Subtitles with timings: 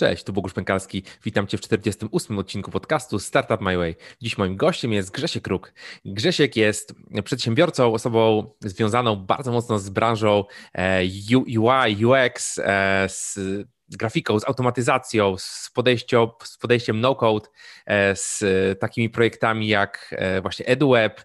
[0.00, 1.02] Cześć, tu Bogusz Pękalski.
[1.24, 2.38] Witam Cię w 48.
[2.38, 3.96] odcinku podcastu Startup My Way.
[4.22, 5.72] Dziś moim gościem jest Grzesiek Kruk.
[6.04, 10.44] Grzesiek jest przedsiębiorcą, osobą związaną bardzo mocno z branżą
[11.36, 13.38] UI, UX, e, z
[13.88, 15.70] grafiką, z automatyzacją, z,
[16.44, 17.48] z podejściem no-code,
[17.86, 18.44] e, z
[18.78, 21.24] takimi projektami jak e, właśnie EduWeb,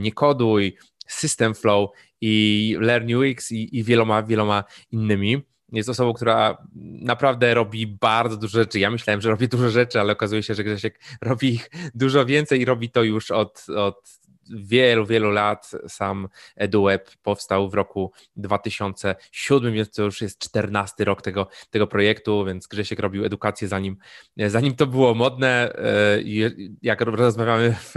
[0.00, 1.90] Niekoduj, Systemflow
[2.20, 6.66] i Learn UX i, i wieloma, wieloma innymi jest osobą, która
[7.02, 8.78] naprawdę robi bardzo dużo rzeczy.
[8.78, 12.60] Ja myślałem, że robi dużo rzeczy, ale okazuje się, że Grzesiek robi ich dużo więcej
[12.60, 15.70] i robi to już od, od wielu, wielu lat.
[15.88, 22.44] Sam EduWeb powstał w roku 2007, więc to już jest 14 rok tego, tego projektu,
[22.44, 23.96] więc Grzesiek robił edukację zanim,
[24.36, 25.72] zanim to było modne.
[25.74, 26.20] E,
[26.82, 27.94] jak rozmawiamy w,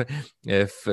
[0.48, 0.84] w,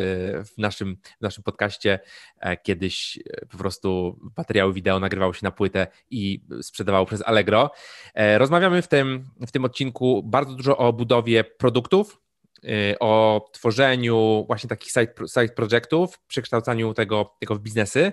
[0.55, 2.00] w, naszym, w naszym podcaście,
[2.41, 3.19] e, kiedyś
[3.50, 7.70] po prostu materiały wideo nagrywało się na płytę i sprzedawało przez Allegro.
[8.14, 12.20] E, rozmawiamy w tym, w tym odcinku bardzo dużo o budowie produktów,
[13.00, 18.12] o tworzeniu właśnie takich side, side przekształcaniu tego, tego w biznesy.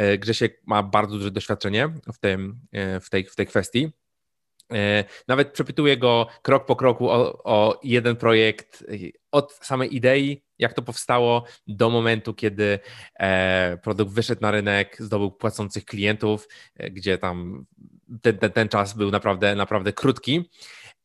[0.00, 2.60] Y, Grzesiek ma bardzo duże doświadczenie w, tym,
[2.96, 3.92] y, w, tej, w tej kwestii.
[5.28, 8.84] Nawet przepytuję go krok po kroku o, o jeden projekt
[9.32, 12.78] od samej idei, jak to powstało, do momentu, kiedy
[13.18, 17.66] e, produkt wyszedł na rynek, zdobył płacących klientów, e, gdzie tam
[18.22, 20.50] ten, ten, ten czas był naprawdę, naprawdę krótki.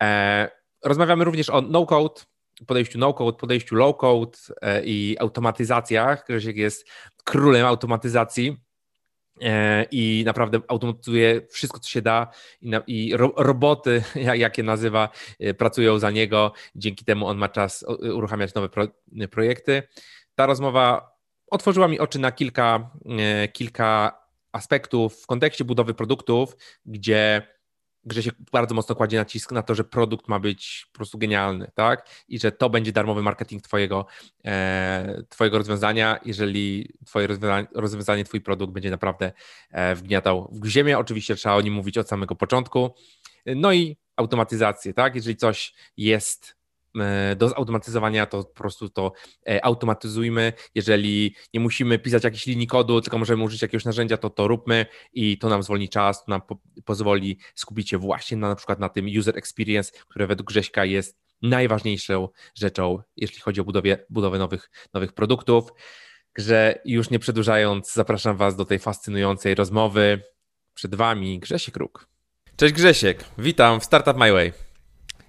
[0.04, 0.50] E,
[0.84, 2.22] rozmawiamy również o no-code,
[2.68, 6.26] podejściu no-code, podejściu low-code e, i automatyzacjach.
[6.28, 6.88] Grzesiek jest
[7.24, 8.58] królem automatyzacji
[9.42, 12.28] e, i naprawdę automatyzuje wszystko, co się da
[12.88, 14.04] i, roboty,
[14.34, 15.10] jak je nazywa,
[15.40, 16.54] e, pracują za niego.
[16.76, 18.88] Dzięki temu on ma czas uruchamiać nowe pro,
[19.32, 19.84] projekty.
[20.36, 21.12] Ta rozmowa
[21.48, 22.90] otworzyła mi oczy na kilka,
[23.54, 27.48] kilka aspektów w kontekście budowy produktów, gdzie
[28.06, 32.10] Grzesiek bardzo mocno kładzie nacisk na to, że produkt ma być po prostu genialny, tak?
[32.28, 34.06] I że to będzie darmowy marketing twojego,
[34.46, 39.32] e, twojego rozwiązania, jeżeli twoje rozwiązanie, rozwiązanie, twój produkt będzie naprawdę
[39.72, 40.98] e, wgniatał w ziemię.
[40.98, 42.96] Oczywiście trzeba o nim mówić od samego początku.
[43.46, 45.16] No i automatyzację, tak?
[45.16, 46.61] Jeżeli coś jest
[47.36, 49.12] do zautomatyzowania, to po prostu to
[49.50, 50.54] e, automatyzujmy.
[50.76, 54.86] Jeżeli nie musimy pisać jakiejś linii kodu, tylko możemy użyć jakiegoś narzędzia, to to róbmy
[55.14, 58.80] i to nam zwolni czas, to nam po pozwoli skupić się właśnie na, na przykład
[58.80, 64.38] na tym user experience, które według Grześka jest najważniejszą rzeczą, jeśli chodzi o budowie, budowę
[64.38, 65.70] nowych, nowych produktów.
[66.38, 70.24] Że już nie przedłużając, zapraszam Was do tej fascynującej rozmowy.
[70.74, 72.08] Przed Wami Grzesiek Kruk.
[72.56, 74.54] Cześć Grzesiek, witam w Startup My Way.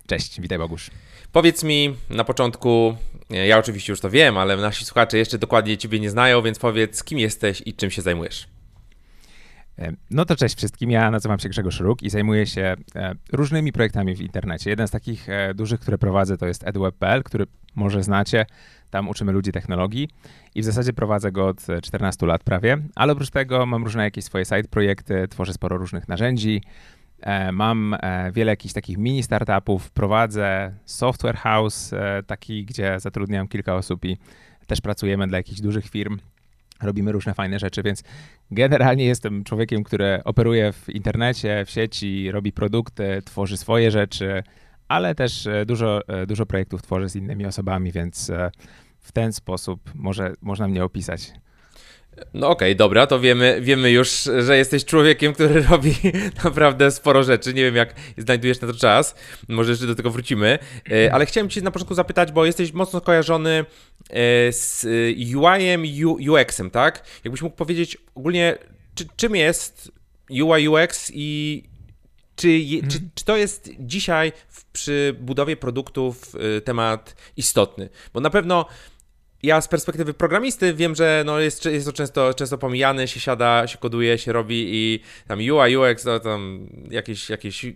[0.06, 0.90] Cześć, witaj Bogusz.
[1.32, 2.96] Powiedz mi na początku,
[3.30, 7.04] ja oczywiście już to wiem, ale nasi słuchacze jeszcze dokładnie Ciebie nie znają, więc powiedz,
[7.04, 8.48] kim jesteś i czym się zajmujesz.
[9.78, 13.72] E, no to cześć wszystkim, ja nazywam się Grzegorz Róg i zajmuję się e, różnymi
[13.72, 14.70] projektami w internecie.
[14.70, 18.46] Jeden z takich e, dużych, które prowadzę, to jest edweb.pl, który może znacie.
[18.90, 20.08] Tam uczymy ludzi technologii
[20.54, 24.24] i w zasadzie prowadzę go od 14 lat prawie, ale oprócz tego mam różne jakieś
[24.24, 27.01] swoje side projekty, tworzę sporo różnych narzędzi, E,
[27.52, 33.74] mam e, wiele jakichś takich mini startupów, prowadzę software house, e, taki, gdzie zatrudniam kilka
[33.74, 34.16] osób i
[34.66, 36.18] też pracujemy dla jakichś dużych firm.
[36.82, 38.02] Robimy różne fajne rzeczy, więc
[38.50, 44.42] generalnie jestem człowiekiem, który operuje w internecie, w sieci, robi produkty, tworzy swoje rzeczy,
[44.88, 48.32] ale też dużo, dużo projektów tworzę z innymi osobami, więc
[49.00, 51.32] w ten sposób może, można mnie opisać.
[52.34, 55.94] No okej, okay, dobra, to wiemy, wiemy już, że jesteś człowiekiem, który robi
[56.44, 57.54] naprawdę sporo rzeczy.
[57.54, 59.14] Nie wiem, jak znajdujesz na to czas.
[59.48, 60.58] Może jeszcze do tego wrócimy.
[60.90, 63.64] E, ale chciałem Cię na początku zapytać, bo jesteś mocno kojarzony
[64.10, 64.86] e, z
[65.36, 65.82] UI-em,
[66.30, 67.04] UX-em, tak?
[67.24, 68.58] Jakbyś mógł powiedzieć ogólnie,
[68.94, 69.92] czy, czym jest
[70.30, 71.62] UI, UX i
[72.36, 77.88] czy, czy, czy, to jest dzisiaj w, przy budowie produktów e, temat istotny?
[78.14, 78.66] Bo na pewno
[79.42, 82.58] ja z perspektywy programisty wiem, że no jest, jest to często, często
[83.06, 87.66] się siada, się koduje, się robi i tam UI, UX, no tam jakieś, jakieś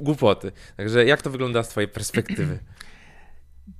[0.00, 0.52] głupoty.
[0.76, 2.58] Także jak to wygląda z twojej perspektywy?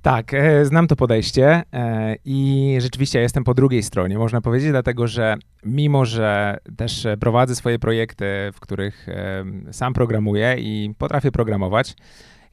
[0.01, 5.07] Tak, e, znam to podejście e, i rzeczywiście jestem po drugiej stronie, można powiedzieć, dlatego
[5.07, 9.07] że mimo, że też prowadzę swoje projekty, w których
[9.71, 11.95] sam programuję i potrafię programować,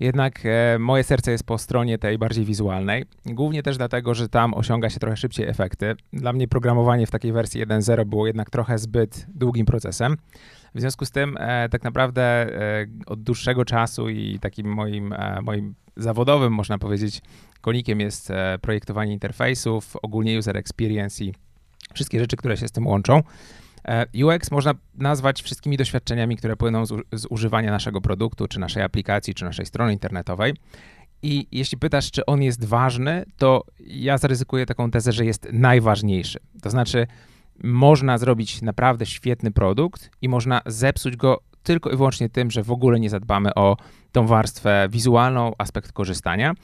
[0.03, 3.05] jednak e, moje serce jest po stronie tej bardziej wizualnej.
[3.27, 5.95] Głównie też dlatego, że tam osiąga się trochę szybciej efekty.
[6.13, 10.17] Dla mnie programowanie w takiej wersji 1.0 było jednak trochę zbyt długim procesem.
[10.75, 15.75] W związku z tym e, tak naprawdę e, od dłuższego czasu i takim moim, moim
[15.97, 17.23] zawodowym, można powiedzieć,
[17.61, 21.35] konikiem jest projektowanie interfejsów, ogólnie user experience i
[21.95, 23.23] wszystkie rzeczy, które się z tym łączą.
[24.25, 29.35] UX można nazwać wszystkimi doświadczeniami, które płyną z, z używania naszego produktu, czy naszej aplikacji,
[29.35, 30.55] czy naszej strony internetowej.
[31.23, 36.39] I jeśli pytasz, czy on jest ważny, to ja zaryzykuję taką tezę, że jest najważniejszy.
[36.63, 37.07] To znaczy,
[37.63, 42.71] można zrobić naprawdę świetny produkt i można zepsuć go tylko i wyłącznie tym, że w
[42.71, 43.77] ogóle nie zadbamy o
[44.13, 46.55] tą warstwę wizualną, aspekt korzystania.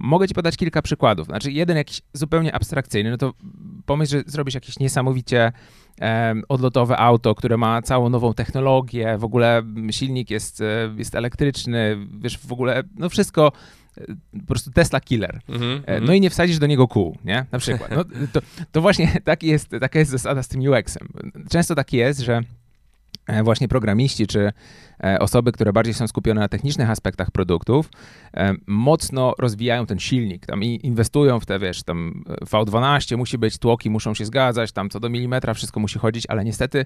[0.00, 1.26] Mogę ci podać kilka przykładów.
[1.26, 3.32] Znaczy, jeden jakiś zupełnie abstrakcyjny, no to
[3.86, 5.52] pomyśl, że zrobisz jakieś niesamowicie
[6.00, 12.06] e, odlotowe auto, które ma całą nową technologię, w ogóle silnik jest, e, jest elektryczny,
[12.20, 13.52] wiesz, w ogóle, no wszystko
[14.40, 15.40] po prostu Tesla killer.
[15.48, 15.82] Mm -hmm.
[16.02, 17.44] No i nie wsadzisz do niego kół, nie?
[17.52, 17.90] Na przykład.
[17.90, 18.40] No, to,
[18.72, 21.08] to właśnie tak jest, taka jest zasada z tym UX-em.
[21.50, 22.42] Często tak jest, że e,
[23.42, 24.52] właśnie programiści czy
[25.04, 27.90] E, osoby, które bardziej są skupione na technicznych aspektach produktów,
[28.34, 33.90] e, mocno rozwijają ten silnik, tam inwestują w te, wiesz, tam V12 musi być, tłoki
[33.90, 36.84] muszą się zgadzać, tam co do milimetra wszystko musi chodzić, ale niestety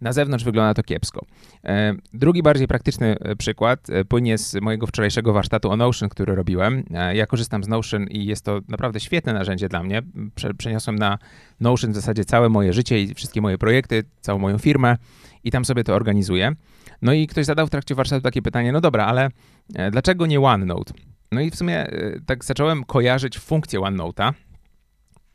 [0.00, 1.26] na zewnątrz wygląda to kiepsko.
[1.64, 6.84] E, drugi bardziej praktyczny przykład płynie z mojego wczorajszego warsztatu o Notion, który robiłem.
[7.12, 10.02] Ja korzystam z Notion i jest to naprawdę świetne narzędzie dla mnie.
[10.58, 11.18] Przeniosłem na
[11.60, 14.96] Notion w zasadzie całe moje życie i wszystkie moje projekty, całą moją firmę
[15.44, 16.52] i tam sobie to organizuję.
[17.02, 19.28] No i ktoś zadał w trakcie warsztatu takie pytanie, no dobra, ale
[19.74, 20.94] e, dlaczego nie OneNote?
[21.32, 24.32] No i w sumie e, tak zacząłem kojarzyć funkcję OneNote'a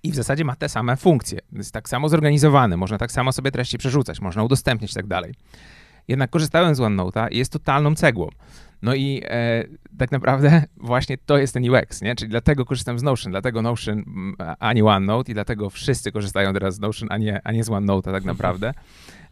[0.04, 1.40] i w zasadzie ma te same funkcje.
[1.52, 5.34] Jest tak samo zorganizowany, można tak samo sobie treści przerzucać, można udostępnić i tak dalej.
[6.08, 8.30] Jednak korzystałem z OneNote'a i jest totalną cegłą.
[8.82, 9.64] No i e,
[9.98, 12.16] tak naprawdę właśnie to jest ten UX, nie?
[12.16, 14.04] Czyli dlatego korzystam z Notion, dlatego Notion,
[14.60, 17.70] a nie OneNote i dlatego wszyscy korzystają teraz z Notion, a nie, a nie z
[17.70, 18.74] OneNote'a tak naprawdę.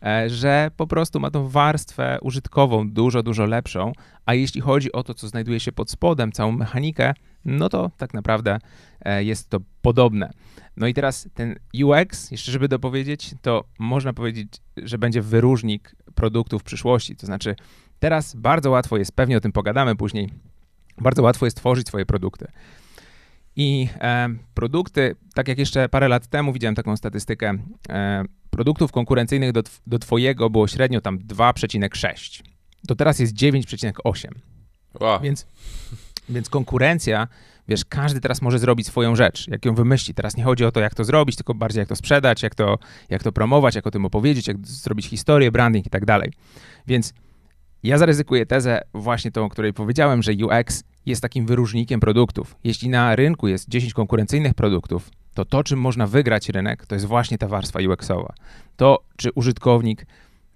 [0.05, 3.91] E, że po prostu ma tą warstwę użytkową dużo, dużo lepszą,
[4.25, 7.13] a jeśli chodzi o to, co znajduje się pod spodem, całą mechanikę,
[7.45, 8.59] no to tak naprawdę
[9.01, 10.33] e, jest to podobne.
[10.77, 14.47] No i teraz ten UX, jeszcze żeby dopowiedzieć, to można powiedzieć,
[14.77, 17.15] że będzie wyróżnik produktów przyszłości.
[17.15, 17.55] To znaczy,
[17.99, 20.29] teraz bardzo łatwo jest, pewnie o tym pogadamy później,
[20.97, 22.47] bardzo łatwo jest tworzyć swoje produkty.
[23.55, 27.57] I e, produkty, tak jak jeszcze parę lat temu widziałem taką statystykę,
[27.89, 32.43] e, produktów konkurencyjnych do, do Twojego było średnio tam 2,6.
[32.87, 34.27] To teraz jest 9,8.
[34.99, 35.21] Wow.
[35.21, 35.47] Więc,
[36.29, 37.27] więc konkurencja,
[37.67, 40.13] wiesz, każdy teraz może zrobić swoją rzecz, jak ją wymyśli.
[40.13, 42.77] Teraz nie chodzi o to, jak to zrobić, tylko bardziej jak to sprzedać, jak to,
[43.09, 46.31] jak to promować, jak o tym opowiedzieć, jak zrobić historię, branding i tak dalej.
[46.87, 47.13] Więc
[47.83, 52.55] ja zaryzykuję tezę właśnie tą, o której powiedziałem, że UX jest takim wyróżnikiem produktów.
[52.63, 57.05] Jeśli na rynku jest 10 konkurencyjnych produktów, to to, czym można wygrać rynek, to jest
[57.05, 58.33] właśnie ta warstwa UX-owa.
[58.75, 60.05] To, czy użytkownik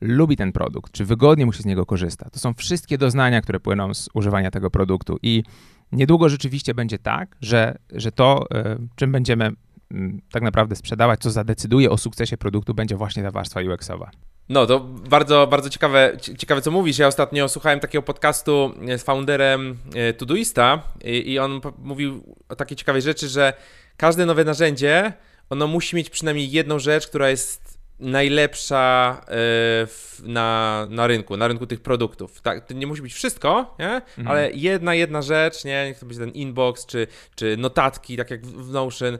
[0.01, 2.29] lubi ten produkt, czy wygodnie mu się z niego korzysta.
[2.29, 5.43] To są wszystkie doznania, które płyną z używania tego produktu i
[5.91, 9.51] niedługo rzeczywiście będzie tak, że, że to, e, czym będziemy
[9.91, 14.11] mm, tak naprawdę sprzedawać, co zadecyduje o sukcesie produktu, będzie właśnie ta warstwa UX-owa.
[14.51, 16.97] No, to bardzo, bardzo ciekawe, ciekawe, co mówisz.
[16.97, 22.77] Ja ostatnio słuchałem takiego podcastu z founderem e, Todoista i, i on mówił o takiej
[22.77, 23.53] ciekawej rzeczy, że
[23.97, 25.13] każde nowe narzędzie,
[25.49, 31.67] ono musi mieć przynajmniej jedną rzecz, która jest najlepsza e, na, na rynku, na rynku
[31.67, 32.41] tych produktów.
[32.41, 33.91] Tak, to nie musi być wszystko, nie?
[33.91, 34.27] Mhm.
[34.27, 35.85] ale jedna, jedna rzecz, nie?
[35.85, 39.19] niech to będzie ten inbox, czy, czy notatki, tak jak w Notion, e,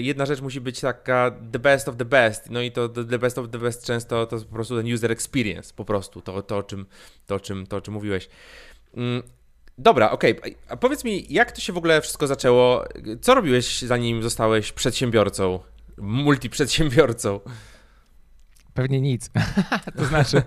[0.00, 3.38] jedna rzecz musi być taka the best of the best, no i to the best
[3.38, 6.56] of the best często to jest po prostu ten user experience, po prostu, to, to,
[6.56, 6.86] o, czym,
[7.26, 8.28] to, o, czym, to o czym mówiłeś.
[8.96, 9.22] Mm,
[9.78, 10.38] Dobra, okej.
[10.38, 10.54] Okay.
[10.68, 12.84] A powiedz mi, jak to się w ogóle wszystko zaczęło?
[13.20, 15.60] Co robiłeś zanim zostałeś przedsiębiorcą,
[15.98, 17.40] multiprzedsiębiorcą?
[18.74, 19.30] Pewnie nic.
[19.98, 20.42] to znaczy,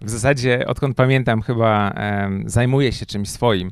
[0.00, 3.70] w zasadzie odkąd pamiętam, chyba um, zajmuję się czymś swoim.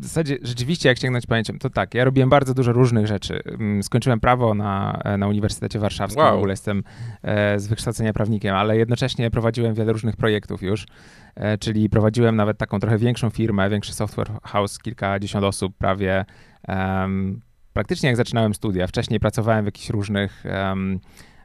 [0.00, 3.42] W zasadzie rzeczywiście, jak sięgnąć pamięcią, to tak, ja robiłem bardzo dużo różnych rzeczy.
[3.46, 6.34] Mm, skończyłem prawo na, na Uniwersytecie Warszawskim, wow.
[6.34, 6.82] w ogóle jestem
[7.22, 10.86] e, z wykształcenia prawnikiem, ale jednocześnie prowadziłem wiele różnych projektów już,
[11.34, 16.24] e, czyli prowadziłem nawet taką trochę większą firmę, większy software house, kilkadziesiąt osób prawie.
[16.68, 17.40] Um,
[17.72, 18.86] praktycznie jak zaczynałem studia.
[18.86, 21.00] Wcześniej pracowałem w jakichś różnych um,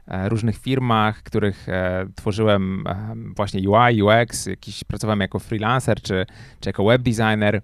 [0.08, 6.26] różnych firmach, których e, tworzyłem e, właśnie UI, UX, jakiś pracowałem jako freelancer czy,
[6.60, 7.62] czy jako web designer.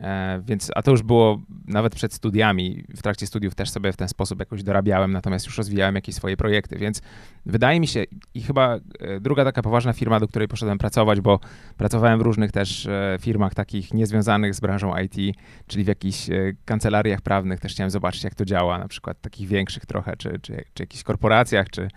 [0.00, 2.84] E, więc, a to już było nawet przed studiami.
[2.96, 6.36] W trakcie studiów też sobie w ten sposób jakoś dorabiałem, natomiast już rozwijałem jakieś swoje
[6.36, 7.02] projekty, więc
[7.46, 8.04] wydaje mi się,
[8.34, 11.40] i chyba e, druga taka poważna firma, do której poszedłem pracować, bo
[11.76, 16.26] pracowałem w różnych też e, firmach takich niezwiązanych z branżą IT, czyli w jakichś
[16.64, 20.64] kancelariach prawnych, też chciałem zobaczyć, jak to działa, na przykład takich większych trochę, czy, czy,
[20.74, 21.88] czy jakichś korporacjach, czy,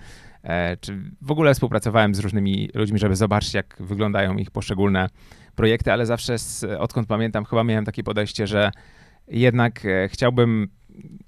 [0.81, 5.09] czy w ogóle współpracowałem z różnymi ludźmi, żeby zobaczyć, jak wyglądają ich poszczególne
[5.55, 8.71] projekty, ale zawsze z, odkąd pamiętam, chyba miałem takie podejście, że
[9.27, 10.67] jednak e, chciałbym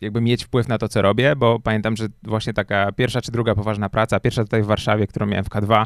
[0.01, 3.55] jakby mieć wpływ na to, co robię, bo pamiętam, że właśnie taka pierwsza czy druga
[3.55, 5.85] poważna praca, pierwsza tutaj w Warszawie, którą miałem w K2,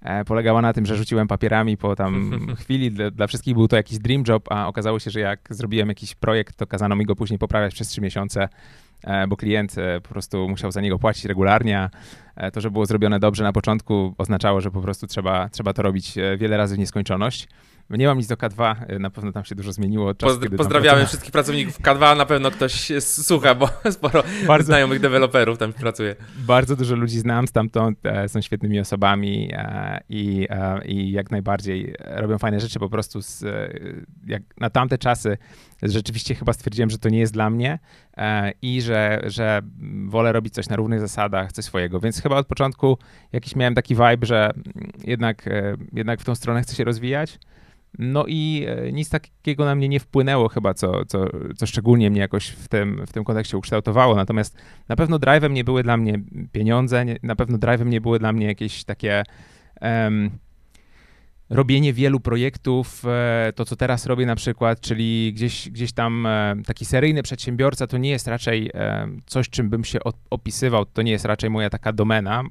[0.00, 2.30] e, polegała na tym, że rzuciłem papierami po tam
[2.60, 2.90] chwili.
[2.90, 6.14] Dla, dla, wszystkich był to jakiś dream job, a okazało się, że jak zrobiłem jakiś
[6.14, 8.48] projekt, to kazano mi go później poprawiać przez trzy miesiące,
[9.28, 11.90] bo klient e, po prostu musiał za niego płacić regularnie.
[12.36, 15.82] E, to, że było zrobione dobrze na początku, oznaczało, że po prostu trzeba, trzeba to
[15.82, 17.48] robić e, wiele razy w nieskończoność.
[17.90, 20.14] Nie mam nic do K2, y, na pewno tam się dużo zmieniło.
[20.14, 25.58] Czas, Pozdr pozdrawiamy wszystkich pracowników K2, na pewno ktoś słucha, bo sporo bardzo, znajomych deweloperów
[25.58, 26.16] tam pracuje.
[26.38, 31.94] Bardzo dużo ludzi znam stamtąd, e, są świetnymi osobami e, i, e, i jak najbardziej
[32.04, 33.44] robią fajne rzeczy po prostu z,
[34.26, 35.38] jak na tamte czasy
[35.82, 37.78] rzeczywiście chyba stwierdziłem, że to nie jest dla mnie
[38.62, 39.62] i że, że
[40.06, 42.98] wolę robić coś na równych zasadach, coś swojego, więc chyba od początku
[43.32, 44.50] jakiś miałem taki vibe, że
[45.04, 45.48] jednak,
[45.92, 47.38] jednak w tą stronę chcę się rozwijać.
[47.98, 51.26] No i e, nic takiego na mnie nie wpłynęło chyba, co, co,
[51.56, 54.14] co szczególnie mnie jakoś w tym, w tym kontekście ukształtowało.
[54.14, 54.56] Natomiast
[54.88, 56.20] na pewno drive'em nie były dla mnie
[56.52, 59.22] pieniądze, nie, na pewno drive'em nie były dla mnie jakieś takie
[59.80, 60.30] um,
[61.50, 66.56] robienie wielu projektów, e, to co teraz robię na przykład, czyli gdzieś, gdzieś tam e,
[66.66, 69.98] taki seryjny przedsiębiorca, to nie jest raczej e, coś, czym bym się
[70.30, 72.42] opisywał, to nie jest raczej moja taka domena.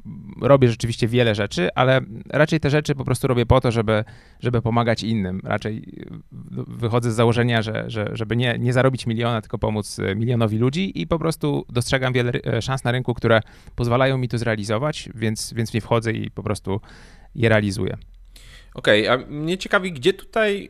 [0.42, 4.04] Robię rzeczywiście wiele rzeczy, ale raczej te rzeczy po prostu robię po to, żeby,
[4.40, 5.42] żeby pomagać innym.
[5.44, 5.84] Raczej
[6.68, 11.08] wychodzę z założenia, że, że, żeby nie, nie zarobić miliona, tylko pomóc milionowi ludzi i
[11.08, 13.42] po prostu dostrzegam wiele szans na rynku, które
[13.76, 16.82] pozwalają mi to zrealizować, więc, więc nie wchodzę i po prostu
[17.36, 17.98] je realizuję.
[18.78, 20.70] Okej, okay, a mnie ciekawi, gdzie tutaj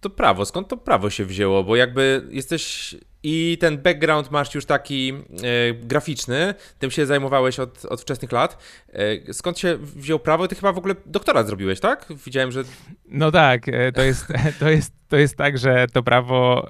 [0.00, 4.66] to prawo, skąd to prawo się wzięło, bo jakby jesteś i ten background masz już
[4.66, 8.58] taki e, graficzny, tym się zajmowałeś od, od wczesnych lat.
[8.92, 10.48] E, skąd się wziął prawo?
[10.48, 12.06] Ty chyba w ogóle doktorat zrobiłeś, tak?
[12.26, 12.62] Widziałem, że...
[13.08, 14.26] No tak, e, to jest,
[14.60, 16.68] to jest, to jest tak, że to prawo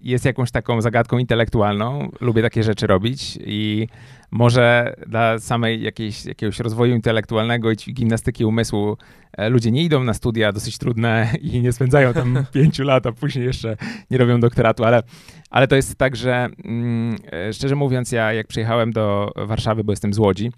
[0.00, 2.10] jest jakąś taką zagadką intelektualną.
[2.20, 3.88] Lubię takie rzeczy robić i
[4.34, 8.96] może dla samej jakiejś, jakiegoś rozwoju intelektualnego i gimnastyki umysłu
[9.32, 13.12] e, ludzie nie idą na studia dosyć trudne i nie spędzają tam pięciu lat, a
[13.12, 13.76] później jeszcze
[14.10, 15.02] nie robią doktoratu, ale,
[15.50, 19.92] ale to jest tak, że mm, e, szczerze mówiąc, ja jak przyjechałem do Warszawy, bo
[19.92, 20.52] jestem z Łodzi,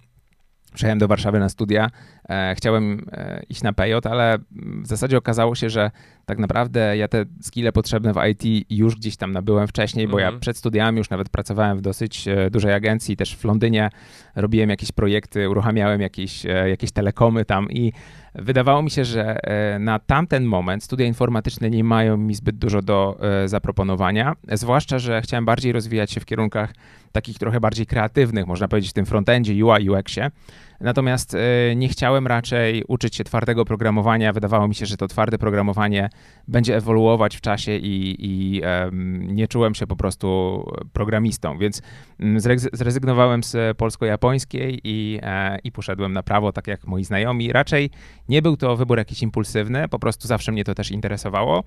[0.76, 1.90] Przyjechałem do Warszawy na studia,
[2.28, 4.38] e, chciałem e, iść na PJ, ale
[4.82, 5.90] w zasadzie okazało się, że
[6.26, 10.26] tak naprawdę ja te skille potrzebne w IT już gdzieś tam nabyłem wcześniej, bo ja
[10.26, 10.40] mhm.
[10.40, 13.90] przed studiami już nawet pracowałem w dosyć e, dużej agencji, też w Londynie.
[14.34, 17.92] Robiłem jakieś projekty, uruchamiałem jakieś, e, jakieś telekomy tam i
[18.34, 22.82] wydawało mi się, że e, na tamten moment studia informatyczne nie mają mi zbyt dużo
[22.82, 26.74] do e, zaproponowania, zwłaszcza, że chciałem bardziej rozwijać się w kierunkach
[27.16, 30.30] takich trochę bardziej kreatywnych, można powiedzieć w tym frontendzie, UI, UX-ie.
[30.80, 34.32] Natomiast e, nie chciałem raczej uczyć się twardego programowania.
[34.32, 36.10] Wydawało mi się, że to twarde programowanie
[36.48, 38.62] będzie ewoluować w czasie i, i
[39.34, 40.26] nie czułem się po prostu
[40.92, 41.82] programistą, więc
[42.20, 42.40] mm,
[42.72, 47.52] zrezygnowałem z polsko-japońskiej i, e, i poszedłem na prawo, tak jak moi znajomi.
[47.52, 47.90] Raczej
[48.28, 51.64] nie był to wybór jakiś impulsywny, po prostu zawsze mnie to też interesowało.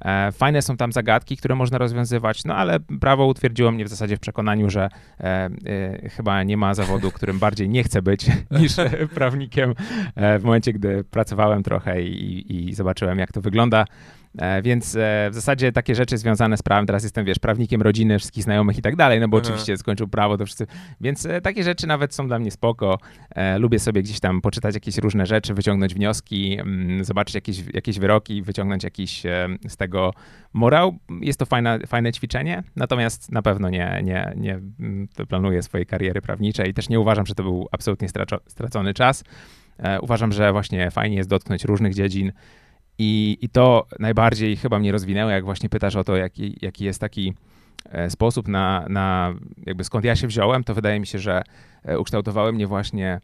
[0.00, 4.16] E, fajne są tam zagadki, które można rozwiązywać, no ale prawo utwierdziło mnie w zasadzie
[4.16, 4.88] w przekonaniu, że
[5.20, 8.26] e, e, chyba nie ma zawodu, którym bardziej nie chcę być
[8.60, 8.72] niż
[9.14, 9.74] prawnikiem.
[10.14, 13.84] E, w momencie, gdy pracowałem trochę i, i zobaczyłem, jak to wygląda,
[14.62, 18.44] więc e, w zasadzie takie rzeczy związane z prawem, teraz jestem, wiesz, prawnikiem rodziny, wszystkich
[18.44, 19.46] znajomych i tak dalej, no bo Aha.
[19.46, 20.66] oczywiście skończył prawo, to wszyscy,
[21.00, 22.98] więc e, takie rzeczy nawet są dla mnie spoko.
[23.58, 28.42] Lubię sobie gdzieś tam poczytać jakieś różne rzeczy, wyciągnąć wnioski, mm, zobaczyć jakieś, jakieś wyroki,
[28.42, 29.22] wyciągnąć jakiś
[29.68, 30.12] z tego
[30.52, 30.98] morał.
[31.20, 36.22] Jest to fajne, fajne ćwiczenie, natomiast na pewno nie, nie, nie mm, planuję swojej kariery
[36.22, 38.08] prawniczej i też nie uważam, że to był absolutnie
[38.46, 39.24] stracony czas.
[40.00, 42.32] Uważam, że właśnie fajnie jest dotknąć różnych dziedzin,
[42.98, 47.00] i, I to najbardziej chyba mnie rozwinęło, jak właśnie pytasz o to, jaki, jaki jest
[47.00, 47.34] taki
[47.90, 49.34] e, sposób na, na
[49.66, 51.42] jakby skąd ja się wziąłem, to wydaje mi się, że
[51.84, 53.20] e, ukształtowały mnie właśnie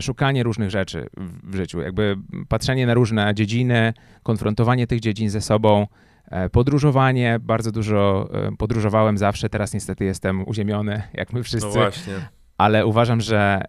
[0.00, 1.06] szukanie różnych rzeczy
[1.44, 2.16] w życiu, jakby
[2.48, 5.86] patrzenie na różne dziedziny, konfrontowanie tych dziedzin ze sobą,
[6.30, 11.66] e, podróżowanie, bardzo dużo podróżowałem zawsze, teraz niestety jestem uziemiony, jak my wszyscy.
[11.66, 12.14] No właśnie.
[12.58, 13.62] Ale uważam, że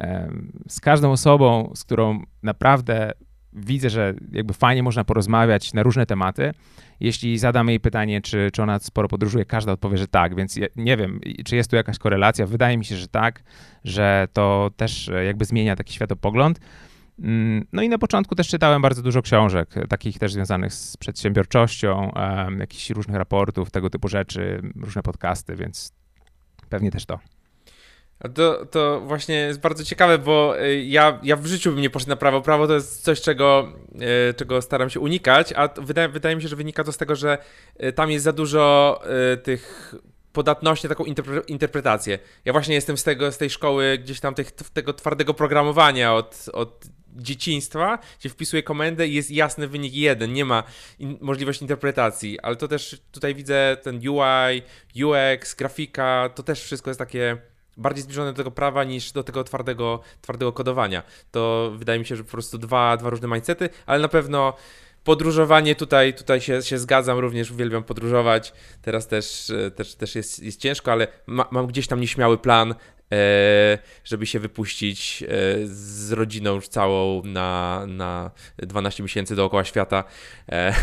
[0.68, 3.12] z każdą osobą, z którą naprawdę
[3.56, 6.52] widzę, że jakby fajnie można porozmawiać na różne tematy.
[7.00, 10.68] Jeśli zadam jej pytanie, czy, czy ona sporo podróżuje, każda odpowie, że tak, więc ja
[10.76, 12.46] nie wiem, czy jest tu jakaś korelacja.
[12.46, 13.44] Wydaje mi się, że tak,
[13.84, 16.60] że to też jakby zmienia taki światopogląd.
[17.20, 22.12] Mm, no i na początku też czytałem bardzo dużo książek, takich też związanych z przedsiębiorczością,
[22.16, 25.94] um, jakichś różnych raportów, tego typu rzeczy, różne podcasty, więc
[26.70, 27.20] pewnie też to.
[28.36, 32.10] To, to właśnie jest bardzo ciekawe, bo y, ja, ja w życiu bym nie poszedł
[32.10, 32.42] na prawo.
[32.42, 33.74] Prawo to jest coś, czego,
[34.30, 37.16] y, czego staram się unikać, a wydaje, wydaje mi się, że wynika to z tego,
[37.16, 37.38] że
[37.84, 39.02] y, tam jest za dużo
[39.44, 39.96] tych
[40.34, 41.04] podatność na taką
[41.48, 42.20] interpretację.
[42.46, 46.50] Ja właśnie jestem z tego, z tej szkoły gdzieś tam tych, tego twardego programowania od,
[46.54, 50.64] od dzieciństwa, gdzie wpisuję komendę i jest jasny wynik jeden, nie ma
[51.00, 54.62] in możliwości interpretacji, ale to też tutaj widzę ten UI,
[55.06, 57.38] UX, grafika, to też wszystko jest takie
[57.78, 61.04] bardziej zbliżone do tego prawa niż do tego twardego, twardego kodowania.
[61.32, 64.54] To wydaje mi się, że po prostu dwa, dwa różne mindsety, ale na pewno
[65.04, 68.54] podróżowanie tutaj, tutaj się, się zgadzam, również uwielbiam podróżować.
[68.82, 72.76] Teraz też, też, też jest, jest ciężko, ale ma, mam gdzieś tam nieśmiały plan,
[73.12, 75.28] e, żeby się wypuścić e,
[75.66, 80.04] z rodziną już całą na, na 12 miesięcy dookoła świata
[80.50, 80.74] e,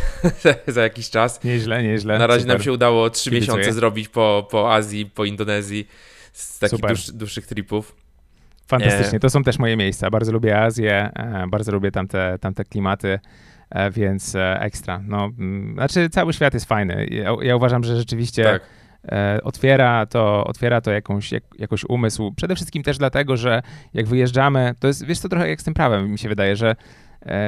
[0.66, 1.44] za jakiś czas.
[1.44, 2.18] Nieźle, nieźle.
[2.18, 2.56] Na razie Super.
[2.56, 3.56] nam się udało 3 Kibicuję.
[3.56, 5.88] miesiące zrobić po, po Azji, po Indonezji
[6.32, 7.96] z takich dłuż, dłuższych tripów.
[8.66, 10.10] Fantastycznie, to są też moje miejsca.
[10.10, 11.10] Bardzo lubię Azję,
[11.48, 13.18] bardzo lubię tamte, tamte klimaty.
[13.70, 15.00] E, więc e, ekstra.
[15.06, 17.06] No, mm, znaczy cały świat jest fajny.
[17.10, 18.62] Ja, ja uważam, że rzeczywiście tak.
[19.12, 22.32] E, otwiera to, otwiera to jakąś, jak, jakoś umysł.
[22.36, 23.62] Przede wszystkim też dlatego, że
[23.94, 26.76] jak wyjeżdżamy, to jest, wiesz to trochę jak z tym prawem mi się wydaje, że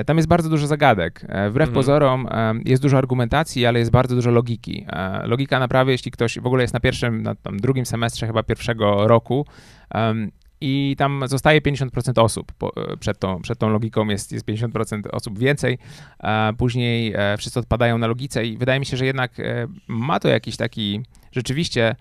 [0.06, 1.20] tam jest bardzo dużo zagadek.
[1.24, 1.72] Wbrew mhm.
[1.72, 2.28] pozorom
[2.64, 4.86] jest dużo argumentacji, ale jest bardzo dużo logiki.
[5.24, 9.46] Logika naprawy, jeśli ktoś w ogóle jest na pierwszym, na drugim semestrze chyba pierwszego roku,
[10.64, 12.52] i tam zostaje 50% osób.
[12.76, 15.78] E, przed tą, przed tą logiką jest, jest 50% osób więcej,
[16.58, 20.28] później e, wszyscy odpadają na logice i wydaje mi się, że jednak e, ma to
[20.28, 21.00] jakiś taki
[21.32, 21.96] rzeczywiście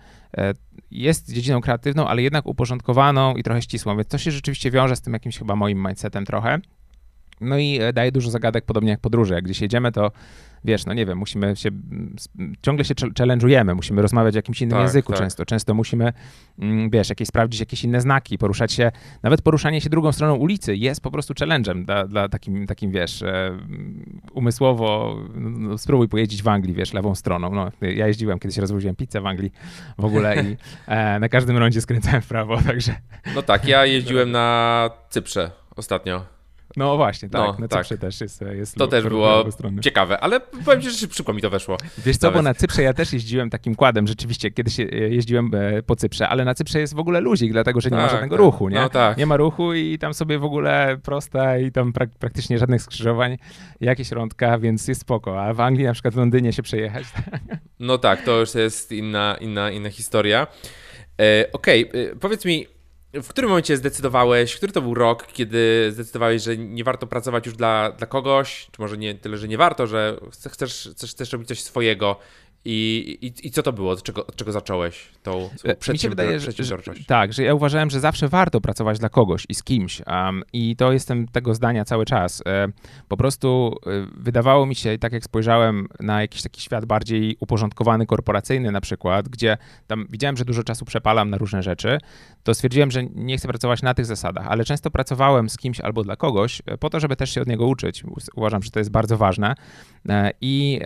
[0.91, 5.01] jest dziedziną kreatywną, ale jednak uporządkowaną i trochę ścisłą, więc to się rzeczywiście wiąże z
[5.01, 6.59] tym jakimś chyba moim mindsetem trochę.
[7.41, 9.33] No i daje dużo zagadek, podobnie jak podróże.
[9.33, 10.11] Jak gdzieś jedziemy, to
[10.63, 11.69] wiesz, no nie wiem, musimy się,
[12.61, 15.21] ciągle się challenge'ujemy, musimy rozmawiać w jakimś innym tak, języku tak.
[15.21, 16.13] często, często musimy,
[16.59, 18.91] mm, wiesz, jakieś sprawdzić jakieś inne znaki, poruszać się,
[19.23, 23.21] nawet poruszanie się drugą stroną ulicy jest po prostu challenge'em dla, dla takim, takim, wiesz,
[23.21, 23.57] e,
[24.33, 29.21] umysłowo, no, spróbuj pojeździć w Anglii, wiesz, lewą stroną, no, ja jeździłem, kiedyś rozwoziłem pizzę
[29.21, 29.51] w Anglii
[29.97, 30.57] w ogóle i
[30.87, 32.95] e, na każdym rondzie skręcałem w prawo, także...
[33.35, 36.40] No tak, ja jeździłem na Cyprze ostatnio.
[36.77, 37.41] No właśnie, tak.
[37.41, 37.85] No, na tak.
[37.85, 39.45] Cyprze też jest, jest To też było
[39.81, 41.77] ciekawe, ale powiem ci, że szybko mi to weszło.
[41.97, 42.39] Wiesz co, Nawet.
[42.39, 44.77] bo na Cyprze ja też jeździłem takim kładem, rzeczywiście, kiedyś
[45.09, 48.05] jeździłem e, po Cyprze, ale na Cyprze jest w ogóle luzik, dlatego że nie tak,
[48.05, 48.45] ma żadnego tak.
[48.45, 48.75] ruchu, nie?
[48.75, 49.17] No, tak.
[49.17, 53.37] Nie ma ruchu i tam sobie w ogóle prosta i tam prak praktycznie żadnych skrzyżowań,
[53.81, 55.41] jakieś rądka, więc jest spoko.
[55.41, 57.05] A w Anglii na przykład w Londynie się przejechać.
[57.79, 60.47] No tak, to już jest inna, inna, inna historia.
[61.21, 62.67] E, Okej, okay, powiedz mi,
[63.13, 67.55] w którym momencie zdecydowałeś, który to był rok, kiedy zdecydowałeś, że nie warto pracować już
[67.55, 70.17] dla, dla kogoś, czy może nie tyle, że nie warto, że
[70.51, 72.15] chcesz, chcesz, chcesz robić coś swojego
[72.65, 73.91] i, i, I co to było?
[73.91, 75.49] Od czego, od czego zacząłeś tą,
[76.39, 76.75] że, że,
[77.07, 80.01] Tak, że ja uważałem, że zawsze warto pracować dla kogoś i z kimś.
[80.07, 82.43] Um, I to jestem tego zdania cały czas.
[82.47, 82.67] E,
[83.07, 88.05] po prostu e, wydawało mi się, tak jak spojrzałem na jakiś taki świat bardziej uporządkowany,
[88.05, 91.97] korporacyjny na przykład, gdzie tam widziałem, że dużo czasu przepalam na różne rzeczy,
[92.43, 96.03] to stwierdziłem, że nie chcę pracować na tych zasadach, ale często pracowałem z kimś albo
[96.03, 98.03] dla kogoś e, po to, żeby też się od niego uczyć.
[98.35, 99.53] Uważam, że to jest bardzo ważne.
[100.09, 100.79] E, I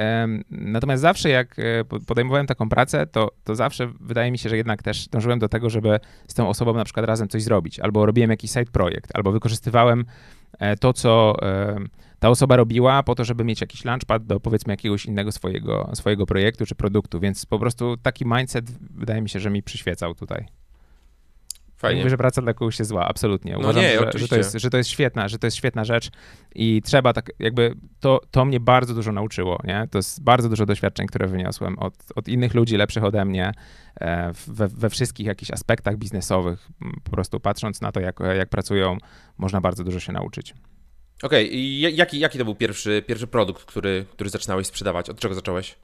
[0.49, 1.64] natomiast zawsze jak e,
[2.07, 5.69] podejmowałem taką pracę, to, to zawsze wydaje mi się, że jednak też dążyłem do tego,
[5.69, 9.31] żeby z tą osobą na przykład razem coś zrobić, albo robiłem jakiś side projekt, albo
[9.31, 10.05] wykorzystywałem
[10.79, 11.35] to, co
[12.19, 16.25] ta osoba robiła po to, żeby mieć jakiś launchpad do powiedzmy jakiegoś innego swojego, swojego
[16.25, 20.45] projektu czy produktu, więc po prostu taki mindset wydaje mi się, że mi przyświecał tutaj.
[21.77, 22.01] Fajnie.
[22.01, 23.53] Mówię, że praca dla kogoś jest zła, absolutnie.
[23.53, 25.57] No Uważam, no nie, że, że, to jest, że to jest świetna, że to jest
[25.57, 26.09] świetna rzecz
[26.55, 29.87] i trzeba tak jakby, to, to mnie bardzo dużo nauczyło, nie?
[29.91, 33.51] To jest bardzo dużo doświadczeń, które wyniosłem od, od innych ludzi lepszych ode mnie
[34.01, 36.67] e, we, we wszystkich jakichś aspektach biznesowych.
[37.03, 38.97] Po prostu patrząc na to, jak, jak pracują,
[39.37, 40.53] można bardzo dużo się nauczyć.
[41.23, 41.91] Okej, okay.
[41.91, 45.09] jaki, jaki to był pierwszy, pierwszy produkt, który, który zaczynałeś sprzedawać?
[45.09, 45.75] Od czego zacząłeś?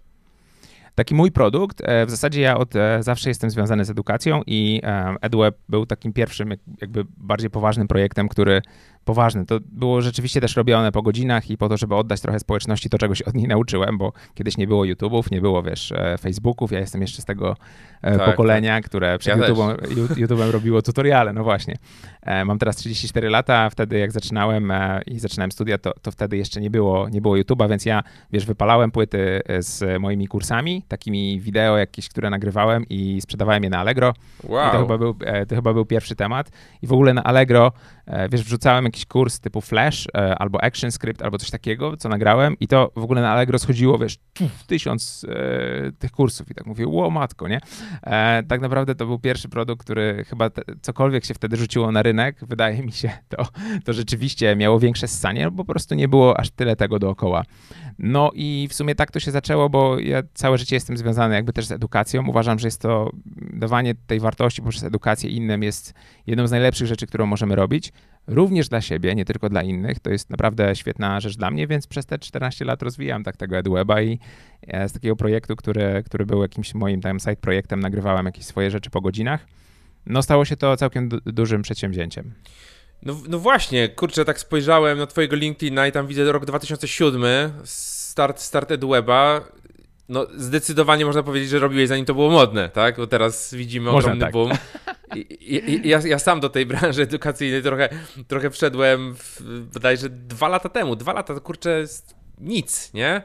[0.95, 4.81] Taki mój produkt, e, w zasadzie ja od e, zawsze jestem związany z edukacją i
[4.83, 8.61] e, EdWeb był takim pierwszym, jakby bardziej poważnym projektem, który
[9.05, 9.45] poważny.
[9.45, 12.97] To było rzeczywiście też robione po godzinach i po to, żeby oddać trochę społeczności to,
[12.97, 16.71] czego się od niej nauczyłem, bo kiedyś nie było YouTube'ów, nie było, wiesz, Facebooków.
[16.71, 17.55] Ja jestem jeszcze z tego
[18.01, 18.85] tak, pokolenia, tak.
[18.85, 21.75] które przed ja YouTube'em, YouTube'em robiło tutoriale, no właśnie.
[22.45, 24.73] Mam teraz 34 lata, wtedy jak zaczynałem
[25.07, 28.45] i zaczynałem studia, to, to wtedy jeszcze nie było, nie było YouTube'a, więc ja, wiesz,
[28.45, 34.13] wypalałem płyty z moimi kursami, takimi wideo jakieś, które nagrywałem i sprzedawałem je na Allegro.
[34.43, 34.69] Wow.
[34.69, 36.51] I to chyba, był, e, to chyba był pierwszy temat.
[36.81, 37.71] I w ogóle na Allegro, e,
[38.29, 42.67] wiesz, wrzucałem jakiś kurs typu Flash e, albo ActionScript albo coś takiego, co nagrałem i
[42.67, 44.17] to w ogóle na Allegro schodziło, wiesz,
[44.67, 47.59] tysiąc e, tych kursów i tak mówię, ło matko, nie?
[48.03, 50.49] E, tak naprawdę to był pierwszy produkt, który chyba
[50.81, 53.45] cokolwiek się wtedy rzuciło na rynek, wydaje mi się, to,
[53.85, 57.43] to rzeczywiście miało większe ssanie, bo po prostu nie było aż tyle tego dookoła.
[57.99, 61.53] No i w sumie tak to się zaczęło, bo ja całe życie jestem związany jakby
[61.53, 62.27] też z edukacją.
[62.27, 63.11] Uważam, że jest to
[63.53, 65.93] dawanie tej wartości poprzez edukację innym jest
[66.27, 67.93] jedną z najlepszych rzeczy, którą możemy robić.
[68.27, 69.99] Również dla siebie, nie tylko dla innych.
[69.99, 73.57] To jest naprawdę świetna rzecz dla mnie, więc przez te 14 lat rozwijam tak tego
[73.57, 74.19] EduWeba i
[74.67, 78.71] e, z takiego projektu, który, który był jakimś moim tam side projektem, nagrywałem jakieś swoje
[78.71, 79.47] rzeczy po godzinach.
[80.05, 82.33] No stało się to całkiem du dużym przedsięwzięciem.
[83.03, 88.39] No, no właśnie, kurczę, tak spojrzałem na twojego LinkedIna i tam widzę rok 2007, start,
[88.39, 89.41] start EduWeba.
[90.09, 92.97] No zdecydowanie można powiedzieć, że robiłeś zanim to było modne, tak?
[92.97, 94.33] Bo teraz widzimy można ogromny tak.
[94.33, 94.51] boom.
[95.15, 97.89] I, i, ja, ja, sam do tej branży edukacyjnej trochę,
[98.27, 99.41] trochę wszedłem w,
[99.73, 100.95] bodajże dwa lata temu.
[100.95, 101.85] Dwa lata kurczę
[102.37, 103.21] nic, nie?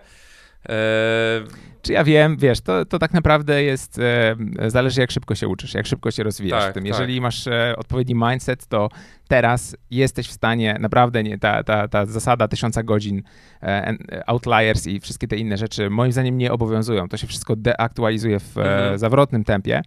[0.68, 1.66] Eee...
[1.86, 4.36] Czy ja wiem, wiesz, to, to tak naprawdę jest, e,
[4.70, 6.82] zależy jak szybko się uczysz, jak szybko się rozwijasz tak, w tym.
[6.82, 6.88] Tak.
[6.88, 8.88] Jeżeli masz e, odpowiedni mindset, to
[9.28, 13.22] teraz jesteś w stanie, naprawdę nie, ta, ta, ta zasada tysiąca godzin,
[13.62, 13.94] e,
[14.26, 17.08] outliers i wszystkie te inne rzeczy moim zdaniem nie obowiązują.
[17.08, 18.98] To się wszystko deaktualizuje w mhm.
[18.98, 19.82] zawrotnym tempie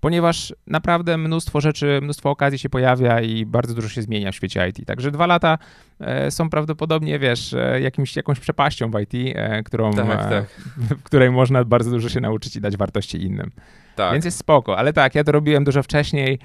[0.00, 4.68] ponieważ naprawdę mnóstwo rzeczy, mnóstwo okazji się pojawia i bardzo dużo się zmienia w świecie
[4.68, 4.86] IT.
[4.86, 5.58] Także dwa lata
[6.00, 10.44] e, są prawdopodobnie, wiesz, e, jakimś, jakąś przepaścią w IT, e, którą, tak, tak.
[10.76, 13.50] w której można bardzo dużo się nauczyć i dać wartości innym.
[13.96, 14.12] Tak.
[14.12, 16.38] Więc jest spoko, ale tak, ja to robiłem dużo wcześniej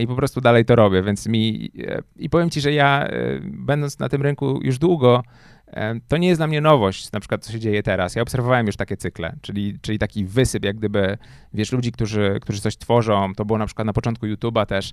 [0.00, 1.70] i po prostu dalej to robię, więc mi
[2.16, 3.08] i powiem ci, że ja
[3.42, 5.22] będąc na tym rynku już długo,
[6.08, 8.14] to nie jest dla mnie nowość, na przykład co się dzieje teraz.
[8.14, 11.18] Ja obserwowałem już takie cykle, czyli, czyli taki wysyp, jak gdyby,
[11.54, 13.32] wiesz, ludzi, którzy, którzy coś tworzą.
[13.36, 14.92] To było na przykład na początku YouTube'a też.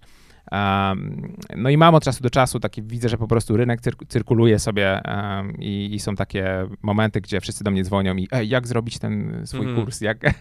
[0.51, 3.95] Um, no i mam od czasu do czasu taki, widzę, że po prostu rynek cyr
[4.07, 8.49] cyrkuluje sobie um, i, i, są takie momenty, gdzie wszyscy do mnie dzwonią i ej,
[8.49, 9.75] jak zrobić ten swój mm.
[9.75, 10.35] kurs, jak, jak,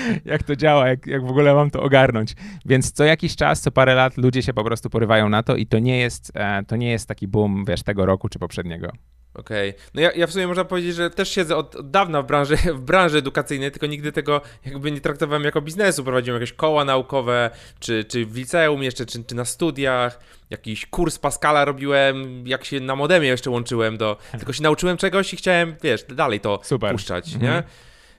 [0.24, 2.34] jak, to działa, jak, jak w ogóle mam to ogarnąć.
[2.66, 5.66] Więc co jakiś czas, co parę lat ludzie się po prostu porywają na to i
[5.66, 8.92] to nie jest, e, to nie jest taki boom, wiesz, tego roku czy poprzedniego.
[9.34, 9.70] Okej.
[9.70, 9.82] Okay.
[9.94, 12.56] No ja, ja w sumie można powiedzieć, że też siedzę od, od, dawna w branży,
[12.78, 16.04] w branży edukacyjnej, tylko nigdy tego jakby nie traktowałem jako biznesu.
[16.04, 20.20] Prowadziłem jakieś koła naukowe, czy, czy w liceum jeszcze, czy, czy na studiach.
[20.50, 24.16] Jakiś kurs Pascala robiłem, jak się na modemie jeszcze łączyłem do...
[24.38, 26.92] Tylko się nauczyłem czegoś i chciałem, wiesz, dalej to Super.
[26.92, 27.52] puszczać, mhm.
[27.52, 27.62] nie?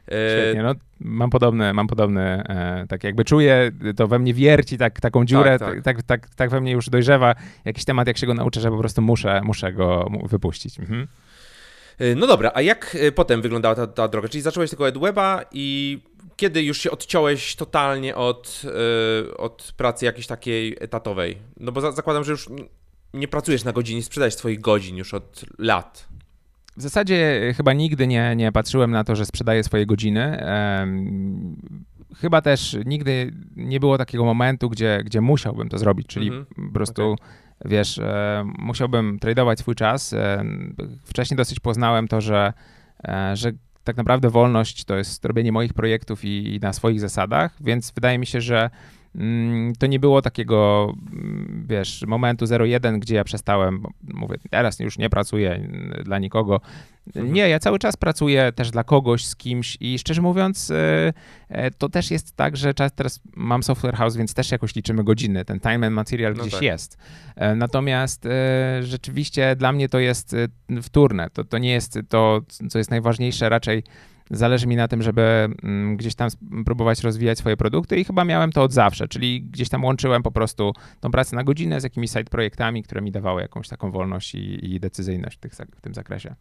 [0.08, 2.44] Świetnie, no mam podobne, mam podobne,
[2.84, 5.84] e, tak jakby czuję, to we mnie wierci tak, taką dziurę, tak, tak.
[5.84, 7.36] Tak, tak, tak we mnie już dojrzewa
[7.66, 10.80] jakiś temat, jak się go nauczę, że po prostu muszę, muszę go wypuścić.
[10.80, 11.08] Mhm.
[12.00, 14.28] E, no dobra, a jak e, potem wyglądała ta, ta droga?
[14.28, 16.00] Czyli zacząłeś tylko EdWeba i
[16.36, 18.62] kiedy już się odciąłeś totalnie od,
[19.38, 21.38] od pracy jakiejś takiej etatowej?
[21.58, 22.50] No bo za, zakładam, że już
[23.14, 26.08] nie pracujesz na godzinie, sprzedajesz swoich godzin już od lat.
[26.77, 30.43] W zasadzie chyba nigdy nie, nie patrzyłem na to, że sprzedaję swoje godziny.
[32.15, 36.67] Chyba też nigdy nie było takiego momentu, gdzie, gdzie musiałbym to zrobić, czyli mm -hmm.
[36.67, 37.27] po prostu, okay.
[37.65, 40.13] wiesz, e, musiałbym tradować swój czas.
[40.13, 40.43] E,
[41.03, 42.53] wcześniej dosyć poznałem to, że,
[43.07, 43.51] e, że
[43.84, 48.17] tak naprawdę wolność to jest robienie moich projektów i, i na swoich zasadach, więc wydaje
[48.17, 48.69] mi się, że
[49.80, 55.10] to nie było takiego, mm, wiesz, momentu 0-1, gdzie ja przestałem, mówię, teraz już nie
[55.10, 55.69] pracuję
[56.04, 56.62] dla nikogo.
[57.08, 57.34] Mhm.
[57.34, 61.13] Nie, ja cały czas pracuję też dla kogoś, z kimś i szczerze mówiąc, e,
[61.50, 65.04] e, to też jest tak, że czas, teraz mam software house, więc też jakoś liczymy
[65.04, 65.45] godziny.
[65.45, 66.62] Ten time and material no gdzieś tak.
[66.62, 66.97] jest.
[67.36, 68.28] E, natomiast
[68.82, 70.36] rzeczywiście dla mnie to jest
[70.82, 71.30] wtórne.
[71.30, 73.84] To, to nie jest to, co jest najważniejsze, raczej
[74.34, 75.22] Zależy mi na tym, żeby
[75.63, 76.30] mm, gdzieś tam
[76.65, 80.32] próbować rozwijać swoje produkty i chyba miałem to od zawsze, czyli gdzieś tam łączyłem po
[80.32, 84.36] prostu tą pracę na godzinę z jakimiś side projektami, które mi dawały jakąś taką wolność
[84.36, 86.36] i, i decyzyjność w, tych, w tym zakresie.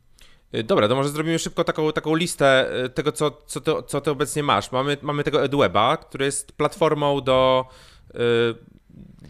[0.55, 4.01] Y, dobra, to może zrobimy szybko taką, taką listę y, tego, co, co, ty, co
[4.01, 4.73] ty obecnie masz.
[4.73, 7.69] Mamy, mamy tego EdWeba, który jest platformą do,
[8.11, 8.19] y,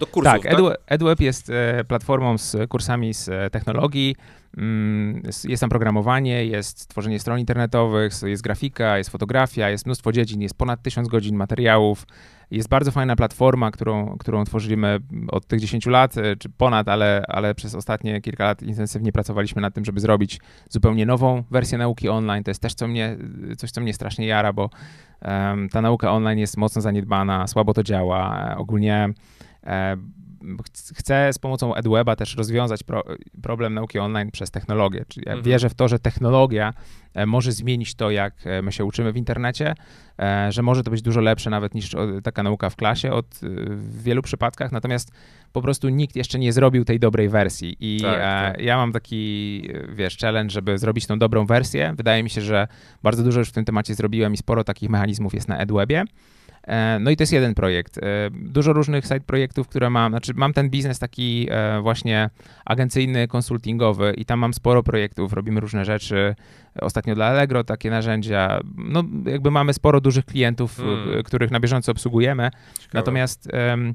[0.01, 0.33] do kursów.
[0.33, 0.61] Tak, tak?
[0.87, 4.17] EdWeb jest e, platformą z kursami z e, technologii,
[4.57, 10.41] Mm, jest tam programowanie, jest tworzenie stron internetowych, jest grafika, jest fotografia, jest mnóstwo dziedzin,
[10.41, 12.07] jest ponad tysiąc godzin materiałów.
[12.51, 17.25] Jest bardzo fajna platforma, którą, którą tworzymy od tych 10 lat, e, czy ponad, ale,
[17.29, 22.09] ale przez ostatnie kilka lat intensywnie pracowaliśmy nad tym, żeby zrobić zupełnie nową wersję nauki
[22.09, 22.45] online.
[22.45, 23.17] To jest też co mnie,
[23.59, 24.71] coś, co mnie strasznie jara, bo
[25.23, 28.55] um, ta nauka online jest mocno zaniedbana, słabo to działa.
[28.57, 29.13] Ogólnie
[30.95, 33.05] chcę z pomocą EdWeba też rozwiązać pro,
[33.43, 35.05] problem nauki online przez technologię.
[35.09, 35.45] Czyli ja mhm.
[35.45, 36.75] wierzę w to, że technologia
[37.15, 39.75] e, może zmienić to, jak e, my się uczymy w internecie,
[40.19, 44.03] e, że może to być dużo lepsze nawet niż taka nauka w klasie od, w
[44.03, 45.13] wielu przypadkach, natomiast
[45.53, 48.63] po prostu nikt jeszcze nie zrobił tej dobrej wersji i tak, tak.
[48.63, 51.95] ja mam taki, wiesz, challenge, żeby zrobić tą dobrą wersję.
[51.97, 52.69] Wydaje mi się, że
[53.03, 56.05] bardzo dużo już w tym temacie zrobiłem i sporo takich mechanizmów jest na EdWebie.
[56.67, 57.99] E, no i to jest jeden projekt.
[57.99, 60.13] E, dużo różnych side projektów, które mam.
[60.13, 62.31] Znaczy, mam ten biznes taki e, właśnie
[62.65, 66.35] agencyjny, konsultingowy i tam mam sporo projektów, robimy różne rzeczy.
[66.81, 68.61] Ostatnio dla Allegro takie narzędzia.
[68.77, 71.23] No, jakby mamy sporo dużych klientów, hmm.
[71.23, 72.51] których na bieżąco obsługujemy.
[72.51, 72.89] Ciekawe.
[72.93, 73.49] Natomiast.
[73.71, 73.95] Um,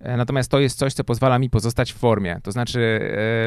[0.00, 2.40] natomiast to jest coś, co pozwala mi pozostać w formie.
[2.42, 3.00] To znaczy,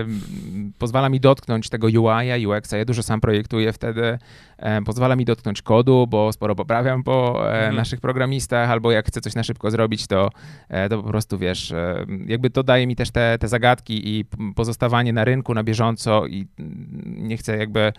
[0.07, 2.77] yy, pozwala mi dotknąć tego UI, UX-a.
[2.77, 4.19] Ja dużo sam projektuję wtedy.
[4.61, 7.75] Yy, pozwala mi dotknąć kodu, bo sporo poprawiam po yy, mhm.
[7.75, 10.29] naszych programistach, albo jak chcę coś na szybko zrobić, to,
[10.89, 11.73] to po prostu wiesz,
[12.25, 16.47] jakby to daje mi też te, te zagadki i pozostawanie na rynku na bieżąco i
[17.05, 17.93] nie chcę jakby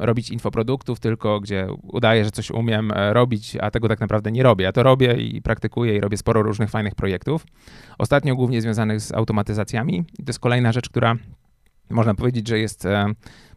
[0.00, 4.64] robić infoproduktów, tylko gdzie udaję, że coś umiem robić, a tego tak naprawdę nie robię.
[4.64, 7.46] Ja to robię i praktykuję i robię sporo różnych fajnych projektów.
[7.98, 10.04] Ostatnio głównie związanych z automatyzacjami.
[10.16, 11.16] to jest kolejna rzecz, która
[11.90, 13.06] można powiedzieć, że jest e,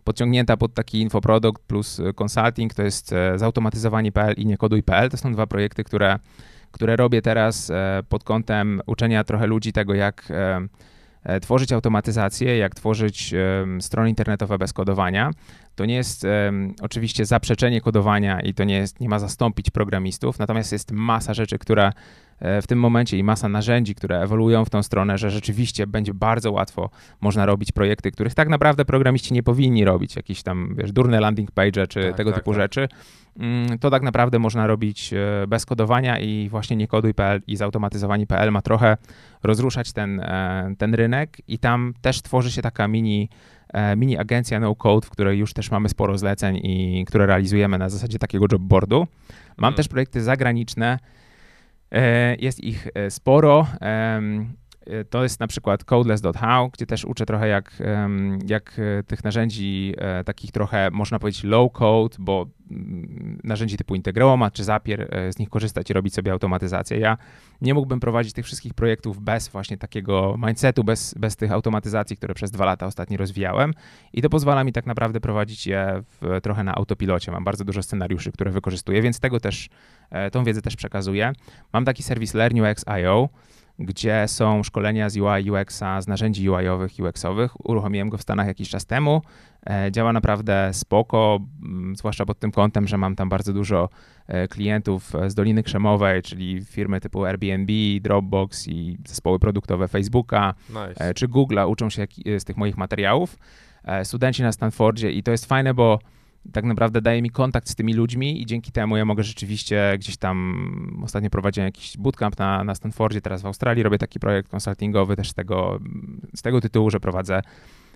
[0.04, 5.10] podciągnięta pod taki infoprodukt plus consulting, to jest e, zautomatyzowanie.pl i niekoduj.pl.
[5.10, 6.20] To są dwa projekty, które,
[6.72, 10.34] które robię teraz e, pod kątem uczenia trochę ludzi tego, jak
[11.42, 13.34] tworzyć automatyzację, jak tworzyć
[13.80, 15.32] strony internetowe bez kodowania.
[15.76, 16.28] To nie jest
[16.82, 21.60] oczywiście zaprzeczenie kodowania i to nie, jest, nie ma zastąpić programistów, natomiast jest masa rzeczy,
[21.60, 21.94] która E,
[22.42, 26.52] w tym momencie i masa narzędzi, które ewoluują w tą stronę, że rzeczywiście będzie bardzo
[26.52, 26.90] łatwo
[27.22, 31.52] można robić projekty, których tak naprawdę programiści nie powinni robić, jakieś tam, wiesz, durne landing
[31.52, 32.62] page czy tak, tego tak, typu tak.
[32.62, 32.88] rzeczy.
[33.40, 38.62] Mm, to tak naprawdę można robić e, bez kodowania i właśnie niekoduj.pl i zautomatyzowani.pl ma
[38.62, 38.98] trochę
[39.44, 43.30] rozruszać ten, e, ten rynek i tam też tworzy się taka mini
[43.98, 47.90] mini agencja no code, w której już też mamy sporo zleceń i które realizujemy na
[47.90, 49.00] zasadzie takiego jobboardu.
[49.00, 49.08] Mam
[49.58, 49.74] hmm.
[49.74, 51.00] też projekty zagraniczne, E,
[52.40, 53.68] jest ich e, sporo.
[54.86, 57.72] E, to jest na przykład codeless.how, gdzie też uczę trochę jak,
[58.48, 59.96] jak tych narzędzi
[60.26, 65.50] takich trochę, można powiedzieć, low code, bo mm, narzędzi typu Integromat czy Zapier, z nich
[65.50, 67.00] korzystać i robić sobie automatyzację.
[67.00, 67.18] Ja
[67.62, 72.34] nie mógłbym prowadzić tych wszystkich projektów bez właśnie takiego mindsetu, bez, bez tych automatyzacji, które
[72.34, 73.74] przez dwa lata ostatnio rozwijałem
[74.14, 77.32] i to pozwala mi tak naprawdę prowadzić je w, trochę na autopilocie.
[77.32, 79.70] Mam bardzo dużo scenariuszy, które wykorzystuję, więc tego też
[80.10, 81.34] E, tą wiedzę też przekazuję.
[81.74, 83.30] Mam taki serwis LearnUX.io,
[83.80, 87.70] gdzie są szkolenia z UI, UX-a, z narzędzi UI-owych, UX-owych.
[87.70, 89.22] Uruchomiłem go w Stanach jakiś czas temu.
[89.70, 93.90] E, działa naprawdę spoko, mm, zwłaszcza pod tym kątem, że mam tam bardzo dużo
[94.28, 101.14] e, klientów z Doliny Krzemowej, czyli firmy typu Airbnb, Dropbox i zespoły produktowe Facebooka nice.
[101.14, 102.08] czy Google'a uczą się
[102.40, 103.38] z tych moich materiałów.
[104.04, 106.00] Studenci na Stanfordzie i to jest fajne, bo
[106.54, 110.18] tak naprawdę daje mi kontakt z tymi ludźmi i dzięki temu ja mogę rzeczywiście gdzieś
[110.18, 115.16] tam, ostatnio prowadziłem jakiś bootcamp na, na Stanfordzie, teraz w Australii robię taki projekt konsultingowy
[115.16, 115.80] też z tego,
[116.36, 117.42] z tego tytułu, że prowadzę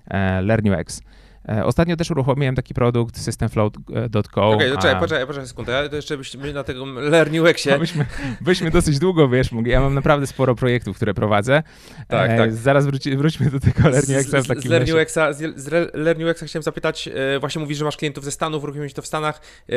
[0.07, 1.01] e, LearnUX.
[1.47, 4.49] E, ostatnio też uruchomiłem taki produkt systemflow.co.
[4.49, 4.99] Okej, okay, poczekaj, a...
[4.99, 7.71] poczekaj, poczekaj sekundę, ja to jeszcze byśmy na tego LearnUXie.
[7.71, 8.06] No byśmy,
[8.41, 11.63] byśmy dosyć długo, wiesz, ja mam naprawdę sporo projektów, które prowadzę.
[12.08, 12.54] Tak, e, tak.
[12.54, 17.08] Zaraz wróci, wróćmy do tego LearnUXa w takim z, z LearnUXa, z LearnUXa chciałem zapytać,
[17.08, 19.41] e, właśnie mówisz, że masz klientów ze Stanów, uruchomiłeś to w Stanach.
[19.69, 19.75] E,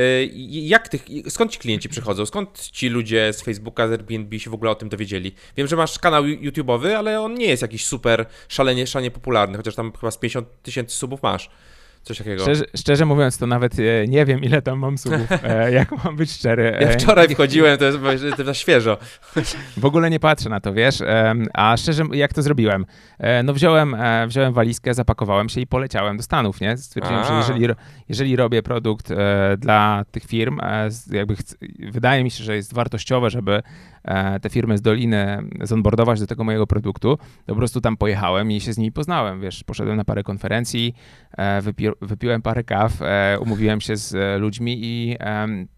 [0.51, 2.27] jak tych, skąd ci klienci przychodzą?
[2.27, 5.35] Skąd ci ludzie z Facebooka, z Airbnb się w ogóle o tym dowiedzieli?
[5.57, 9.75] Wiem, że masz kanał YouTube'owy, ale on nie jest jakiś super szalenie, szalenie popularny, chociaż
[9.75, 11.51] tam chyba z 50 tysięcy subów masz.
[12.03, 12.43] Coś takiego.
[12.43, 16.17] Szczerze, szczerze, mówiąc, to nawet e, nie wiem, ile tam mam subów, e, jak mam
[16.17, 16.79] być szczery.
[16.81, 17.99] Ja wczoraj wchodziłem, to jest,
[18.37, 18.99] to jest świeżo.
[19.77, 20.99] W ogóle nie patrzę na to, wiesz.
[21.55, 22.87] A szczerze, jak to zrobiłem?
[23.19, 26.77] E, no wziąłem, wziąłem walizkę, zapakowałem się i poleciałem do Stanów, nie?
[26.77, 27.25] Stwierdziłem, A.
[27.25, 27.75] że jeżeli,
[28.09, 29.09] jeżeli robię produkt
[29.59, 30.59] dla tych firm,
[31.11, 31.37] jakby
[31.79, 33.63] wydaje mi się, że jest wartościowe, żeby
[34.43, 38.73] te firmy z Doliny zonboardować do tego mojego produktu, po prostu tam pojechałem i się
[38.73, 39.65] z nimi poznałem, wiesz.
[39.65, 40.95] Poszedłem na parę konferencji,
[41.63, 45.17] wypi wypiłem parę kaw, e, umówiłem się z e, ludźmi i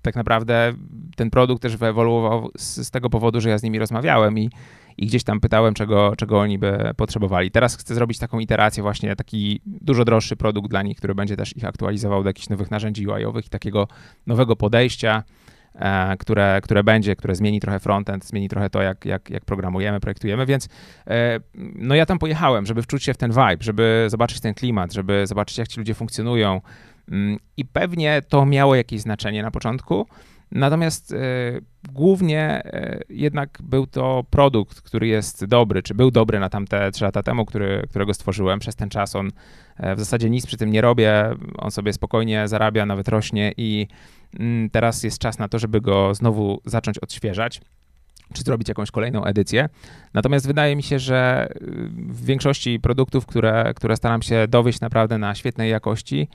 [0.03, 0.73] tak naprawdę
[1.17, 4.51] ten produkt też wyewoluował z, z, tego powodu, że ja z nimi rozmawiałem i,
[4.97, 7.51] i gdzieś tam pytałem, czego, czego oni by potrzebowali.
[7.51, 11.57] Teraz chcę zrobić taką iterację, właśnie taki dużo droższy produkt dla nich, który będzie też
[11.57, 13.89] ich aktualizował do jakichś nowych narzędzi UI-owych i takiego
[14.27, 15.54] nowego podejścia E,
[16.19, 20.47] które, które będzie, które zmieni trochę frontend, zmieni trochę to, jak, jak, jak programujemy, projektujemy,
[20.47, 20.69] więc
[21.07, 21.41] e,
[21.75, 25.27] no ja tam pojechałem, żeby wczuć się w ten vibe, żeby zobaczyć ten klimat, żeby
[25.27, 26.61] zobaczyć, jak ci ludzie funkcjonują
[27.11, 30.07] mm, i pewnie to miało jakieś znaczenie na początku,
[30.55, 31.17] Natomiast e,
[31.93, 37.05] głównie e, jednak był to produkt, który jest dobry, czy był dobry na tamte 3
[37.05, 38.59] lata temu, który, którego stworzyłem.
[38.59, 39.31] Przez ten czas on
[39.77, 43.87] e, w zasadzie nic przy tym nie robię, on sobie spokojnie zarabia, nawet rośnie i
[44.73, 47.61] teraz jest czas na to, żeby go znowu zacząć odświeżać
[48.35, 49.69] czy zrobić jakąś kolejną edycję.
[50.15, 51.59] Natomiast wydaje mi się, że y,
[51.97, 56.29] w większości produktów, które, które staram się dowieść naprawdę na świetnej jakości,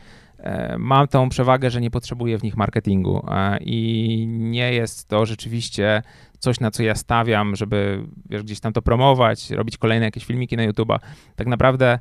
[0.77, 3.25] mam tą przewagę, że nie potrzebuję w nich marketingu
[3.61, 6.01] i nie jest to rzeczywiście
[6.39, 10.57] coś, na co ja stawiam, żeby wiesz, gdzieś tam to promować, robić kolejne jakieś filmiki
[10.57, 10.99] na YouTube'a.
[11.35, 11.99] Tak naprawdę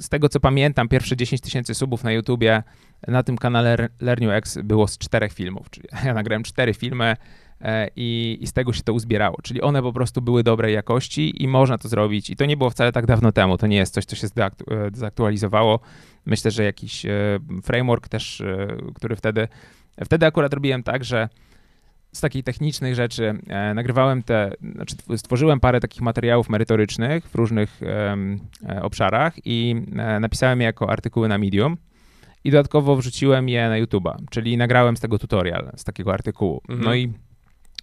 [0.00, 2.62] z tego co pamiętam, pierwsze 10 tysięcy subów na YouTubie
[3.08, 7.16] na tym kanale LearnUX było z czterech filmów, czyli ja nagrałem cztery filmy
[7.60, 11.42] e, i, i, z tego się to uzbierało, czyli one po prostu były dobrej jakości
[11.42, 12.30] i można to zrobić.
[12.30, 14.26] I to nie było wcale tak dawno temu, to nie jest coś, co się
[14.92, 15.80] zaktualizowało.
[16.26, 17.10] Myślę, że jakiś e,
[17.62, 19.48] framework też, e, który wtedy,
[20.04, 21.28] wtedy akurat robiłem tak, że
[22.14, 27.80] z takich technicznych rzeczy e, nagrywałem te, znaczy stworzyłem parę takich materiałów merytorycznych w różnych
[27.82, 31.76] e, obszarach i e, napisałem je jako artykuły na Medium
[32.44, 36.62] i dodatkowo wrzuciłem je na YouTube'a, czyli nagrałem z tego tutorial, z takiego artykułu.
[36.68, 36.84] No mhm.
[36.84, 37.12] No i,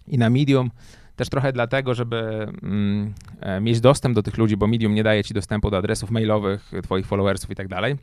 [0.08, 0.70] i na Medium
[1.16, 5.24] też trochę dlatego, żeby mm, e, mieć dostęp do tych ludzi, bo Medium nie daje
[5.24, 7.96] ci dostępu do adresów mailowych twoich followersów i tak dalej.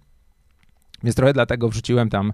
[1.03, 2.33] Więc trochę dlatego wrzuciłem tam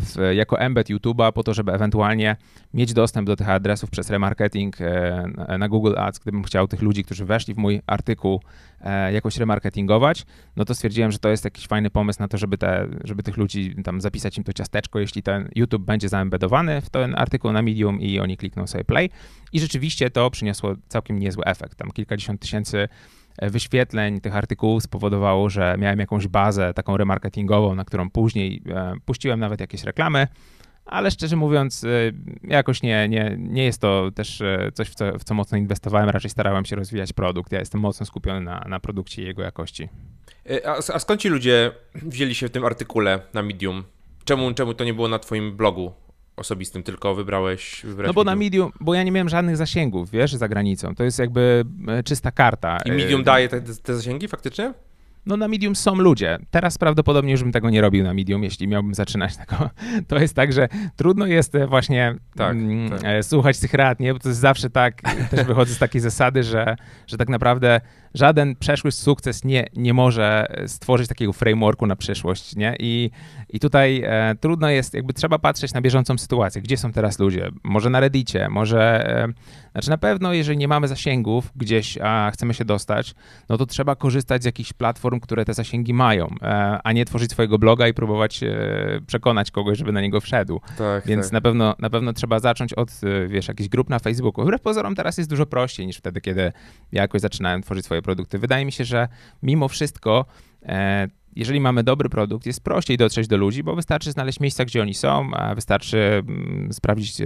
[0.00, 2.36] w, jako embed YouTube'a po to, żeby ewentualnie
[2.74, 7.04] mieć dostęp do tych adresów przez remarketing e, na Google Ads, gdybym chciał tych ludzi,
[7.04, 8.40] którzy weszli w mój artykuł
[8.80, 12.58] e, jakoś remarketingować, no to stwierdziłem, że to jest jakiś fajny pomysł na to, żeby,
[12.58, 16.90] te, żeby tych ludzi tam zapisać im to ciasteczko, jeśli ten YouTube będzie zaembedowany w
[16.90, 19.10] ten artykuł na Medium i oni klikną sobie play.
[19.52, 21.78] I rzeczywiście to przyniosło całkiem niezły efekt.
[21.78, 22.88] Tam kilkadziesiąt tysięcy E,
[23.42, 29.40] wyświetleń tych artykułów spowodowało, że miałem jakąś bazę taką remarketingową, na którą później e, puściłem
[29.40, 30.26] nawet jakieś reklamy,
[30.84, 31.88] ale szczerze mówiąc, e,
[32.44, 34.42] jakoś nie, nie, nie jest to też
[34.74, 37.52] coś, w co, w co mocno inwestowałem, raczej starałem się rozwijać produkt.
[37.52, 39.88] Ja jestem mocno skupiony na, na produkcie i jego jakości.
[40.64, 43.84] A, a skąd ci ludzie wzięli się w tym artykule na Medium?
[44.24, 45.92] Czemu, czemu to nie było na twoim blogu?
[46.36, 48.24] Osobistym, tylko wybrałeś, No bo Medium.
[48.26, 50.94] na Medium, bo ja nie miałem żadnych zasięgów, wiesz, za granicą.
[50.94, 52.78] To jest jakby e, czysta karta.
[52.84, 54.74] I Medium e, daje te, te zasięgi faktycznie?
[55.26, 56.38] No na Medium są ludzie.
[56.50, 59.70] Teraz prawdopodobnie już bym tego nie robił na Medium, jeśli miałbym zaczynać tego.
[60.08, 63.24] To jest tak, że trudno jest e, właśnie tak, mm, tak.
[63.24, 64.12] słuchać tych rad, nie?
[64.12, 67.80] Bo to jest zawsze tak, też wychodzę z takiej zasady, że, że tak naprawdę
[68.14, 72.76] żaden przeszły sukces nie, nie może stworzyć takiego frameworku na przyszłość, nie?
[72.78, 73.10] I,
[73.48, 77.50] i tutaj e, trudno jest, jakby trzeba patrzeć na bieżącą sytuację, gdzie są teraz ludzie,
[77.64, 79.32] może na Reddicie, może, e,
[79.72, 83.14] znaczy na pewno jeżeli nie mamy zasięgów gdzieś, a chcemy się dostać,
[83.48, 87.30] no to trzeba korzystać z jakichś platform, które te zasięgi mają, e, a nie tworzyć
[87.30, 88.50] swojego bloga i próbować e,
[89.06, 90.60] przekonać kogoś, żeby na niego wszedł.
[90.78, 91.32] Tak, Więc tak.
[91.32, 94.44] Na, pewno, na pewno trzeba zacząć od, e, wiesz, jakichś grup na Facebooku.
[94.44, 96.52] Wbrew pozorom teraz jest dużo prościej niż wtedy, kiedy
[96.92, 98.38] ja jakoś zaczynałem tworzyć swoje produkty.
[98.38, 99.08] Wydaje mi się, że
[99.42, 100.24] mimo wszystko
[101.36, 104.94] jeżeli mamy dobry produkt, jest prościej dotrzeć do ludzi, bo wystarczy znaleźć miejsca, gdzie oni
[104.94, 107.16] są, a wystarczy mm, sprawdzić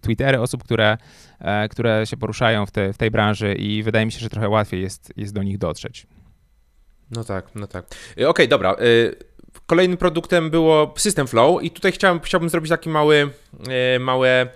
[0.00, 0.98] Twittery osób, które,
[1.70, 4.82] które się poruszają w, te, w tej branży i wydaje mi się, że trochę łatwiej
[4.82, 6.06] jest, jest do nich dotrzeć.
[7.10, 7.84] No tak, no tak.
[8.12, 8.76] Okej, okay, dobra.
[9.66, 13.30] Kolejnym produktem było System Flow i tutaj chciałem, chciałbym zrobić taki mały,
[14.00, 14.48] małe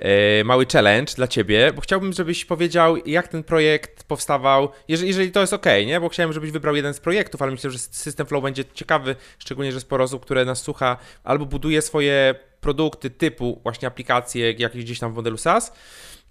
[0.00, 5.32] E, mały challenge dla ciebie, bo chciałbym, żebyś powiedział, jak ten projekt powstawał, jeżeli, jeżeli
[5.32, 6.00] to jest ok, nie?
[6.00, 9.72] Bo chciałem, żebyś wybrał jeden z projektów, ale myślę, że System Flow będzie ciekawy, szczególnie,
[9.72, 14.98] że sporo osób, które nas słucha, albo buduje swoje produkty typu właśnie aplikacje jakieś gdzieś
[14.98, 15.72] tam w modelu SaaS,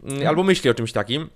[0.08, 0.28] hmm.
[0.28, 1.30] albo myśli o czymś takim.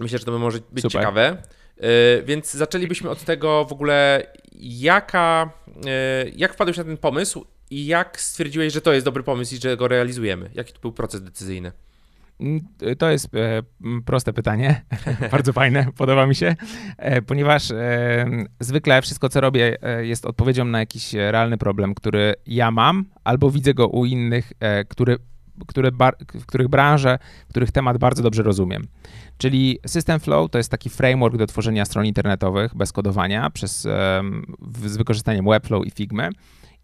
[0.00, 1.00] Myślę, że to może być Super.
[1.00, 1.42] ciekawe.
[1.80, 4.26] Yy, więc zaczęlibyśmy od tego w ogóle,
[4.60, 9.54] jaka, yy, jak wpadłeś na ten pomysł i jak stwierdziłeś, że to jest dobry pomysł
[9.54, 10.50] i że go realizujemy?
[10.54, 11.72] Jaki to był proces decyzyjny?
[12.40, 12.60] Mm,
[12.98, 13.62] to jest e,
[14.04, 14.82] proste pytanie,
[15.32, 16.56] bardzo fajne, podoba mi się,
[16.98, 18.26] e, ponieważ e,
[18.60, 23.50] zwykle wszystko, co robię, e, jest odpowiedzią na jakiś realny problem, który ja mam, albo
[23.50, 25.16] widzę go u innych, e, który,
[25.66, 28.86] który bar, w których branże, w których temat bardzo dobrze rozumiem.
[29.38, 33.82] Czyli System Flow to jest taki framework do tworzenia stron internetowych bez kodowania przez,
[34.84, 36.28] z wykorzystaniem Webflow i Figma.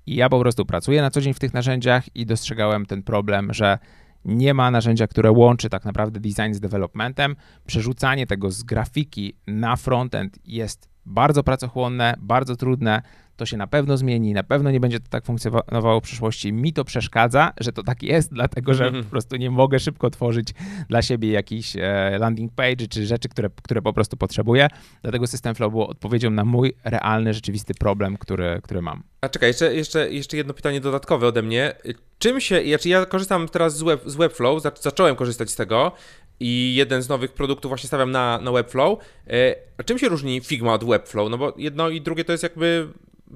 [0.06, 3.54] I ja po prostu pracuję na co dzień w tych narzędziach i dostrzegałem ten problem,
[3.54, 3.78] że
[4.24, 7.36] nie ma narzędzia, które łączy tak naprawdę design z developmentem.
[7.66, 13.02] Przerzucanie tego z grafiki na frontend jest bardzo pracochłonne, bardzo trudne
[13.36, 16.52] to się na pewno zmieni, na pewno nie będzie to tak funkcjonowało w przyszłości.
[16.52, 20.48] Mi to przeszkadza, że to tak jest, dlatego że po prostu nie mogę szybko tworzyć
[20.88, 24.68] dla siebie jakiś e, landing page czy rzeczy, które, które po prostu potrzebuję.
[25.02, 29.02] Dlatego System Flow było odpowiedzią na mój realny, rzeczywisty problem, który, który mam.
[29.20, 31.74] A czekaj, jeszcze, jeszcze, jeszcze jedno pytanie dodatkowe ode mnie.
[32.18, 35.92] Czym się, znaczy ja korzystam teraz z, web, z Webflow, zacząłem korzystać z tego
[36.40, 38.98] i jeden z nowych produktów właśnie stawiam na, na Webflow.
[39.26, 41.30] E, a czym się różni Figma od Webflow?
[41.30, 42.88] No bo jedno i drugie to jest jakby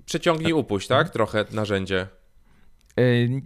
[0.04, 1.10] przeciągnij, upuść, tak?
[1.10, 2.06] Trochę narzędzie.
[3.00, 3.42] Y,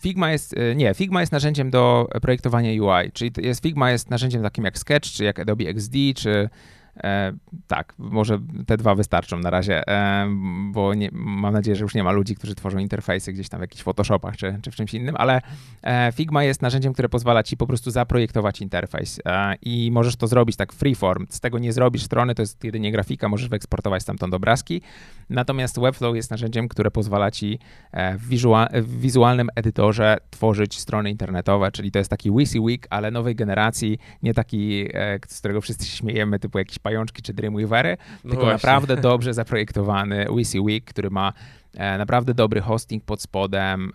[0.00, 4.42] Figma jest, y, nie, Figma jest narzędziem do projektowania UI, czyli jest, Figma jest narzędziem
[4.42, 6.48] takim jak Sketch, czy jak Adobe XD, czy
[7.02, 7.32] E,
[7.66, 10.28] tak, może te dwa wystarczą na razie, e,
[10.72, 13.62] bo nie, mam nadzieję, że już nie ma ludzi, którzy tworzą interfejsy gdzieś tam w
[13.62, 15.40] jakichś Photoshopach czy, czy w czymś innym, ale
[15.82, 20.26] e, Figma jest narzędziem, które pozwala ci po prostu zaprojektować interfejs e, i możesz to
[20.26, 21.26] zrobić tak freeform.
[21.30, 24.82] Z tego nie zrobisz strony, to jest jedynie grafika, możesz wyeksportować stamtąd obrazki.
[25.30, 27.58] Natomiast Webflow jest narzędziem, które pozwala ci
[27.92, 28.28] e, w,
[28.82, 34.34] w wizualnym edytorze tworzyć strony internetowe, czyli to jest taki WYSIWYG, ale nowej generacji, nie
[34.34, 38.52] taki, e, z którego wszyscy się śmiejemy, typu jakiś pajączki czy Dreamweavery, no tylko właśnie.
[38.52, 41.32] naprawdę dobrze zaprojektowany WYSIWYG, który ma
[41.78, 43.92] naprawdę dobry hosting pod spodem,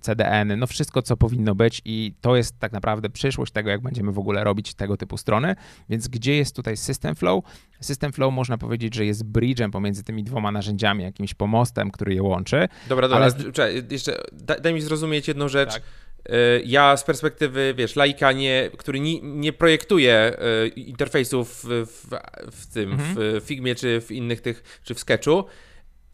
[0.00, 4.12] CDN, no wszystko, co powinno być i to jest tak naprawdę przyszłość tego, jak będziemy
[4.12, 5.56] w ogóle robić tego typu strony.
[5.88, 7.44] Więc gdzie jest tutaj System Flow?
[7.80, 12.22] System Flow można powiedzieć, że jest bridge'em pomiędzy tymi dwoma narzędziami, jakimś pomostem, który je
[12.22, 12.68] łączy.
[12.88, 13.52] Dobra, dobra, ale...
[13.52, 15.72] Czekaj, jeszcze daj, daj mi zrozumieć jedną rzecz.
[15.72, 15.82] Tak
[16.28, 22.10] Y, ja z perspektywy, wiesz, laika, nie, który nie, nie projektuje y, interfejsów w, w,
[22.52, 23.14] w tym, mhm.
[23.16, 25.44] w Figmie czy w innych tych, czy w Sketchu,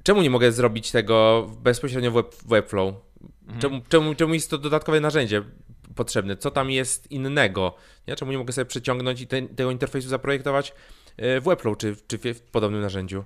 [0.04, 2.94] czemu nie mogę zrobić tego bezpośrednio w, web, w Webflow?
[3.42, 3.60] Mhm.
[3.60, 5.42] Czemu, czemu, czemu jest to dodatkowe narzędzie
[5.94, 6.36] potrzebne?
[6.36, 7.74] Co tam jest innego?
[8.16, 10.72] Czemu nie mogę sobie przeciągnąć i te, tego interfejsu zaprojektować
[11.20, 13.24] y, w Webflow czy, czy w podobnym narzędziu?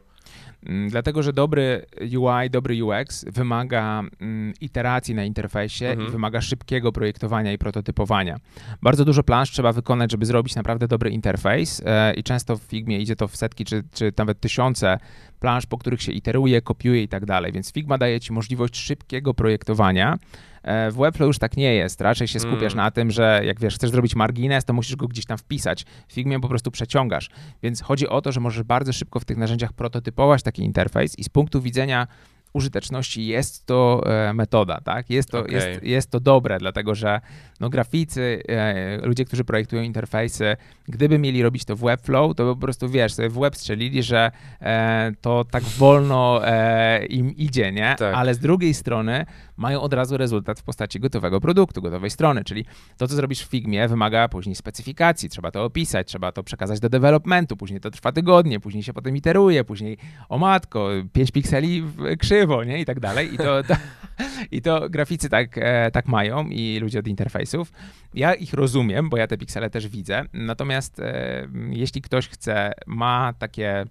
[0.67, 6.09] Mm, dlatego, że dobry UI, dobry UX wymaga mm, iteracji na interfejsie mhm.
[6.09, 8.37] i wymaga szybkiego projektowania i prototypowania.
[8.83, 12.99] Bardzo dużo plansz trzeba wykonać, żeby zrobić naprawdę dobry interfejs e, i często w Figmie
[12.99, 14.99] idzie to w setki czy, czy nawet tysiące
[15.41, 17.53] plansz, po których się iteruje, kopiuje i tak dalej.
[17.53, 20.19] Więc Figma daje ci możliwość szybkiego projektowania
[20.65, 22.01] w Webflow już tak nie jest.
[22.01, 22.85] Raczej się skupiasz mm.
[22.85, 25.85] na tym, że jak wiesz, chcesz zrobić margines, to musisz go gdzieś tam wpisać.
[26.09, 27.31] W Figmie po prostu przeciągasz.
[27.63, 31.25] Więc chodzi o to, że możesz bardzo szybko w tych narzędziach prototypować taki interfejs i
[31.25, 32.07] z punktu widzenia
[32.53, 35.11] użyteczności jest to e, metoda, tak?
[35.11, 35.53] Jest to, okay.
[35.53, 37.21] jest, jest to dobre, dlatego że
[37.61, 40.57] no, graficy, e, ludzie, którzy projektują interfejsy,
[40.89, 44.31] gdyby mieli robić to w Webflow, to po prostu, wiesz, sobie w web strzelili, że
[44.61, 47.95] e, to tak wolno e, im idzie, nie?
[47.99, 48.15] Tak.
[48.15, 49.27] Ale z drugiej strony
[49.59, 52.65] mają od razu rezultat w postaci gotowego produktu, gotowej strony, czyli
[52.97, 56.89] to, co zrobisz w Figmie, wymaga później specyfikacji, trzeba to opisać, trzeba to przekazać do
[56.89, 59.99] developmentu, później to trwa tygodnie, później się potem iteruje, później
[60.29, 61.85] o matko, 5 pikseli
[62.19, 62.81] krzywo, nie?
[62.81, 63.35] I tak dalej.
[63.35, 63.75] I to, to
[64.57, 67.73] i to graficy tak, e, tak mają i ludzie od interfejsów.
[68.15, 73.33] Ja ich rozumiem, bo ja te piksele też widzę, natomiast e, jeśli ktoś chce, ma
[73.39, 73.87] takie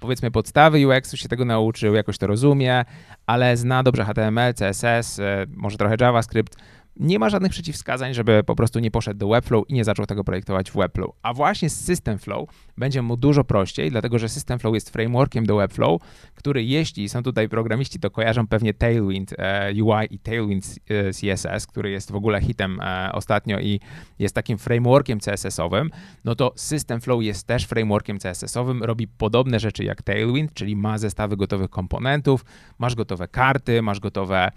[0.00, 2.84] powiedzmy podstawy UX-u, się tego nauczył, jakoś to rozumie,
[3.26, 6.56] ale zna dobrze HTML, CSS, e, może trochę JavaScript,
[6.96, 10.24] nie ma żadnych przeciwwskazań, żeby po prostu nie poszedł do Webflow i nie zaczął tego
[10.24, 11.10] projektować w Webflow.
[11.22, 15.46] A właśnie z System Flow będzie mu dużo prościej, dlatego że System Flow jest frameworkiem
[15.46, 16.02] do Webflow,
[16.34, 21.66] który jeśli są tutaj programiści, to kojarzą pewnie Tailwind e, UI i Tailwind e, CSS,
[21.66, 23.80] który jest w ogóle hitem e, ostatnio i
[24.18, 25.90] jest takim frameworkiem CSS-owym,
[26.24, 30.98] no to System Flow jest też frameworkiem CSS-owym, robi podobne rzeczy jak Tailwind, czyli ma
[30.98, 32.44] zestawy gotowych komponentów,
[32.78, 34.50] masz gotowe karty, masz gotowe,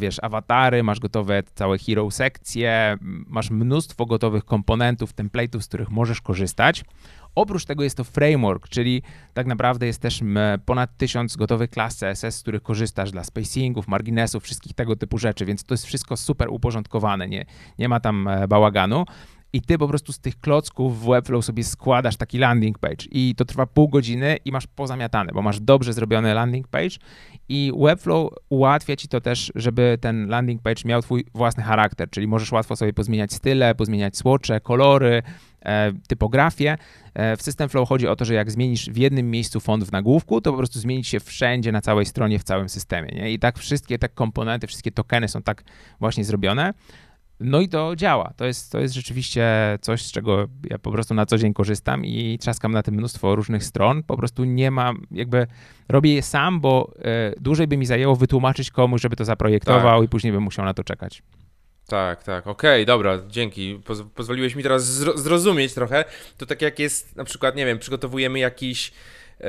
[0.00, 6.20] wiesz, awatary, masz gotowe całe hero sekcje, masz mnóstwo gotowych komponentów, template'ów, z których możesz
[6.20, 6.84] korzystać.
[7.34, 9.02] Oprócz tego jest to framework, czyli
[9.34, 10.20] tak naprawdę jest też
[10.66, 15.44] ponad tysiąc gotowych klas CSS, z których korzystasz dla spacingów, marginesów, wszystkich tego typu rzeczy,
[15.44, 17.46] więc to jest wszystko super uporządkowane, nie,
[17.78, 19.04] nie ma tam e, bałaganu
[19.54, 23.34] i ty po prostu z tych klocków w Webflow sobie składasz taki landing page i
[23.36, 26.96] to trwa pół godziny i masz pozamiatane, bo masz dobrze zrobiony landing page
[27.48, 32.26] i Webflow ułatwia ci to też, żeby ten landing page miał twój własny charakter, czyli
[32.26, 35.22] możesz łatwo sobie pozmieniać style, pozmieniać słocze, kolory,
[35.64, 36.78] e, typografię.
[37.14, 39.92] E, w System Flow chodzi o to, że jak zmienisz w jednym miejscu font w
[39.92, 43.08] nagłówku, to po prostu zmieni się wszędzie na całej stronie, w całym systemie.
[43.14, 43.32] Nie?
[43.32, 45.64] I tak wszystkie te komponenty, wszystkie tokeny są tak
[46.00, 46.74] właśnie zrobione.
[47.40, 48.32] No i to działa.
[48.36, 49.46] To jest, to jest rzeczywiście
[49.80, 53.36] coś, z czego ja po prostu na co dzień korzystam i trzaskam na tym mnóstwo
[53.36, 54.02] różnych stron.
[54.02, 55.46] Po prostu nie mam, jakby
[55.88, 60.06] robię je sam, bo y, dłużej by mi zajęło wytłumaczyć komuś, żeby to zaprojektował tak.
[60.06, 61.22] i później bym musiał na to czekać.
[61.86, 63.80] Tak, tak, okej, okay, dobra, dzięki.
[63.84, 66.04] Poz pozwoliłeś mi teraz zro zrozumieć trochę.
[66.38, 68.92] To tak jak jest, na przykład, nie wiem, przygotowujemy jakiś,
[69.40, 69.48] e,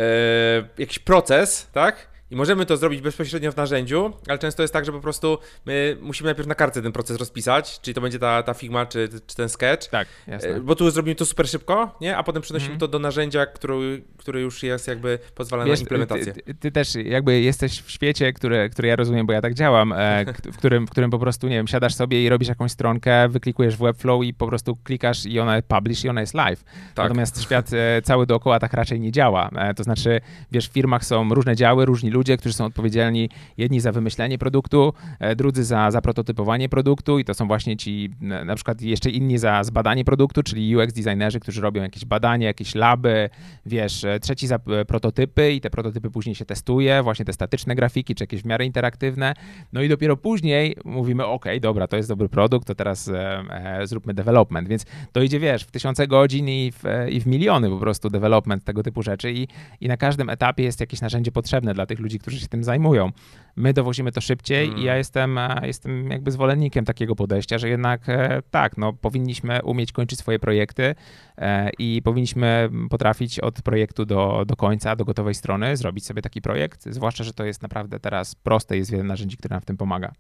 [0.78, 2.15] jakiś proces, tak?
[2.32, 5.98] I możemy to zrobić bezpośrednio w narzędziu, ale często jest tak, że po prostu my
[6.02, 9.36] musimy najpierw na kartce ten proces rozpisać, czyli to będzie ta, ta Figma czy, czy
[9.36, 9.90] ten sketch.
[9.90, 10.50] Tak, jasne.
[10.50, 12.18] E, bo tu zrobimy to super szybko, nie?
[12.18, 12.80] A potem przenosimy mm.
[12.80, 16.34] to do narzędzia, który, który już jest jakby pozwala Wiesz, na implementację.
[16.34, 19.54] Ty, ty, ty, też jakby jesteś w świecie, który, który ja rozumiem, bo ja tak
[19.54, 22.72] działam, e, w, którym, w którym po prostu, nie wiem, siadasz sobie i robisz jakąś
[22.72, 26.64] stronkę, wyklikujesz w Webflow i po prostu klikasz i ona publish i ona jest live.
[26.64, 27.06] Tak.
[27.06, 29.50] Natomiast świat e, cały dookoła tak raczej nie działa.
[29.76, 30.22] To znaczy,
[30.52, 34.94] wiesz, w firmach są różne działy, różni ludzie, którzy są odpowiedzialni jedni za wymyślenie produktu,
[35.36, 38.10] drudzy za, za prototypowanie produktu i to są właśnie ci
[38.46, 42.76] na przykład jeszcze inni za zbadanie produktu, czyli UX designerzy, którzy robią jakieś badanie, jakieś
[42.76, 43.30] laby,
[43.66, 48.24] wiesz, trzeci za prototypy i te prototypy później się testuje, właśnie te statyczne grafiki, czy
[48.24, 49.34] jakieś w miarę interaktywne,
[49.74, 53.88] no i dopiero później mówimy, ok, dobra, to jest dobry produkt, to teraz e, e,
[53.88, 57.70] zróbmy development, więc to idzie, wiesz, w tysiące godzin i w, e, i w miliony
[57.70, 59.48] po prostu development tego typu rzeczy i,
[59.82, 63.12] i na każdym etapie jest jakieś narzędzie potrzebne dla tych ludzi, którzy się tym zajmują.
[63.56, 64.80] My dowozimy to szybciej mm.
[64.80, 64.98] i ja mm.
[64.98, 70.20] jestem, e, jestem jakby zwolennikiem takiego podejścia, że jednak e, tak, no powinniśmy umieć kończyć
[70.20, 70.96] swoje projekty
[71.38, 76.42] e, i powinniśmy potrafić od projektu do, do końca, do gotowej strony zrobić sobie taki
[76.42, 79.78] projekt, zwłaszcza, że to jest naprawdę teraz proste, jest wiele narzędzi, które nam w tym
[79.78, 80.12] pomaga.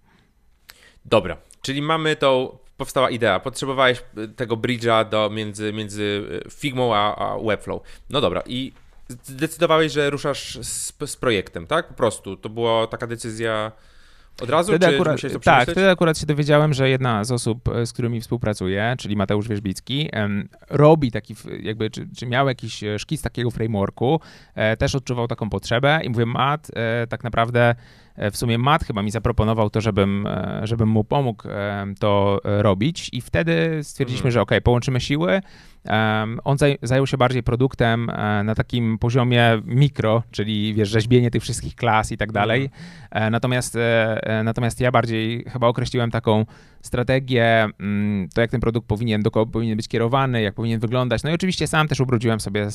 [1.05, 4.03] Dobra, czyli mamy tą, powstała idea, potrzebowałeś
[4.35, 7.81] tego bridge'a do, między, między Figmą a, a Webflow.
[8.09, 8.73] No dobra, i
[9.09, 11.87] zdecydowałeś, że ruszasz z, z projektem, tak?
[11.87, 12.37] Po prostu.
[12.37, 13.71] To była taka decyzja
[14.41, 17.67] od razu, wtedy czy akurat, to Tak, wtedy akurat się dowiedziałem, że jedna z osób,
[17.67, 20.09] e, z którymi współpracuję, czyli Mateusz Wierzbicki,
[20.69, 24.19] robi taki, jakby, czy, czy miał jakiś e, szkic takiego frameworku,
[24.55, 26.71] e, też odczuwał taką potrzebę i mówię, Mat,
[27.09, 27.75] tak naprawdę
[28.31, 30.27] w sumie Matt chyba mi zaproponował to, żebym,
[30.63, 31.43] żebym mu pomógł
[31.99, 34.31] to robić i wtedy stwierdziliśmy, mhm.
[34.31, 35.41] że ok, połączymy siły,
[36.43, 41.75] on zajął się bardziej produktem e, na takim poziomie mikro, czyli wiesz, rzeźbienie tych wszystkich
[41.75, 42.61] klas i tak dalej.
[42.61, 43.27] Mhm.
[43.27, 46.45] E, natomiast, e, natomiast ja bardziej chyba określiłem taką
[46.85, 51.23] strategię, mm, to jak ten produkt powinien, do kogo powinien być kierowany, jak powinien wyglądać.
[51.23, 52.67] No i oczywiście sam też ubrudziłem sobie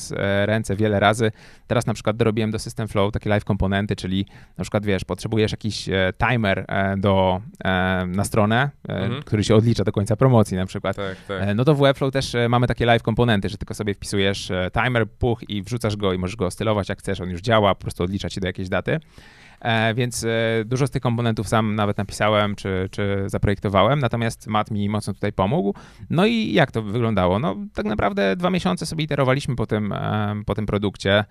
[0.45, 1.31] ręce wiele razy.
[1.67, 4.25] Teraz na przykład dorobiłem do System Flow takie live komponenty, czyli
[4.57, 6.65] na przykład wiesz, potrzebujesz jakiś timer
[6.97, 7.41] do,
[8.07, 9.23] na stronę, mhm.
[9.23, 10.95] który się odlicza do końca promocji na przykład.
[10.95, 11.55] Tak, tak.
[11.55, 15.09] No to w Webflow też mamy takie live komponenty, że tylko sobie wpisujesz e, timer,
[15.09, 18.03] puch i wrzucasz go i możesz go stylować jak chcesz, on już działa, po prostu
[18.03, 18.99] odlicza ci do jakiejś daty.
[19.61, 20.29] E, więc e,
[20.65, 25.33] dużo z tych komponentów sam nawet napisałem czy, czy zaprojektowałem, natomiast Matt mi mocno tutaj
[25.33, 25.73] pomógł.
[26.09, 27.39] No i jak to wyglądało?
[27.39, 29.93] No tak naprawdę dwa miesiące sobie iterowaliśmy po tym,
[30.45, 31.25] po tym produkcie.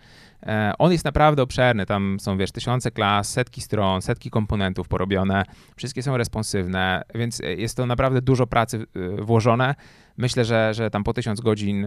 [0.78, 5.45] On jest naprawdę obszerny, tam są wiesz tysiące klas, setki stron, setki komponentów porobione,
[5.76, 8.87] wszystkie są responsywne, więc jest to naprawdę dużo pracy
[9.18, 9.74] włożone.
[10.16, 11.87] Myślę, że, że tam po tysiąc godzin,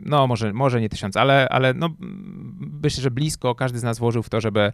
[0.00, 1.88] no może, może nie tysiąc, ale, ale no,
[2.82, 4.72] myślę, że blisko każdy z nas włożył w to, żeby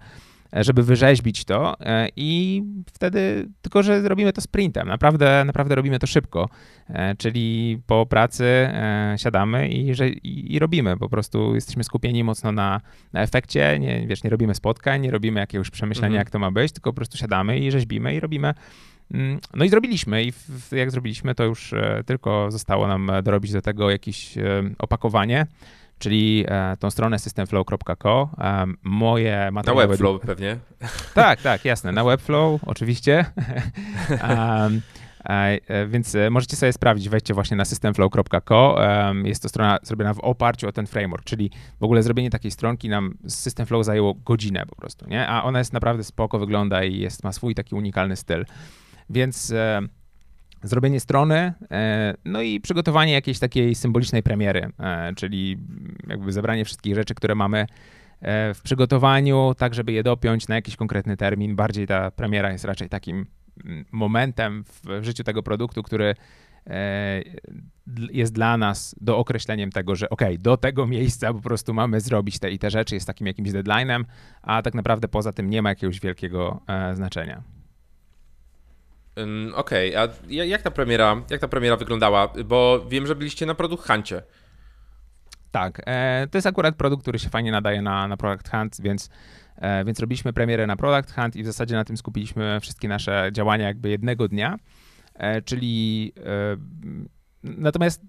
[0.53, 6.07] żeby wyrzeźbić to e, i wtedy, tylko że robimy to sprintem, naprawdę, naprawdę robimy to
[6.07, 6.49] szybko,
[6.88, 9.90] e, czyli po pracy e, siadamy i,
[10.22, 12.80] i, i robimy, po prostu jesteśmy skupieni mocno na,
[13.12, 16.18] na efekcie, nie, wiesz, nie robimy spotkań, nie robimy jakiegoś przemyślenia, mhm.
[16.18, 18.55] jak to ma być, tylko po prostu siadamy i rzeźbimy i robimy.
[19.14, 20.24] Mm, no i zrobiliśmy.
[20.24, 20.32] I
[20.72, 21.74] jak zrobiliśmy, to już
[22.07, 24.34] tylko zostało nam dorobić do tego jakieś
[24.78, 25.47] opakowanie
[26.05, 28.31] czyli e, tą stronę systemflow.co.
[28.39, 29.83] E, moje materiały...
[29.83, 30.57] Na Webflow pewnie.
[31.15, 33.25] Tak, tak, jasne, na Webflow oczywiście.
[35.29, 38.77] E, więc możecie sobie sprawdzić, wejdźcie właśnie na systemflow.co.
[39.25, 41.51] Jest to strona zrobiona w oparciu o ten framework, czyli
[41.81, 45.29] w ogóle zrobienie takiej stronki nam z Systemflow zajęło godzinę po prostu, nie?
[45.29, 48.45] A ona jest naprawdę spoko, wygląda i jest, ma swój taki unikalny styl.
[49.11, 49.55] Więc
[50.65, 55.59] zrobienie strony, e, no i przygotowanie jakiejś takiej symbolicznej premiery, e, czyli
[56.09, 57.67] jakby zebranie wszystkich rzeczy, które mamy
[58.21, 61.57] e, w przygotowaniu, tak żeby je dopiąć na jakiś konkretny termin.
[61.57, 63.27] Bardziej ta premiera jest raczej takim
[63.65, 66.15] mm, momentem w życiu tego produktu, który
[68.12, 72.39] jest dla nas do określeniem tego, że ok, do tego miejsca po prostu mamy zrobić
[72.39, 74.05] te i te rzeczy, jest takim jakimś deadline'em,
[74.43, 76.61] a tak naprawdę poza tym nie ma jakiegoś wielkiego
[76.95, 77.54] znaczenia.
[79.55, 82.33] Okej, okay, a jak ta premiera, jak ta premiera wyglądała?
[82.45, 84.23] Bo wiem, że byliście na Product Huncie.
[85.51, 89.11] Tak, e, to jest akurat produkt, który się fajnie nadaje na, na Product Hunt, więc,
[89.57, 93.31] e, więc robiliśmy premierę na Product Hunt i w zasadzie na tym skupiliśmy wszystkie nasze
[93.33, 94.57] działania jakby jednego dnia,
[95.15, 96.12] e, czyli
[97.43, 98.03] natomiast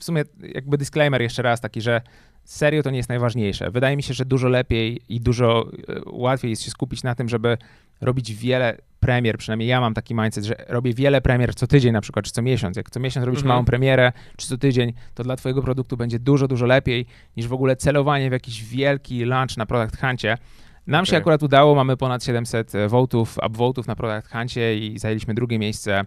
[0.00, 0.22] w sumie
[0.54, 2.00] jakby disclaimer jeszcze raz taki, że
[2.44, 3.70] serio to nie jest najważniejsze.
[3.70, 5.70] Wydaje mi się, że dużo lepiej i dużo
[6.06, 7.58] łatwiej jest się skupić na tym, żeby
[8.00, 12.00] robić wiele premier, przynajmniej ja mam taki mindset, że robię wiele premier co tydzień na
[12.00, 12.76] przykład, czy co miesiąc.
[12.76, 13.48] Jak co miesiąc robisz mhm.
[13.48, 17.52] małą premierę, czy co tydzień, to dla twojego produktu będzie dużo, dużo lepiej niż w
[17.52, 20.38] ogóle celowanie w jakiś wielki launch na Product Huncie.
[20.86, 21.10] Nam okay.
[21.10, 26.00] się akurat udało, mamy ponad 700 votów, upvotów na Product Huncie i zajęliśmy drugie miejsce
[26.00, 26.04] e,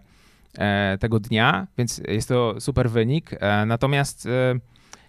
[1.00, 3.30] tego dnia, więc jest to super wynik.
[3.32, 4.30] E, natomiast e,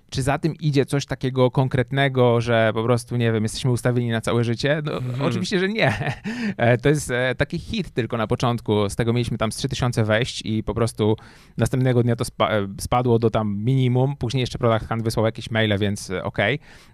[0.09, 4.21] czy za tym idzie coś takiego konkretnego, że po prostu, nie wiem, jesteśmy ustawieni na
[4.21, 4.81] całe życie?
[4.85, 5.21] No, mhm.
[5.21, 6.15] Oczywiście, że nie.
[6.57, 8.89] E, to jest e, taki hit tylko na początku.
[8.89, 11.15] Z tego mieliśmy tam z 3000 wejść i po prostu
[11.57, 14.15] następnego dnia to e, spadło do tam minimum.
[14.17, 16.37] Później jeszcze Product Hunt wysłał jakieś maile, więc ok.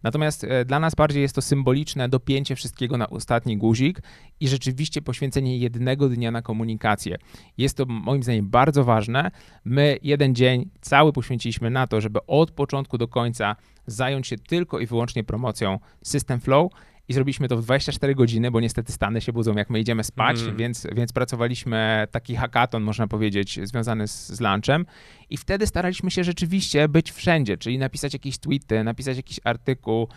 [0.03, 4.01] Natomiast dla nas bardziej jest to symboliczne dopięcie wszystkiego na ostatni guzik
[4.39, 7.17] i rzeczywiście poświęcenie jednego dnia na komunikację.
[7.57, 9.31] Jest to moim zdaniem bardzo ważne.
[9.65, 13.55] My jeden dzień cały poświęciliśmy na to, żeby od początku do końca
[13.87, 16.71] zająć się tylko i wyłącznie promocją System Flow
[17.07, 20.41] i zrobiliśmy to w 24 godziny, bo niestety Stany się budzą, jak my idziemy spać,
[20.41, 20.57] mm.
[20.57, 24.85] więc, więc pracowaliśmy taki hackathon, można powiedzieć, związany z, z lunchem
[25.29, 30.07] i wtedy staraliśmy się rzeczywiście być wszędzie, czyli napisać jakieś tweety, napisać jakiś artykuł,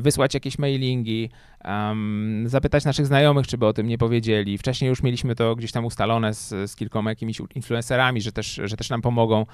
[0.00, 1.30] wysłać jakieś mailingi,
[2.44, 4.58] zapytać naszych znajomych, czy by o tym nie powiedzieli.
[4.58, 8.76] Wcześniej już mieliśmy to gdzieś tam ustalone z, z kilkoma jakimiś influencerami, że też, że
[8.76, 9.46] też nam pomogą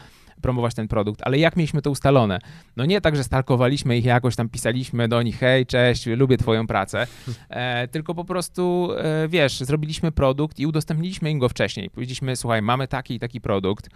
[0.43, 2.39] promować ten produkt, ale jak mieliśmy to ustalone?
[2.77, 6.67] No nie tak, że stalkowaliśmy ich jakoś tam, pisaliśmy do nich, hej, cześć, lubię twoją
[6.67, 7.07] pracę,
[7.49, 11.91] e, tylko po prostu, e, wiesz, zrobiliśmy produkt i udostępniliśmy im go wcześniej.
[11.91, 13.89] Powiedzieliśmy, słuchaj, mamy taki i taki produkt,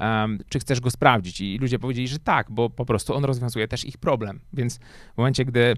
[0.00, 1.40] um, czy chcesz go sprawdzić?
[1.40, 4.40] I ludzie powiedzieli, że tak, bo po prostu on rozwiązuje też ich problem.
[4.52, 4.78] Więc
[5.14, 5.74] w momencie, gdy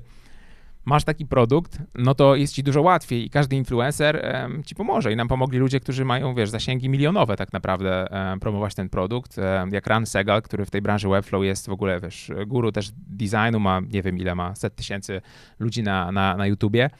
[0.84, 5.12] masz taki produkt, no to jest ci dużo łatwiej i każdy influencer um, ci pomoże.
[5.12, 9.38] I nam pomogli ludzie, którzy mają, wiesz, zasięgi milionowe tak naprawdę um, promować ten produkt.
[9.38, 12.90] Um, jak Ran Segal, który w tej branży Webflow jest w ogóle, wiesz, guru też
[12.94, 15.20] designu, ma nie wiem ile ma, set tysięcy
[15.58, 16.90] ludzi na, na, na YouTubie.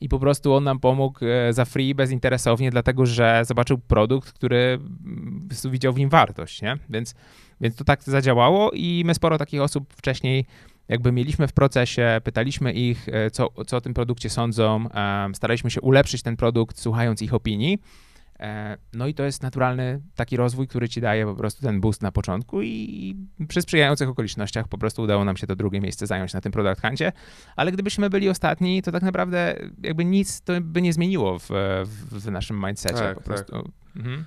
[0.00, 4.78] I po prostu on nam pomógł e, za free, bezinteresownie, dlatego że zobaczył produkt, który
[5.04, 6.78] mm, widział w nim wartość, nie?
[6.90, 7.14] Więc,
[7.60, 10.46] więc to tak zadziałało i my sporo takich osób wcześniej
[10.88, 14.88] jakby mieliśmy w procesie, pytaliśmy ich, e, co, co o tym produkcie sądzą,
[15.34, 17.78] staraliśmy się ulepszyć ten produkt, słuchając ich opinii.
[18.40, 22.02] E, no i to jest naturalny taki rozwój, który ci daje po prostu ten boost
[22.02, 23.16] na początku i
[23.48, 26.80] przy sprzyjających okolicznościach po prostu udało nam się to drugie miejsce zająć na tym Product
[26.80, 27.12] Huncie,
[27.56, 31.48] ale gdybyśmy byli ostatni, to tak naprawdę jakby nic to by nie zmieniło w,
[32.10, 33.52] w, naszym mindsetie tak, po prostu.
[33.52, 33.64] Tak.
[33.96, 34.24] Mhm.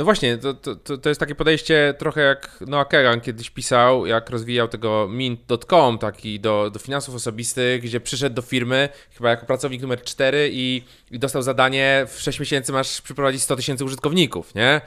[0.00, 4.30] No właśnie, to, to, to jest takie podejście trochę jak Noah Kagan kiedyś pisał, jak
[4.30, 9.82] rozwijał tego mint.com, taki do, do finansów osobistych, gdzie przyszedł do firmy, chyba jako pracownik
[9.82, 14.80] numer 4 i, i dostał zadanie, w 6 miesięcy masz przyprowadzić 100 tysięcy użytkowników, nie?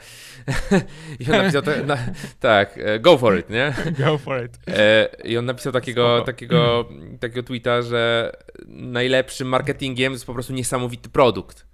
[1.20, 1.98] I on napisał, na,
[2.40, 3.74] tak, e, go for it, nie?
[4.04, 4.58] Go for it.
[4.68, 6.88] E, I on napisał takiego, takiego,
[7.20, 8.32] takiego tweeta, że
[8.68, 11.73] najlepszym marketingiem jest po prostu niesamowity produkt.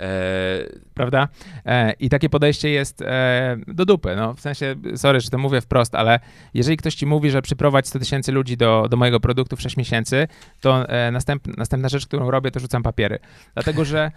[0.00, 1.28] E, Prawda?
[1.66, 4.16] E, I takie podejście jest e, do dupy.
[4.16, 6.20] No, w sensie, sorry, że to mówię wprost, ale
[6.54, 9.76] jeżeli ktoś ci mówi, że przyprowadź 100 tysięcy ludzi do, do mojego produktu w 6
[9.76, 10.28] miesięcy,
[10.60, 13.18] to następ, następna rzecz, którą robię, to rzucam papiery.
[13.54, 14.10] Dlatego, że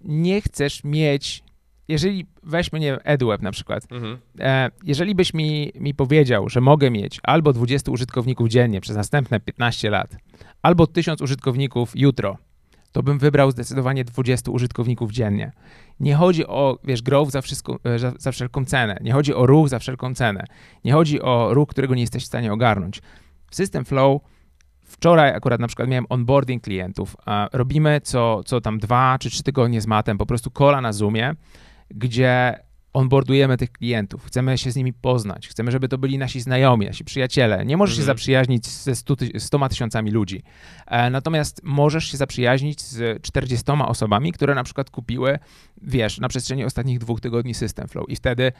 [0.00, 1.42] nie chcesz mieć
[1.90, 4.18] jeżeli weźmy, nie wiem, EduWeb na przykład, mhm.
[4.84, 9.90] jeżeli byś mi, mi powiedział, że mogę mieć albo 20 użytkowników dziennie przez następne 15
[9.90, 10.16] lat,
[10.62, 12.38] albo 1000 użytkowników jutro,
[12.92, 15.52] to bym wybrał zdecydowanie 20 użytkowników dziennie.
[16.00, 19.46] Nie chodzi o, wiesz, growth za, wszystko, e, za, za wszelką cenę, nie chodzi o
[19.46, 20.44] ruch za wszelką cenę,
[20.84, 23.02] nie chodzi o ruch, którego nie jesteś w stanie ogarnąć.
[23.50, 24.22] W System Flow
[24.90, 27.16] Wczoraj akurat na przykład miałem onboarding klientów.
[27.52, 31.32] Robimy co, co tam dwa czy trzy tygodnie z matem, po prostu kola na Zoomie,
[31.90, 32.58] gdzie
[32.92, 37.04] onboardujemy tych klientów, chcemy się z nimi poznać, chcemy, żeby to byli nasi znajomi, nasi
[37.04, 37.66] przyjaciele.
[37.66, 38.16] Nie możesz się mhm.
[38.16, 38.94] zaprzyjaźnić ze
[39.38, 40.42] 100 tysiącami ludzi,
[40.86, 45.38] e, natomiast możesz się zaprzyjaźnić z 40 osobami, które na przykład kupiły,
[45.82, 48.52] wiesz, na przestrzeni ostatnich dwóch tygodni System Flow i wtedy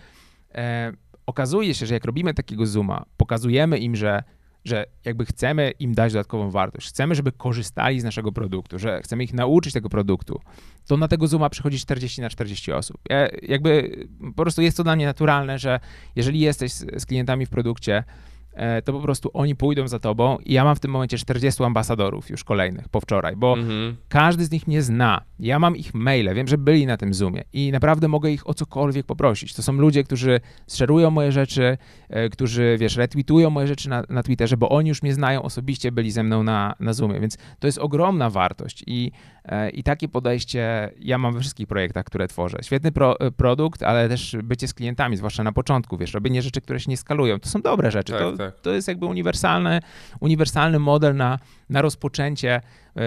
[0.55, 0.93] e,
[1.27, 4.23] okazuje się, że jak robimy takiego zooma, pokazujemy im, że
[4.65, 9.25] że jakby chcemy im dać dodatkową wartość, chcemy, żeby korzystali z naszego produktu, że chcemy
[9.25, 10.41] ich nauczyć tego produktu,
[10.87, 12.97] to na tego Zooma przychodzi 40 na 40 osób.
[13.11, 13.97] Ja, jakby
[14.37, 15.81] po prostu jest to dla mnie naturalne, że
[16.17, 18.05] jeżeli jesteś z, z klientami w produkcie,
[18.53, 21.65] E, to po prostu oni pójdą za tobą i ja mam w tym momencie 40
[21.65, 23.97] ambasadorów już kolejnych po wczoraj, bo mhm.
[24.09, 25.21] każdy z nich mnie zna.
[25.41, 28.55] Ja mam ich maile, wiem, że byli na tym Zoomie i naprawdę mogę ich o
[28.55, 29.55] cokolwiek poprosić.
[29.55, 31.79] To są ludzie, którzy szerują moje rzeczy,
[32.09, 35.93] e, którzy, wiesz, retweetują moje rzeczy na, na Twitterze, bo oni już mnie znają osobiście,
[35.93, 39.13] byli ze mną na, na Zoomie, więc to jest ogromna wartość i,
[39.45, 42.59] e, i takie podejście ja mam we wszystkich projektach, które tworzę.
[42.63, 46.81] Świetny pro, produkt, ale też bycie z klientami, zwłaszcza na początku, wiesz, robienie rzeczy, które
[46.81, 48.13] się nie skalują, to są dobre rzeczy.
[48.13, 48.61] Tak, to, tak.
[48.61, 49.81] To jest jakby uniwersalny,
[50.21, 51.39] uniwersalny model na,
[51.71, 52.61] na rozpoczęcie e,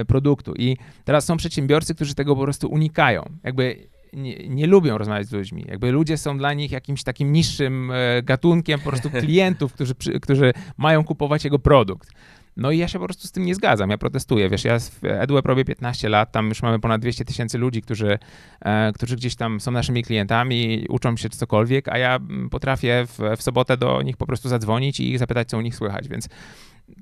[0.07, 0.53] produktu.
[0.55, 3.29] I teraz są przedsiębiorcy, którzy tego po prostu unikają.
[3.43, 5.65] Jakby nie, nie, lubią rozmawiać z ludźmi.
[5.67, 10.53] Jakby ludzie są dla nich jakimś takim niższym e, gatunkiem po prostu klientów, którzy, którzy
[10.77, 12.09] mają kupować jego produkt.
[12.57, 14.49] No i ja się po prostu z tym nie zgadzam, ja protestuję.
[14.49, 18.19] Wiesz, ja w EduWeb robię 15 lat, tam już mamy ponad 200 tysięcy ludzi, którzy,
[18.61, 23.37] e, którzy gdzieś tam są naszymi klientami, uczą się cokolwiek, a ja mm, potrafię w,
[23.37, 26.29] w sobotę do nich po prostu zadzwonić i ich zapytać, co u nich słychać, więc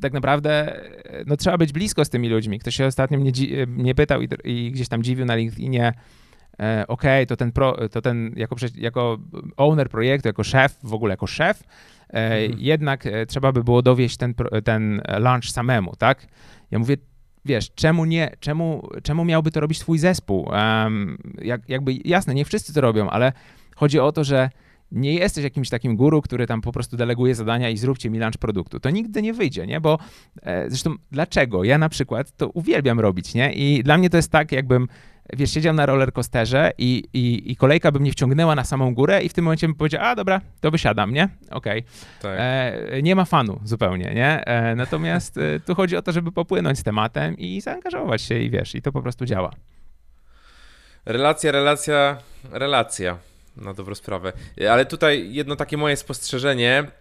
[0.01, 0.81] tak naprawdę
[1.25, 2.59] no, trzeba być blisko z tymi ludźmi.
[2.59, 3.31] Ktoś się ostatnio mnie,
[3.67, 5.93] mnie pytał i, i gdzieś tam dziwił na LinkedInie,
[6.59, 9.17] e, OK, to ten, pro, to ten jako, jako
[9.57, 11.63] owner projektu, jako szef, w ogóle jako szef,
[12.09, 12.59] e, mhm.
[12.59, 14.33] jednak e, trzeba by było dowieść ten,
[14.63, 16.27] ten launch samemu, tak?
[16.71, 16.97] Ja mówię,
[17.45, 20.49] wiesz, czemu nie, czemu, czemu miałby to robić twój zespół?
[20.49, 23.33] Um, jak, jakby jasne, nie wszyscy to robią, ale
[23.75, 24.49] chodzi o to, że
[24.91, 28.37] nie jesteś jakimś takim guru, który tam po prostu deleguje zadania i zróbcie mi lunch
[28.37, 28.79] produktu.
[28.79, 29.81] To nigdy nie wyjdzie, nie?
[29.81, 29.99] Bo
[30.41, 31.63] e, zresztą dlaczego?
[31.63, 33.53] Ja na przykład to uwielbiam robić, nie?
[33.53, 34.87] I dla mnie to jest tak, jakbym
[35.33, 39.29] wiesz, siedział na rollercoasterze i, i, i kolejka by mnie wciągnęła na samą górę i
[39.29, 41.29] w tym momencie bym powiedział, a dobra, to wysiadam, nie?
[41.51, 41.79] Okej.
[41.79, 41.91] Okay.
[42.21, 42.37] Tak.
[42.39, 44.45] E, nie ma fanu zupełnie, nie?
[44.45, 48.49] E, natomiast e, tu chodzi o to, żeby popłynąć z tematem i zaangażować się i
[48.49, 49.51] wiesz, i to po prostu działa.
[51.05, 52.17] Relacja, relacja,
[52.51, 53.17] relacja
[53.55, 54.33] na dobrą sprawę.
[54.69, 56.91] Ale tutaj jedno takie moje spostrzeżenie,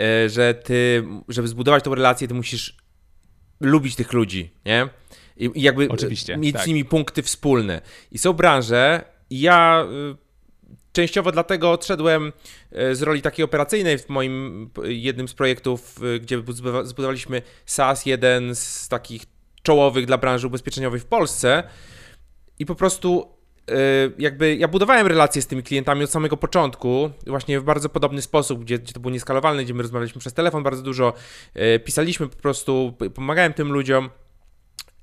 [0.00, 2.76] e, że ty, żeby zbudować tą relację, ty musisz
[3.60, 4.88] lubić tych ludzi, nie?
[5.36, 6.64] I jakby Oczywiście, mieć tak.
[6.64, 7.80] z nimi punkty wspólne.
[8.12, 9.86] I są branże, i ja
[10.92, 12.32] częściowo dlatego odszedłem
[12.72, 16.42] e, z roli takiej operacyjnej w moim jednym z projektów, gdzie
[16.82, 19.22] zbudowaliśmy SaaS, jeden z takich
[19.62, 21.62] czołowych dla branży ubezpieczeniowej w Polsce.
[22.58, 23.39] I po prostu
[24.18, 28.60] jakby ja budowałem relacje z tymi klientami od samego początku, właśnie w bardzo podobny sposób,
[28.60, 31.12] gdzie, gdzie to było nieskalowalne, gdzie my rozmawialiśmy przez telefon bardzo dużo,
[31.56, 34.10] y, pisaliśmy po prostu, pomagałem tym ludziom.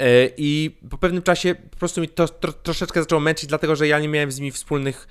[0.02, 3.88] Y, I po pewnym czasie po prostu mi to tro, troszeczkę zaczęło męczyć, dlatego że
[3.88, 5.08] ja nie miałem z nimi wspólnych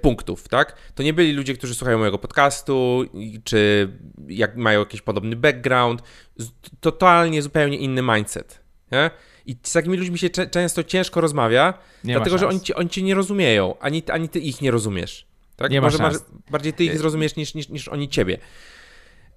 [0.00, 0.76] punktów, tak?
[0.94, 3.04] To nie byli ludzie, którzy słuchają mojego podcastu,
[3.44, 3.88] czy
[4.28, 6.02] jak mają jakiś podobny background,
[6.80, 8.60] totalnie zupełnie inny mindset,
[8.92, 9.10] nie?
[9.46, 11.74] I z takimi ludźmi się często ciężko rozmawia,
[12.04, 15.26] nie dlatego że oni, ci, oni cię nie rozumieją, ani, ani ty ich nie rozumiesz.
[15.56, 15.70] Tak?
[15.70, 16.14] Nie Może masz,
[16.50, 18.38] bardziej ty ich zrozumiesz niż, niż, niż oni ciebie.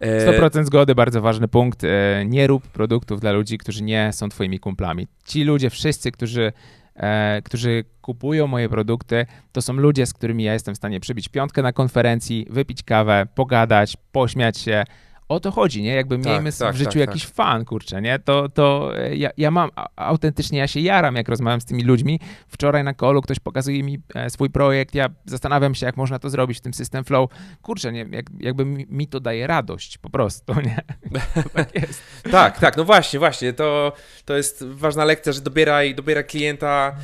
[0.01, 1.83] 100% e, zgody, bardzo ważny punkt.
[1.83, 1.87] E,
[2.25, 5.07] nie rób produktów dla ludzi, którzy nie są twoimi kumplami.
[5.25, 6.53] Ci ludzie, wszyscy, którzy,
[6.95, 11.29] e, którzy kupują moje produkty, to są ludzie, z którymi ja jestem w stanie przybić
[11.29, 14.83] piątkę na konferencji, wypić kawę, pogadać, pośmiać się,
[15.29, 15.95] o to chodzi, nie?
[15.95, 17.33] Jakby tak, miejmy tak, w życiu tak, jakiś tak.
[17.33, 18.19] fan, kurczę, nie?
[18.19, 22.19] To, to e, ja, ja mam, autentycznie ja się jaram, jak rozmawiam z tymi ludźmi.
[22.47, 26.29] Wczoraj na kolu ktoś pokazuje mi e, swój projekt, ja zastanawiam się, jak można to
[26.29, 27.29] zrobić w tym System Flow.
[27.61, 28.05] Kurczę, nie?
[28.11, 30.81] Jak, jakby mi to daje radość, po prostu, nie?
[31.53, 32.03] tak jest.
[32.31, 33.93] tak, tak, no właśnie, właśnie, to,
[34.25, 36.95] to jest ważna lekcja, że dobieraj, dobieraj klienta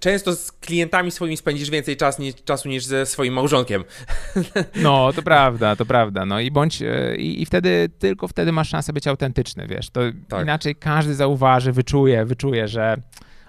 [0.00, 3.84] często z klientami swoimi spędzisz więcej czas, niż, czasu niż ze swoim małżonkiem.
[4.76, 6.26] No, to prawda, to prawda.
[6.26, 9.90] No i bądź, e, i, i wtedy, tylko wtedy masz szansę być autentyczny, wiesz.
[9.90, 10.42] To tak.
[10.42, 12.96] inaczej każdy zauważy, wyczuje, wyczuje, że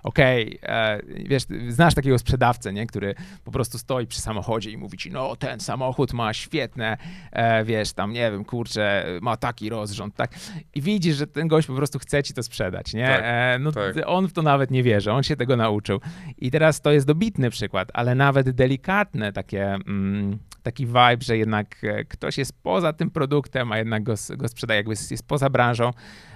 [0.08, 4.78] okej, okay, e, wiesz, znasz takiego sprzedawcę, nie, który po prostu stoi przy samochodzie i
[4.78, 6.98] mówi ci, no ten samochód ma świetne,
[7.32, 10.32] e, wiesz, tam nie wiem, kurczę, ma taki rozrząd, tak?
[10.76, 13.08] I widzisz, że ten gość po prostu chce ci to sprzedać, nie?
[13.08, 13.96] Tak, e, no tak.
[14.06, 16.00] on w to nawet nie wierzy, on się tego nauczył.
[16.38, 19.66] I teraz to jest dobitny przykład, ale nawet delikatne takie...
[19.66, 24.78] Mm, taki vibe, że jednak ktoś jest poza tym produktem, a jednak go, go sprzedaje,
[24.78, 26.27] jakby jest poza branżą, E,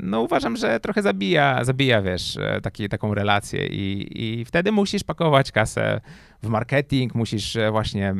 [0.00, 5.04] no uważam, że trochę zabija, zabija wiesz, e, taki, taką relację i, i wtedy musisz
[5.04, 6.00] pakować kasę
[6.42, 8.14] w marketing, musisz e, właśnie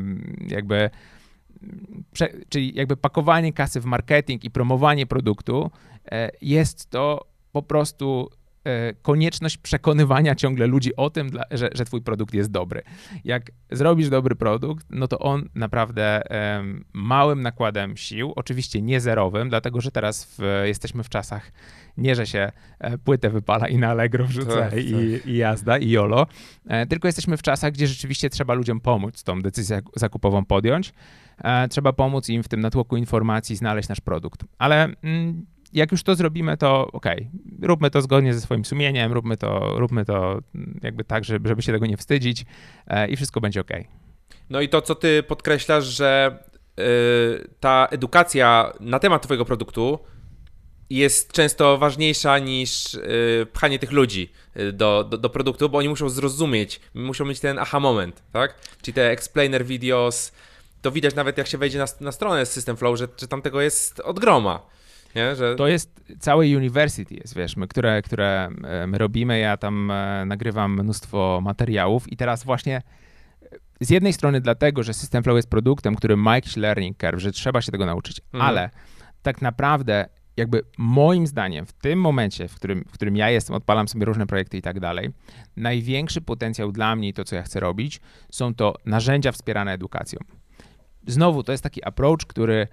[0.48, 0.90] jakby
[2.48, 5.70] czyli jakby pakowanie kasy w marketing i promowanie produktu
[6.40, 8.39] jest to po prostu E,
[9.02, 12.82] konieczność przekonywania ciągle ludzi o tym, że, że twój produkt jest dobry.
[13.24, 16.22] Jak zrobisz dobry produkt, no to on naprawdę
[16.92, 21.52] małym nakładem sił, oczywiście nie zerowym, dlatego że teraz w, jesteśmy w czasach
[21.96, 25.26] nie, że się e, płytę wypala i na Allegro wrzuca tak, i, tak.
[25.26, 26.26] i, jazda, i jolo,
[26.66, 30.92] e, tylko jesteśmy w czasach, gdzie rzeczywiście trzeba ludziom pomóc tą decyzję zakupową podjąć.
[31.70, 34.44] Trzeba pomóc im w tym natłoku informacji znaleźć nasz produkt.
[34.58, 39.12] Ale mm, jak już to zrobimy, to okej, okay, róbmy to zgodnie ze swoim sumieniem,
[39.12, 40.38] róbmy to, róbmy to
[40.82, 42.44] jakby tak, żeby, żeby się tego nie wstydzić
[42.86, 43.70] e, i wszystko będzie ok.
[44.50, 46.38] No i to, co ty podkreślasz, że
[46.76, 46.84] yy,
[47.60, 49.98] ta edukacja na temat twojego produktu
[50.90, 55.88] jest często ważniejsza niż yy, pchanie tych ludzi y, do, do, do, produktu, bo oni
[55.88, 58.54] muszą zrozumieć, muszą mieć ten aha moment, tak?
[58.82, 60.32] Czyli te explainer videos,
[60.82, 63.60] to widać nawet jak się wejdzie na, na stronę System Flow, że, że tam tego
[63.60, 64.66] jest od groma.
[65.14, 65.36] Nie?
[65.36, 65.54] Że...
[65.54, 69.38] To jest całe university, jest, wiesz, my, które, które e, my robimy.
[69.38, 72.82] Ja tam e, nagrywam mnóstwo materiałów i teraz właśnie
[73.42, 73.48] e,
[73.80, 77.32] z jednej strony dlatego, że System Flow jest produktem, który ma jakiś learning curve, że
[77.32, 78.48] trzeba się tego nauczyć, mhm.
[78.48, 78.70] ale
[79.22, 80.06] tak naprawdę
[80.36, 84.26] jakby moim zdaniem w tym momencie, w którym, w którym ja jestem, odpalam sobie różne
[84.26, 85.10] projekty i tak dalej,
[85.56, 88.00] największy potencjał dla mnie i to, co ja chcę robić,
[88.30, 90.18] są to narzędzia wspierane edukacją.
[91.06, 92.68] Znowu, to jest taki approach, który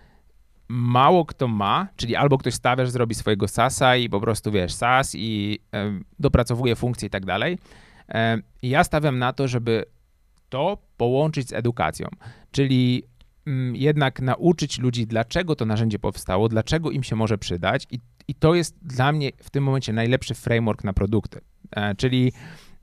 [0.68, 4.74] mało kto ma, czyli albo ktoś stawia, że zrobi swojego SASa i po prostu, wiesz,
[4.74, 7.54] SAS i y, dopracowuje funkcje i tak dalej.
[7.54, 8.14] Y,
[8.62, 9.86] ja stawiam na to, żeby
[10.50, 12.08] to połączyć z edukacją,
[12.52, 13.04] czyli
[13.48, 18.36] mm, jednak nauczyć ludzi, dlaczego to narzędzie powstało, dlaczego im się może przydać i, i
[18.36, 21.42] to jest dla mnie w tym momencie najlepszy framework na produkty.
[21.72, 22.34] E, czyli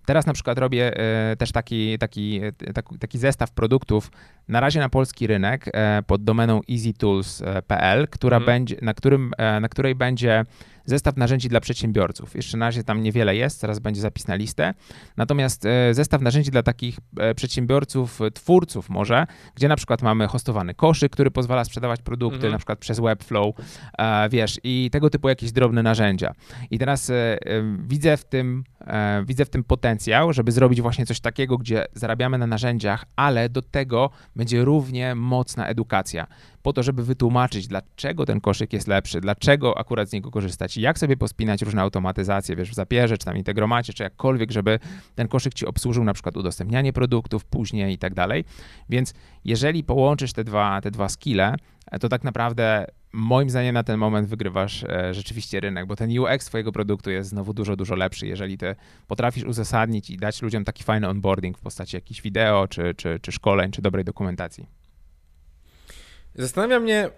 [0.04, 2.40] Teraz na przykład robię e, też taki, taki,
[2.74, 4.10] taki, taki zestaw produktów
[4.48, 8.46] na razie na polski rynek e, pod domeną easytools.pl, która mhm.
[8.46, 10.44] będzie, na, którym, na której będzie
[10.84, 12.34] zestaw narzędzi dla przedsiębiorców.
[12.34, 14.74] Jeszcze na razie tam niewiele jest, zaraz będzie zapis na listę.
[15.16, 20.26] Natomiast e, zestaw narzędzi dla takich e, przedsiębiorców, e, twórców może, gdzie na przykład mamy
[20.26, 22.52] hostowany koszyk, który pozwala sprzedawać produkty, mhm.
[22.52, 23.54] na przykład przez Webflow,
[24.30, 26.32] wiesz, i tego typu jakieś drobne narzędzia.
[26.70, 27.12] I teraz
[27.78, 28.64] widzę w tym,
[29.26, 33.62] widzę w tym potencjał, żeby zrobić właśnie coś takiego, gdzie zarabiamy na narzędziach, ale do
[33.62, 36.26] tego będzie równie mocna edukacja
[36.64, 40.98] po to, żeby wytłumaczyć, dlaczego ten koszyk jest lepszy, dlaczego akurat z niego korzystać jak
[40.98, 44.78] sobie pospinać różne automatyzacje, wiesz, w zapierze, czy tam integromacie, czy jakkolwiek, żeby
[45.14, 48.44] ten koszyk ci obsłużył na przykład udostępnianie produktów później i tak dalej.
[48.88, 51.54] Więc jeżeli połączysz te dwa, te dwa skille,
[52.00, 56.46] to tak naprawdę moim zdaniem na ten moment wygrywasz e, rzeczywiście rynek, bo ten UX
[56.46, 58.74] twojego produktu jest znowu dużo, dużo lepszy, jeżeli ty
[59.06, 63.32] potrafisz uzasadnić i dać ludziom taki fajny onboarding w postaci jakichś wideo, czy, czy, czy
[63.32, 64.83] szkoleń, czy dobrej dokumentacji.
[66.34, 67.10] Zastanawia mnie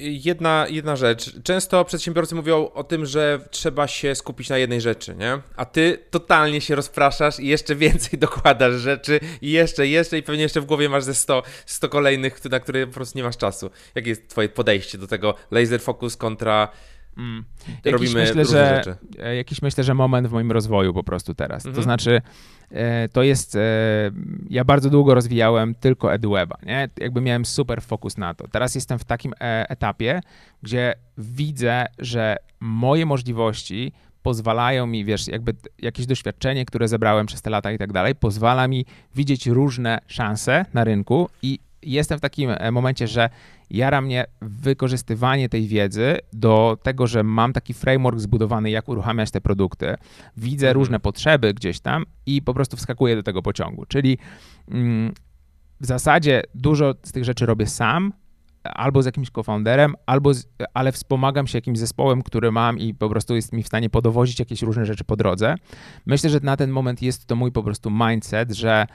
[0.00, 1.42] jedna, jedna rzecz.
[1.42, 5.38] Często przedsiębiorcy mówią o tym, że trzeba się skupić na jednej rzeczy, nie?
[5.56, 10.42] A ty totalnie się rozpraszasz i jeszcze więcej dokładasz rzeczy i jeszcze, jeszcze i pewnie
[10.42, 13.70] jeszcze w głowie masz ze 100, 100 kolejnych, na które po prostu nie masz czasu.
[13.94, 16.68] Jakie jest twoje podejście do tego laser focus kontra
[17.16, 17.44] Mm.
[17.84, 18.96] Robimy myślę, że, rzeczy.
[19.18, 21.66] E, jakiś myślę, że moment w moim rozwoju po prostu teraz.
[21.66, 21.74] Mhm.
[21.74, 22.22] To znaczy,
[22.70, 23.60] e, to jest, e,
[24.50, 26.88] ja bardzo długo rozwijałem tylko EduWeba, nie?
[26.98, 28.48] Jakby miałem super fokus na to.
[28.48, 29.32] Teraz jestem w takim
[29.68, 30.20] etapie,
[30.62, 33.92] gdzie widzę, że moje możliwości
[34.22, 38.68] pozwalają mi, wiesz, jakby jakieś doświadczenie, które zebrałem przez te lata i tak dalej, pozwala
[38.68, 43.30] mi widzieć różne szanse na rynku i jestem w takim momencie, że
[43.70, 49.40] jara mnie wykorzystywanie tej wiedzy do tego, że mam taki framework zbudowany, jak uruchamiać te
[49.40, 49.94] produkty.
[50.36, 50.74] Widzę mhm.
[50.74, 53.86] różne potrzeby gdzieś tam i po prostu wskakuję do tego pociągu.
[53.86, 54.18] Czyli
[54.70, 55.12] mm,
[55.80, 58.12] w zasadzie dużo z tych rzeczy robię sam,
[58.64, 63.08] albo z jakimś co-founderem, albo z, ale wspomagam się jakimś zespołem, który mam i po
[63.08, 65.54] prostu jest mi w stanie podowozić jakieś różne rzeczy po drodze.
[66.06, 68.86] Myślę, że na ten moment jest to mój po prostu mindset, że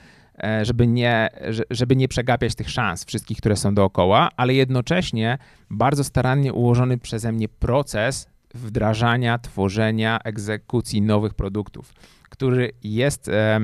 [0.61, 1.29] żeby nie,
[1.69, 5.37] żeby nie przegapiać tych szans wszystkich, które są dookoła, ale jednocześnie
[5.69, 11.93] bardzo starannie ułożony przeze mnie proces wdrażania, tworzenia, egzekucji nowych produktów,
[12.29, 13.59] który jest e,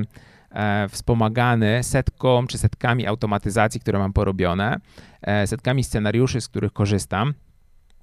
[0.50, 4.80] e, wspomagany setką czy setkami automatyzacji, które mam porobione,
[5.22, 7.34] e, setkami scenariuszy, z których korzystam.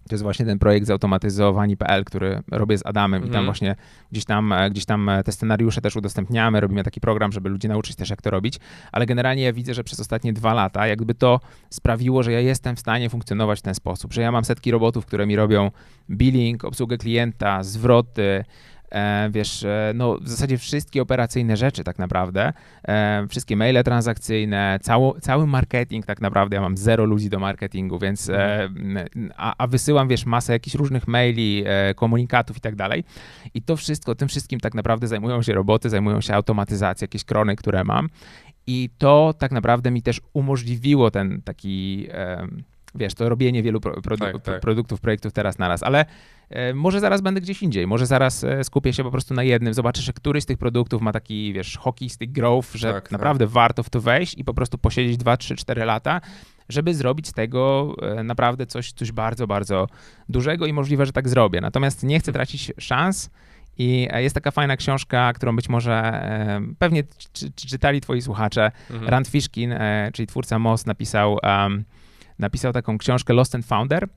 [0.10, 3.30] To jest właśnie ten projekt zautomatyzowani.pl, który robię z Adamem mm.
[3.30, 3.46] i tam mhm.
[3.46, 3.76] właśnie
[4.12, 7.68] gdzieś tam, e, gdzieś tam e, te scenariusze też udostępniamy, robimy taki program, żeby ludzi
[7.68, 8.60] nauczyć też jak to robić,
[8.92, 11.40] ale generalnie ja widzę, że przez ostatnie dwa lata jakby to
[11.70, 15.06] sprawiło, że ja jestem w stanie funkcjonować w ten sposób, że ja mam setki robotów,
[15.06, 15.72] które mi robią
[16.10, 18.44] billing, obsługę klienta, zwroty,
[19.32, 22.54] wiesz, e, no w zasadzie wszystkie operacyjne rzeczy tak naprawdę,
[22.88, 28.00] e, wszystkie maile transakcyjne, cało, cały marketing tak naprawdę, ja mam zero ludzi do marketingu,
[28.00, 28.32] więc
[29.38, 31.64] a, a wysyłam, wiesz, masę jakichś różnych maili,
[31.96, 33.04] komunikatów i tak dalej.
[33.54, 37.56] I to wszystko, tym wszystkim tak naprawdę zajmują się roboty, zajmują się automatyzacją, jakieś krony,
[37.56, 38.10] które mam.
[38.68, 42.08] I to tak naprawdę mi też umożliwiło ten taki
[42.96, 44.60] wiesz, to robienie wielu produ tak, tak.
[44.60, 46.06] produktów, projektów teraz naraz, ale
[46.50, 49.74] e, może zaraz będę gdzieś indziej, może zaraz e, skupię się po prostu na jednym,
[49.74, 53.12] zobaczę, że któryś z tych produktów ma taki, wiesz, hockey stick growth, że tak, tak.
[53.12, 56.22] naprawdę warto w to wejść i po prostu posiedzieć 2, 3, 4 lata,
[56.70, 59.88] żeby zrobić z tego e, naprawdę coś, coś bardzo, bardzo
[60.30, 61.62] dużego i możliwe, że tak zrobię.
[61.62, 63.30] Natomiast nie chcę tracić szans,
[63.82, 66.22] i jest taka fajna książka, którą być może
[66.80, 67.04] pewnie
[67.56, 68.72] czytali twoi słuchacze.
[68.90, 69.10] Mhm.
[69.10, 69.76] Rand Fishkin,
[70.14, 71.84] czyli twórca MOS, napisał um,
[72.40, 74.08] napisał taką książkę Lost and Founder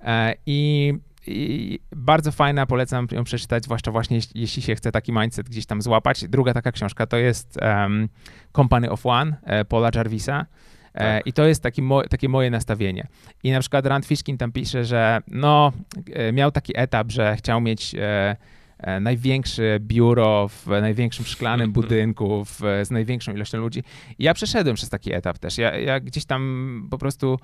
[0.00, 0.94] e, i,
[1.26, 5.82] i bardzo fajna, polecam ją przeczytać, zwłaszcza właśnie jeśli się chce taki mindset gdzieś tam
[5.82, 6.28] złapać.
[6.28, 8.08] Druga taka książka to jest um,
[8.56, 10.46] Company of One e, Paula Jarvisa.
[10.94, 11.26] E, tak.
[11.26, 13.06] I to jest taki mo takie moje nastawienie.
[13.42, 15.72] I na przykład Rand Fishkin tam pisze, że no,
[16.32, 17.94] miał taki etap, że chciał mieć
[19.00, 23.82] największe biuro w największym szklanym budynku w, z największą ilością ludzi.
[24.18, 25.58] I ja przeszedłem przez taki etap też.
[25.58, 27.38] Ja, ja gdzieś tam po prostu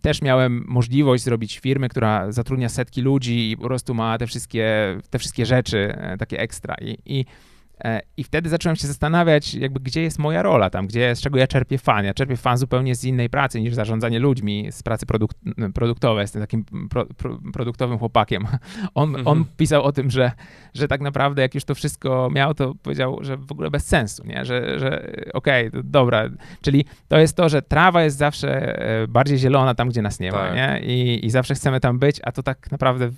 [0.00, 4.98] też miałem możliwość zrobić firmę, która zatrudnia setki ludzi i po prostu ma te wszystkie,
[5.10, 6.74] te wszystkie rzeczy takie ekstra.
[6.80, 7.53] I, i E,
[8.16, 11.46] I wtedy zacząłem się zastanawiać, jakby gdzie jest moja rola tam, gdzie, z czego ja
[11.46, 12.04] czerpię fan.
[12.04, 15.36] Ja czerpię fan zupełnie z innej pracy niż zarządzanie ludźmi, z pracy produkt,
[15.74, 16.22] produktowej.
[16.22, 18.46] Jestem takim pro, pro, produktowym chłopakiem.
[18.94, 19.28] On, mhm.
[19.28, 20.32] on pisał o tym, że,
[20.74, 24.26] że tak naprawdę jak już to wszystko miał, to powiedział, że w ogóle bez sensu,
[24.26, 24.44] nie?
[24.44, 26.28] że, że okej, okay, dobra.
[26.62, 30.32] Czyli to jest to, że trawa jest zawsze e, bardziej zielona tam, gdzie nas nie
[30.32, 30.54] ma tak.
[30.54, 30.80] nie?
[30.80, 33.10] I, i zawsze chcemy tam być, a to tak naprawdę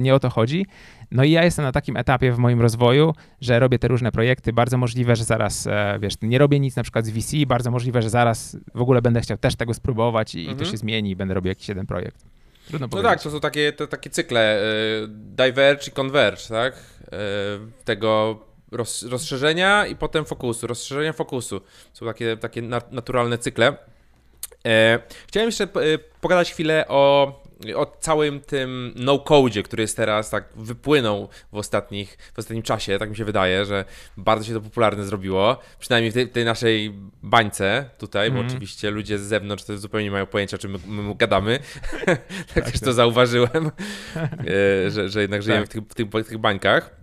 [0.00, 0.66] nie o to chodzi.
[1.10, 4.52] No i ja jestem na takim etapie w moim rozwoju, że robię te różne projekty.
[4.52, 8.02] Bardzo możliwe, że zaraz, e, wiesz, nie robię nic na przykład z VC, bardzo możliwe,
[8.02, 10.56] że zaraz w ogóle będę chciał też tego spróbować i, mhm.
[10.56, 10.70] i to mhm.
[10.70, 12.24] się zmieni i będę robił jakiś jeden projekt.
[12.68, 13.10] Trudno no powiedzieć.
[13.10, 16.74] tak, to są takie, to, takie cykle y, diverge i converge, tak?
[16.74, 18.38] Y, tego
[18.72, 21.60] roz, rozszerzenia i potem fokusu, rozszerzenia fokusu.
[21.92, 23.76] Są takie, takie naturalne cykle.
[24.66, 25.68] E, chciałem jeszcze
[26.20, 27.32] pogadać chwilę o
[27.74, 33.10] o całym tym no-codzie, który jest teraz tak wypłynął w, ostatnich, w ostatnim czasie, tak
[33.10, 33.84] mi się wydaje, że
[34.16, 38.34] bardzo się to popularne zrobiło, przynajmniej w tej, tej naszej bańce tutaj, mm.
[38.34, 38.56] bo mhm.
[38.56, 41.58] oczywiście ludzie z zewnątrz to zupełnie nie mają pojęcia, o czym my, my gadamy,
[42.54, 42.94] tak też to tak.
[42.94, 43.66] zauważyłem,
[44.86, 45.70] e, że, że jednak żyjemy tak.
[45.70, 46.97] w, tych, w, tych, w tych bańkach.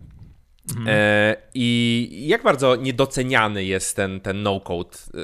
[0.70, 0.88] Mhm.
[0.90, 4.98] E, I jak bardzo niedoceniany jest ten, ten no-code?
[5.14, 5.20] E,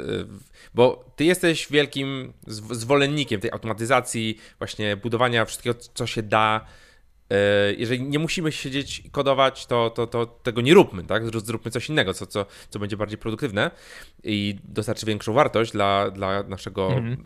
[0.73, 2.33] bo ty jesteś wielkim
[2.71, 6.65] zwolennikiem tej automatyzacji, właśnie budowania wszystkiego, co się da.
[7.29, 11.23] E, jeżeli nie musimy siedzieć i kodować, to, to, to tego nie róbmy, tak?
[11.39, 13.71] Zróbmy coś innego, co, co, co będzie bardziej produktywne
[14.23, 17.25] i dostarczy większą wartość dla, dla naszego mhm.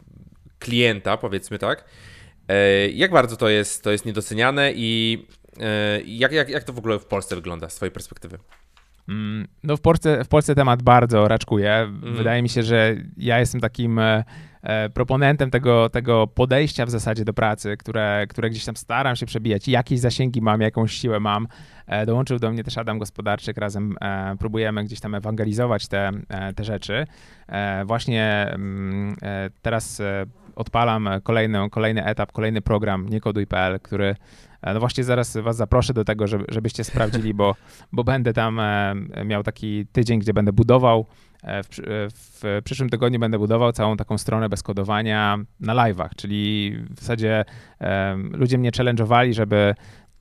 [0.60, 1.86] klienta, powiedzmy tak.
[2.94, 5.45] Jak bardzo to jest, to jest niedoceniane i E,
[6.06, 8.38] jak, jak, jak to w ogóle w Polsce wygląda z Twojej perspektywy?
[9.10, 11.74] Mm, no w Polsce, w Polsce temat bardzo raczkuje.
[11.74, 12.16] Mm.
[12.16, 14.24] Wydaje mi się, że ja jestem takim e,
[14.64, 19.26] e, proponentem tego, tego podejścia w zasadzie do pracy, które, które gdzieś tam staram się
[19.26, 19.68] przebijać.
[19.68, 21.48] Jakieś zasięgi mam, jakąś siłę mam.
[21.88, 26.54] E, dołączył do mnie też Adam Gospodarczyk, razem e, próbujemy gdzieś tam ewangelizować te, e,
[26.54, 27.08] te rzeczy.
[27.86, 29.16] Właśnie mm,
[29.62, 30.02] teraz
[30.56, 34.16] odpalam kolejny, kolejny etap, kolejny program niekoduj.pl, który
[34.55, 37.56] E, no właśnie zaraz was zaproszę do tego, żeby, żebyście sprawdzili, bo,
[37.92, 38.96] bo będę tam e,
[39.26, 41.06] miał taki tydzień, gdzie będę budował.
[41.44, 41.68] E, w,
[42.14, 47.46] w, przyszłym tygodniu będę budował całą taką stronę bez kodowania na live'ach, czyli w zasadzie
[47.80, 49.76] um, ludzie mnie challenge'owali, żeby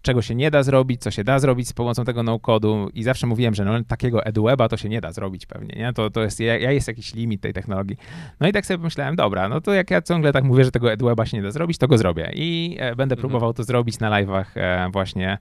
[0.04, 3.26] czego się nie da zrobić, co się da zrobić z pomocą tego no-codu i zawsze
[3.26, 5.92] mówiłem, że no, takiego edweba to się nie da zrobić pewnie, nie?
[5.92, 7.96] To, to jest, ja, jest jakiś limit tej technologii.
[8.40, 10.92] No i tak sobie pomyślałem, dobra, no to jak ja ciągle tak mówię, że tego
[10.92, 13.20] edweba się nie da zrobić, to go zrobię i e, będę mhm.
[13.20, 15.38] próbował to zrobić na live'ach e, właśnie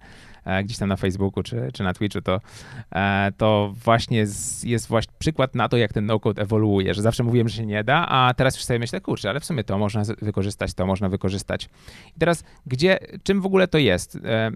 [0.63, 2.41] gdzieś tam na Facebooku czy, czy na Twitchu, to,
[2.91, 4.17] e, to właśnie
[4.63, 7.83] jest właśnie przykład na to, jak ten no-code ewoluuje, że zawsze mówiłem, że się nie
[7.83, 11.09] da, a teraz już sobie myślę, kurczę, ale w sumie to można wykorzystać, to można
[11.09, 11.69] wykorzystać.
[12.15, 14.15] I teraz, gdzie, czym w ogóle to jest?
[14.15, 14.51] E,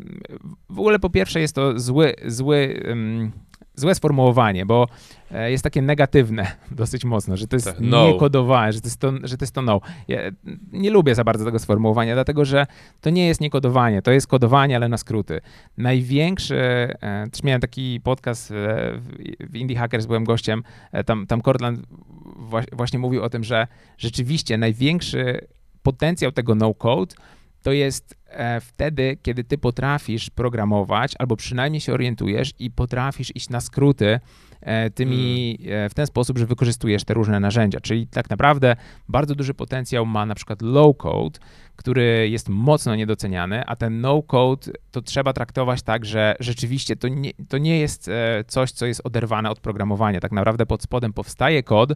[0.69, 2.83] w ogóle po pierwsze jest to zły, zły
[3.77, 4.87] złe sformułowanie, bo
[5.31, 8.07] e, jest takie negatywne dosyć mocno, że to jest tak, no.
[8.07, 9.81] niekodowane, że to jest to, że to jest to no.
[10.07, 10.19] Ja
[10.71, 12.65] nie lubię za bardzo tego sformułowania, dlatego że
[13.01, 15.41] to nie jest niekodowanie, to jest kodowanie, ale na skróty.
[15.77, 16.57] Największy,
[17.01, 18.53] e, też miałem taki podcast
[19.39, 21.79] w Indie Hackers, byłem gościem, e, tam, tam Cortland
[22.71, 23.67] właśnie mówił o tym, że
[23.97, 25.47] rzeczywiście największy
[25.83, 27.15] potencjał tego no-code
[27.67, 33.49] to jest e, wtedy, kiedy ty potrafisz programować, albo przynajmniej się orientujesz i potrafisz iść
[33.49, 34.19] na skróty
[34.61, 35.85] e, tymi mm.
[35.85, 37.79] E, w ten sposób, że wykorzystujesz te różne narzędzia.
[37.79, 38.75] Czyli tak naprawdę
[39.09, 41.39] bardzo duży potencjał ma na przykład low code,
[41.75, 47.07] który jest mocno niedoceniany, a ten no code to trzeba traktować tak, że rzeczywiście to
[47.07, 48.09] nie, to nie jest
[48.47, 50.19] coś, co jest oderwane od programowania.
[50.19, 51.93] Tak naprawdę pod spodem powstaje kod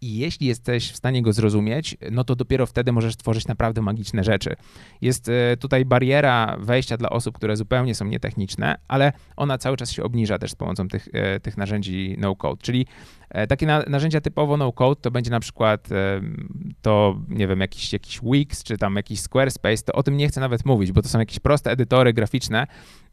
[0.00, 4.24] i jeśli jesteś w stanie go zrozumieć, no to dopiero wtedy możesz tworzyć naprawdę magiczne
[4.24, 4.56] rzeczy.
[5.00, 9.90] Jest e, tutaj bariera wejścia dla osób, które zupełnie są nietechniczne, ale ona cały czas
[9.90, 12.62] się obniża też z pomocą tych, e, tych narzędzi no-code.
[12.62, 12.86] Czyli
[13.30, 15.88] e, takie na, narzędzia typowo no-code to będzie na przykład
[16.82, 20.40] to, nie wiem, jakiś, jakiś Wix czy tam jakiś Squarespace, to o tym nie chcę
[20.40, 22.66] nawet mówić, bo to są jakieś proste edytory graficzne,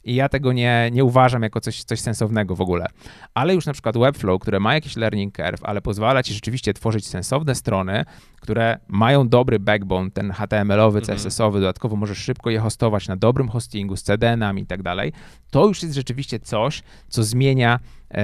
[0.08, 2.86] i ja tego nie, nie uważam jako coś, coś sensownego w ogóle.
[3.34, 7.06] Ale już na przykład Webflow, które ma jakiś learning curve, ale pozwala ci rzeczywiście tworzyć
[7.06, 8.04] sensowne strony,
[8.40, 11.18] które mają dobry backbone, ten HTML-owy, mhm.
[11.18, 15.12] CSS-owy, dodatkowo możesz szybko je hostować na dobrym hostingu z CDN-ami i tak dalej,
[15.50, 17.78] to już jest rzeczywiście coś, co zmienia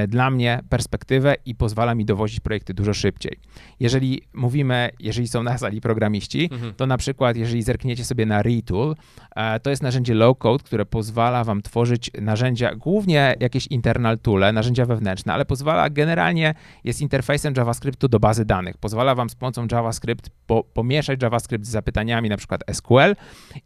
[0.08, 3.38] dla mnie perspektywę i pozwala mi dowozić projekty dużo szybciej.
[3.80, 6.74] Jeżeli mówimy, jeżeli są na sali programiści, mhm.
[6.74, 8.94] to na przykład jeżeli zerkniecie sobie na Retool,
[9.36, 14.86] e, to jest narzędzie low-code, które pozwala wam tworzyć narzędzia, głównie jakieś internal toole, narzędzia
[14.86, 16.54] wewnętrzne, ale pozwala generalnie,
[16.84, 18.78] jest interfejsem JavaScriptu do bazy danych.
[18.78, 23.16] Pozwala wam z pomocą JavaScript po, pomieszać JavaScript z zapytaniami na przykład SQL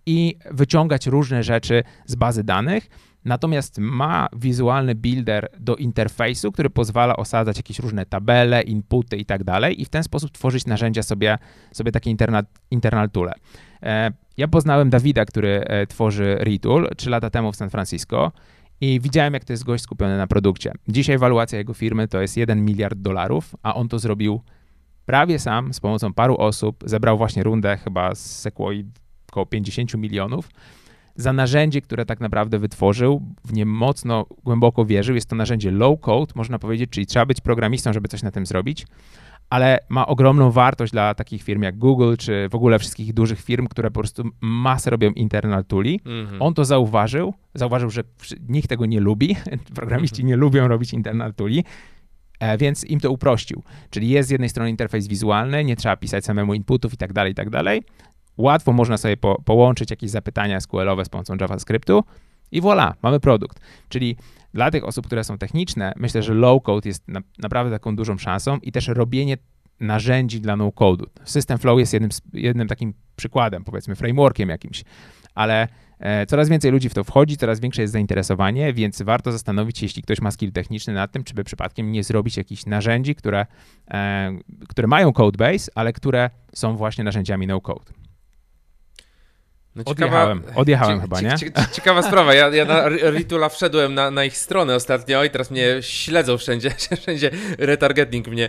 [0.06, 2.88] i wyciągać różne rzeczy z bazy danych
[3.24, 9.44] Natomiast ma wizualny builder do interfejsu, który pozwala osadzać jakieś różne tabele, inputy i tak
[9.44, 11.38] dalej i w ten sposób tworzyć narzędzia sobie,
[11.72, 13.32] sobie takie internal, internal toole.
[13.82, 18.32] E, ja poznałem Dawida, który e, tworzy Retool 3 lata temu w San Francisco
[18.80, 20.72] i widziałem, jak to jest gość skupiony na produkcie.
[20.88, 24.40] Dzisiaj ewaluacja jego firmy to jest 1 miliard dolarów, a on to zrobił
[25.06, 26.84] prawie sam, z pomocą paru osób.
[26.86, 28.82] Zebrał właśnie rundę chyba z Sequoia
[29.28, 30.50] około 50 milionów
[31.18, 35.14] za narzędzie, które tak naprawdę wytworzył, w nie mocno, głęboko wierzył.
[35.14, 38.46] Jest to narzędzie low code, można powiedzieć, czyli trzeba być programistą, żeby coś na tym
[38.46, 38.86] zrobić,
[39.50, 43.66] ale ma ogromną wartość dla takich firm jak Google, czy w ogóle wszystkich dużych firm,
[43.66, 46.00] które po prostu masę robią internal tooli.
[46.00, 46.36] Mm-hmm.
[46.40, 48.02] On to zauważył, zauważył, że
[48.48, 49.36] nikt tego nie lubi,
[49.74, 50.26] programiści mm-hmm.
[50.26, 51.64] nie lubią robić internal tooli,
[52.40, 53.62] e, więc im to uprościł.
[53.90, 57.32] Czyli jest z jednej strony interfejs wizualny, nie trzeba pisać samemu inputów i tak dalej,
[57.32, 57.82] i tak dalej.
[58.38, 62.04] Łatwo można sobie po, połączyć jakieś zapytania SQL-owe z pomocą JavaScriptu
[62.52, 63.60] i voilà, mamy produkt.
[63.88, 64.16] Czyli
[64.54, 68.58] dla tych osób, które są techniczne, myślę, że low-code jest na, naprawdę taką dużą szansą
[68.62, 69.36] i też robienie
[69.80, 71.06] narzędzi dla no-code'u.
[71.24, 74.84] System Flow jest jednym, jednym takim przykładem, powiedzmy frameworkiem jakimś,
[75.34, 75.68] ale
[75.98, 79.86] e, coraz więcej ludzi w to wchodzi, coraz większe jest zainteresowanie, więc warto zastanowić się,
[79.86, 83.46] jeśli ktoś ma skill techniczny nad tym, czy by przypadkiem nie zrobić jakichś narzędzi, które,
[83.90, 88.07] e, które mają codebase, ale które są właśnie narzędziami no-code.
[89.78, 91.34] No ciekawa, odjechałem, odjechałem chyba, nie?
[91.72, 95.76] Ciekawa sprawa, ja, ja na Ritula wszedłem na, na, ich stronę ostatnio i teraz mnie
[95.80, 96.70] śledzą wszędzie,
[97.02, 98.48] wszędzie retargeting mnie,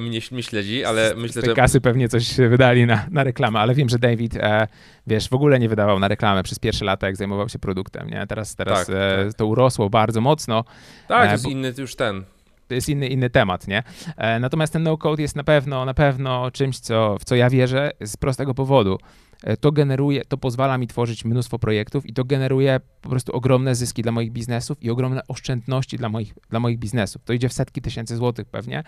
[0.00, 1.54] mnie, mnie śledzi, ale myślę, z tej że...
[1.54, 4.66] kasy pewnie coś wydali na, na reklamę, ale wiem, że David, e,
[5.06, 8.26] wiesz, w ogóle nie wydawał na reklamę przez pierwsze lata, jak zajmował się produktem, nie?
[8.26, 9.34] Teraz, teraz tak, e, tak.
[9.34, 10.64] to urosło bardzo mocno.
[11.08, 11.50] Tak, to e, jest bo...
[11.50, 12.24] inny już ten
[12.70, 13.82] to jest inny, inny temat, nie?
[14.16, 17.90] E, natomiast ten no-code jest na pewno, na pewno czymś, co, w co ja wierzę
[18.00, 18.98] z prostego powodu.
[19.44, 23.74] E, to generuje, to pozwala mi tworzyć mnóstwo projektów i to generuje po prostu ogromne
[23.74, 27.24] zyski dla moich biznesów i ogromne oszczędności dla moich, dla moich biznesów.
[27.24, 28.82] To idzie w setki tysięcy złotych pewnie,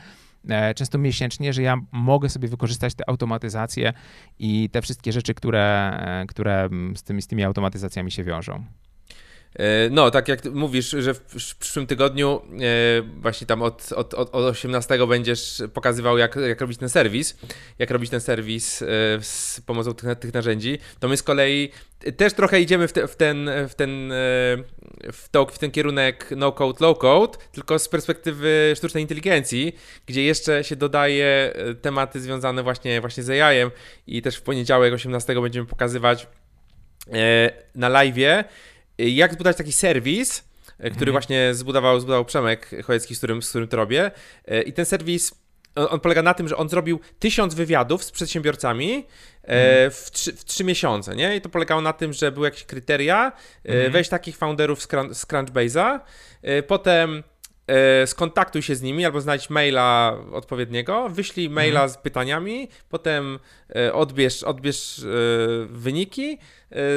[0.49, 3.93] e, często miesięcznie, że ja mogę sobie wykorzystać te automatyzacje
[4.39, 8.65] i te wszystkie rzeczy, które, które z, tymi, z tymi automatyzacjami się wiążą.
[9.59, 11.21] E, no, tak jak mówisz, że w
[11.59, 16.89] przyszłym tygodniu e, właśnie tam od, od, od 18 będziesz pokazywał, jak, jak robić ten
[16.89, 17.37] serwis,
[17.79, 18.87] jak robić ten serwis e,
[19.21, 21.71] z pomocą tych, tych narzędzi, to my z kolei
[22.17, 24.13] też trochę idziemy w, te, w ten, w ten,
[25.13, 29.77] w, to, w ten kierunek no-code, low-code, tylko z perspektywy sztucznej inteligencji,
[30.07, 33.71] gdzie jeszcze się dodaje tematy związane właśnie, właśnie z AI-em
[34.07, 36.27] i też w poniedziałek 18 będziemy pokazywać
[37.75, 38.45] na live'ie,
[38.99, 40.45] jak zbudować taki serwis,
[40.79, 41.13] e, który mhm.
[41.13, 44.11] właśnie zbudował, zbudował Przemek Chojecki, z którym, z którym to robię.
[44.47, 45.35] E, I ten serwis,
[45.75, 49.07] on, on polega na tym, że on zrobił tysiąc wywiadów z przedsiębiorcami
[49.43, 49.91] mhm.
[49.91, 51.37] w, trzy, w trzy miesiące, nie?
[51.37, 53.33] I to polegało na tym, że były jakieś kryteria,
[53.65, 53.93] mhm.
[53.93, 56.01] wejść takich founderów z, crunch, z Crunchbase'a,
[56.67, 57.23] potem
[58.07, 61.91] skontaktuj się z nimi albo znajdź maila odpowiedniego, wyślij maila mhm.
[61.91, 63.39] z pytaniami, potem
[63.93, 65.01] odbierz, odbierz
[65.67, 66.39] wyniki,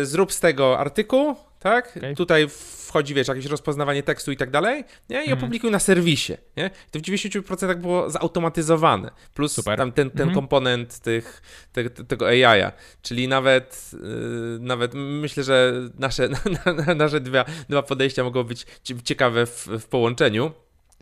[0.04, 1.98] zrób z tego artykuł, tak?
[1.98, 2.16] Okay.
[2.16, 5.18] Tutaj wchodzi, wiesz, jakieś rozpoznawanie tekstu i tak dalej, nie?
[5.18, 5.38] I mhm.
[5.38, 6.70] opublikuj na serwisie, nie?
[6.92, 9.78] To w 90% było zautomatyzowane, plus Super.
[9.78, 10.36] tam ten, ten mhm.
[10.36, 11.42] komponent tych,
[11.74, 16.30] te, tego AI-a, czyli nawet, yy, nawet myślę, że nasze,
[16.96, 18.66] nasze dwa, dwa podejścia mogą być
[19.04, 20.52] ciekawe w, w połączeniu.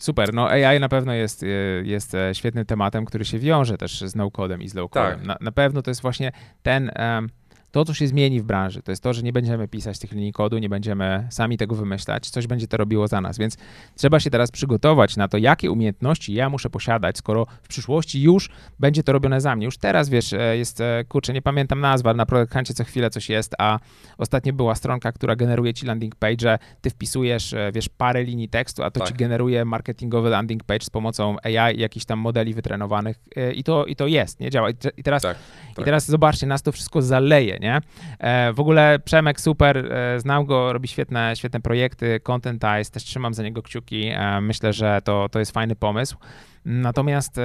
[0.02, 4.02] Super, no AI na pewno jest, y, jest e, świetnym tematem, który się wiąże też
[4.02, 5.16] z no-codem i z low-codem.
[5.16, 5.24] Tak.
[5.24, 6.32] Na, na pewno to jest właśnie
[6.64, 6.92] ten...
[7.00, 7.30] Um,
[7.74, 10.34] to, co się zmieni w branży, to jest to, że nie będziemy pisać tych linii
[10.34, 13.58] kodu, nie będziemy sami tego wymyślać, coś będzie to robiło za nas, więc
[13.96, 18.50] trzeba się teraz przygotować na to, jakie umiejętności ja muszę posiadać, skoro w przyszłości już
[18.80, 19.66] będzie to robione za mnie.
[19.66, 23.30] Już teraz, wiesz, e, jest, e, kurczę, nie pamiętam nazwa, na Product co chwilę coś
[23.30, 23.80] jest, a
[24.18, 28.84] ostatnio była stronka, która generuje ci landing page, ty wpisujesz, e, wiesz, parę linii tekstu,
[28.84, 29.10] a to tak.
[29.10, 33.18] ci generuje marketingowy landing page z pomocą AI i jakichś tam modeli wytrenowanych
[33.56, 34.70] i to, i to jest, nie działa.
[34.70, 35.38] I teraz, tak,
[35.76, 35.84] tak.
[35.84, 37.82] I teraz zobaczcie, nas to wszystko zaleje, nie?
[38.20, 43.04] E, w ogóle Przemek super, e, znam go, robi świetne, świetne projekty, Content Eyes, też
[43.04, 44.08] trzymam za niego kciuki.
[44.08, 46.18] E, myślę, że to, to jest fajny pomysł.
[46.66, 47.40] Natomiast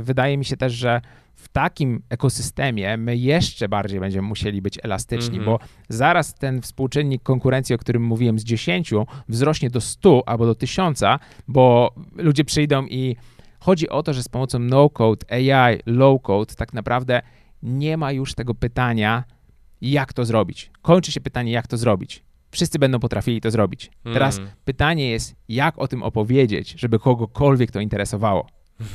[0.00, 1.00] wydaje mi się też, że
[1.36, 5.44] w takim ekosystemie my jeszcze bardziej będziemy musieli być elastyczni, mm-hmm.
[5.44, 8.90] bo zaraz ten współczynnik konkurencji, o którym mówiłem, z 10
[9.28, 11.02] wzrośnie do 100 albo do 1000,
[11.48, 13.16] bo ludzie przyjdą i
[13.60, 17.22] chodzi o to, że z pomocą no-code, AI, low-code tak naprawdę
[17.62, 19.24] nie ma już tego pytania,
[19.80, 20.70] jak to zrobić.
[20.82, 22.22] Kończy się pytanie, jak to zrobić.
[22.50, 23.90] Wszyscy będą potrafili to zrobić.
[24.04, 24.50] Teraz mm.
[24.64, 28.46] pytanie jest, jak o tym opowiedzieć, żeby kogokolwiek to interesowało.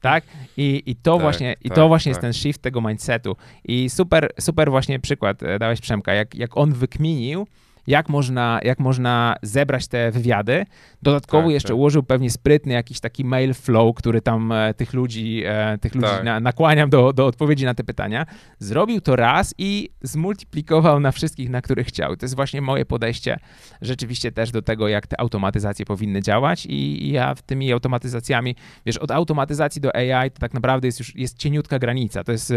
[0.00, 0.24] tak?
[0.56, 2.16] I, i to tak, właśnie, tak, i to właśnie tak.
[2.16, 3.36] jest ten shift tego mindsetu.
[3.64, 7.46] I super, super właśnie przykład e, dałeś Przemka, jak, jak on wykminił,
[7.86, 10.66] jak można, jak można zebrać te wywiady.
[11.02, 11.76] Dodatkowo tak, jeszcze tak.
[11.76, 16.06] ułożył pewnie sprytny jakiś taki mail flow, który tam e, tych ludzi, e, tych ludzi
[16.06, 16.24] tak.
[16.24, 18.26] na, nakłaniam do, do odpowiedzi na te pytania.
[18.58, 22.16] Zrobił to raz i zmultiplikował na wszystkich, na których chciał.
[22.16, 23.38] To jest właśnie moje podejście
[23.82, 28.56] rzeczywiście też do tego, jak te automatyzacje powinny działać i, i ja tymi automatyzacjami,
[28.86, 32.24] wiesz, od automatyzacji do AI to tak naprawdę jest już jest cieniutka granica.
[32.24, 32.56] To jest e,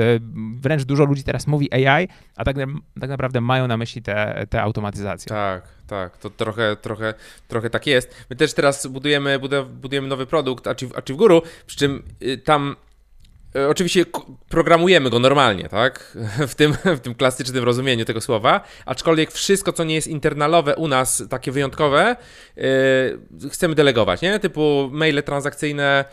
[0.56, 2.56] wręcz dużo ludzi teraz mówi AI, a tak,
[3.00, 5.15] tak naprawdę mają na myśli te, te automatyzacje.
[5.24, 7.14] Tak, tak, to trochę, trochę,
[7.48, 8.16] trochę tak jest.
[8.30, 12.76] My też teraz budujemy, budujemy nowy produkt Achieve, Achieve Guru, przy czym y, tam
[13.56, 14.06] y, Oczywiście
[14.50, 16.18] programujemy go normalnie, tak?
[16.48, 20.88] W tym, w tym klasycznym rozumieniu tego słowa, aczkolwiek wszystko, co nie jest internalowe u
[20.88, 22.16] nas, takie wyjątkowe,
[22.56, 24.40] yy, chcemy delegować, nie?
[24.40, 26.06] Typu maile transakcyjne,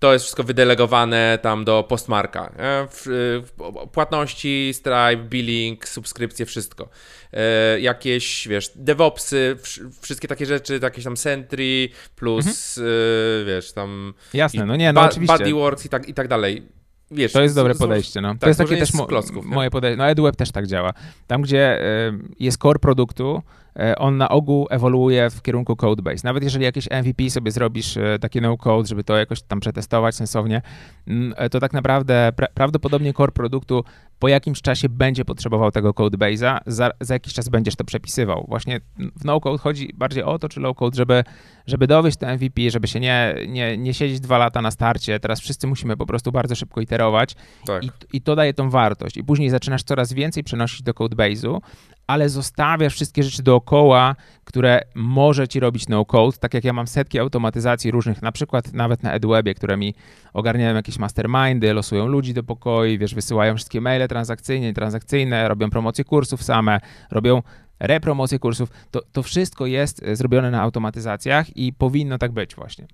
[0.00, 2.52] to jest wszystko wydelegowane tam do postmarka.
[3.92, 6.88] Płatności, Stripe, billing, subskrypcje, wszystko.
[7.32, 9.56] E, jakieś, wiesz, DevOpsy,
[10.00, 12.96] wszystkie takie rzeczy, jakieś tam Sentry, plus, mhm.
[13.42, 14.14] E, wiesz, tam...
[14.34, 15.38] Jasne, no nie, no oczywiście.
[15.38, 16.62] Bodyworks i tak, i tak dalej.
[17.10, 18.28] Wiesz, to jest dobre podejście, no.
[18.28, 19.96] Tak, to jest takie też mo klocków, moje podejście.
[19.96, 20.92] No EduWeb też tak działa.
[21.26, 23.42] Tam, gdzie y, jest core produktu,
[23.98, 26.20] on na ogół ewoluuje w kierunku codebase.
[26.24, 30.62] Nawet jeżeli jakieś MVP sobie zrobisz e, takie no-code, żeby to jakoś tam przetestować sensownie,
[31.06, 33.84] mm, e, to tak naprawdę pra prawdopodobnie core produktu
[34.20, 38.44] po jakimś czasie będzie potrzebował tego codebase'a, za, za jakiś czas będziesz to przepisywał.
[38.48, 38.80] Właśnie
[39.16, 41.24] w no-code chodzi bardziej o to, czy low-code, żeby,
[41.66, 45.20] żeby dowieść to MVP, żeby się nie, nie, nie siedzieć dwa lata na starcie.
[45.20, 47.36] Teraz wszyscy musimy po prostu bardzo szybko iterować
[47.66, 47.84] tak.
[47.84, 49.16] i, i to daje tą wartość.
[49.16, 51.60] I później zaczynasz coraz więcej przenosić do codebase'u,
[52.10, 57.18] ale zostawiasz wszystkie rzeczy dookoła, które może ci robić no-code, tak jak ja mam setki
[57.18, 59.94] automatyzacji różnych, na przykład nawet na EdWebie, które mi
[60.32, 66.04] ogarniają jakieś mastermindy, losują ludzi do pokoi, wiesz, wysyłają wszystkie maile transakcyjne, transakcyjne, robią promocje
[66.04, 66.80] kursów same,
[67.10, 67.42] robią
[67.80, 68.70] repromocje kursów.
[68.90, 72.86] To, to wszystko jest e, zrobione na automatyzacjach i powinno tak być właśnie.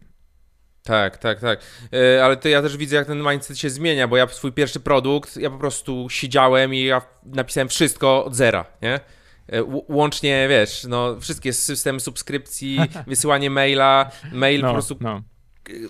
[0.86, 1.60] Tak, tak, tak.
[1.92, 4.80] Yy, ale to ja też widzę, jak ten mindset się zmienia, bo ja swój pierwszy
[4.80, 9.00] produkt, ja po prostu siedziałem i ja napisałem wszystko od zera, nie?
[9.48, 15.22] E, łącznie, wiesz, no, wszystkie systemy subskrypcji, wysyłanie maila, mail no, po prostu no.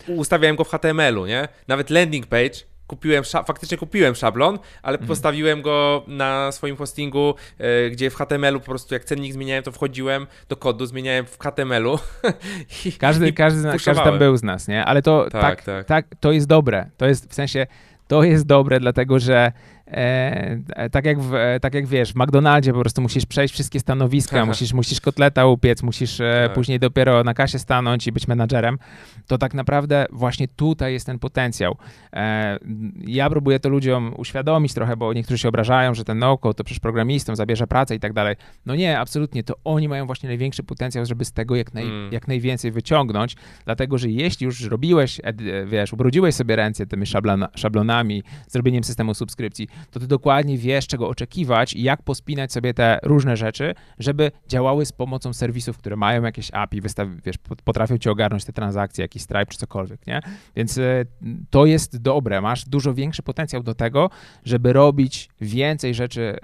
[0.07, 1.49] ustawiałem go w HTML-u, nie?
[1.69, 2.57] Nawet landing page
[2.87, 5.09] kupiłem, faktycznie kupiłem szablon, ale mhm.
[5.09, 9.73] postawiłem go na swoim hostingu, e, gdzie w HTML-u po prostu jak cennik zmieniałem, to
[9.73, 11.99] wchodziłem do kodu, zmieniałem w HTML-u.
[12.85, 14.85] I, każdy, i każdy, każdy tam był z nas, nie?
[14.85, 16.91] Ale to tak, tak, tak, tak, to jest dobre.
[16.97, 17.67] To jest w sensie,
[18.09, 19.53] to jest dobre, dlatego że
[19.87, 23.55] E, e, tak, jak w, e, tak jak wiesz, w McDonaldzie po prostu musisz przejść
[23.55, 26.55] wszystkie stanowiska, musisz, musisz kotleta upiec, musisz e, tak.
[26.55, 28.79] później dopiero na kasie stanąć i być menadżerem,
[29.27, 31.77] to tak naprawdę właśnie tutaj jest ten potencjał.
[32.13, 32.59] E,
[33.07, 36.81] ja próbuję to ludziom uświadomić trochę, bo niektórzy się obrażają, że ten no to przecież
[36.81, 38.37] programistom zabierze pracę i tak dalej.
[38.67, 42.13] No nie, absolutnie, to oni mają właśnie największy potencjał, żeby z tego jak, naj, mm.
[42.13, 45.21] jak najwięcej wyciągnąć, dlatego, że jeśli już zrobiłeś,
[45.67, 51.09] wiesz, ubrudziłeś sobie ręce tymi szablona, szablonami, zrobieniem systemu subskrypcji, to ty dokładnie wiesz, czego
[51.09, 56.23] oczekiwać i jak pospinać sobie te różne rzeczy, żeby działały z pomocą serwisów, które mają
[56.23, 60.21] jakieś API, wystaw, wiesz, potrafią ci ogarnąć te transakcje, jakiś Stripe czy cokolwiek, nie?
[60.57, 61.05] Więc e,
[61.51, 64.11] to jest dobre, masz dużo większy potencjał do tego,
[64.45, 66.37] żeby robić więcej rzeczy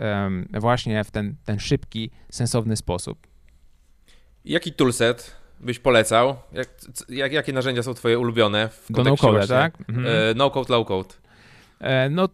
[0.61, 3.27] właśnie w ten, ten szybki, sensowny sposób.
[4.45, 6.37] Jaki toolset byś polecał?
[6.53, 6.69] Jak,
[7.09, 9.75] jak, jakie narzędzia są twoje ulubione w Do no-code, tak?
[9.89, 10.07] Mhm.
[10.07, 11.15] E, no-code, low-code.
[11.15, 11.22] E,
[12.11, 12.29] no,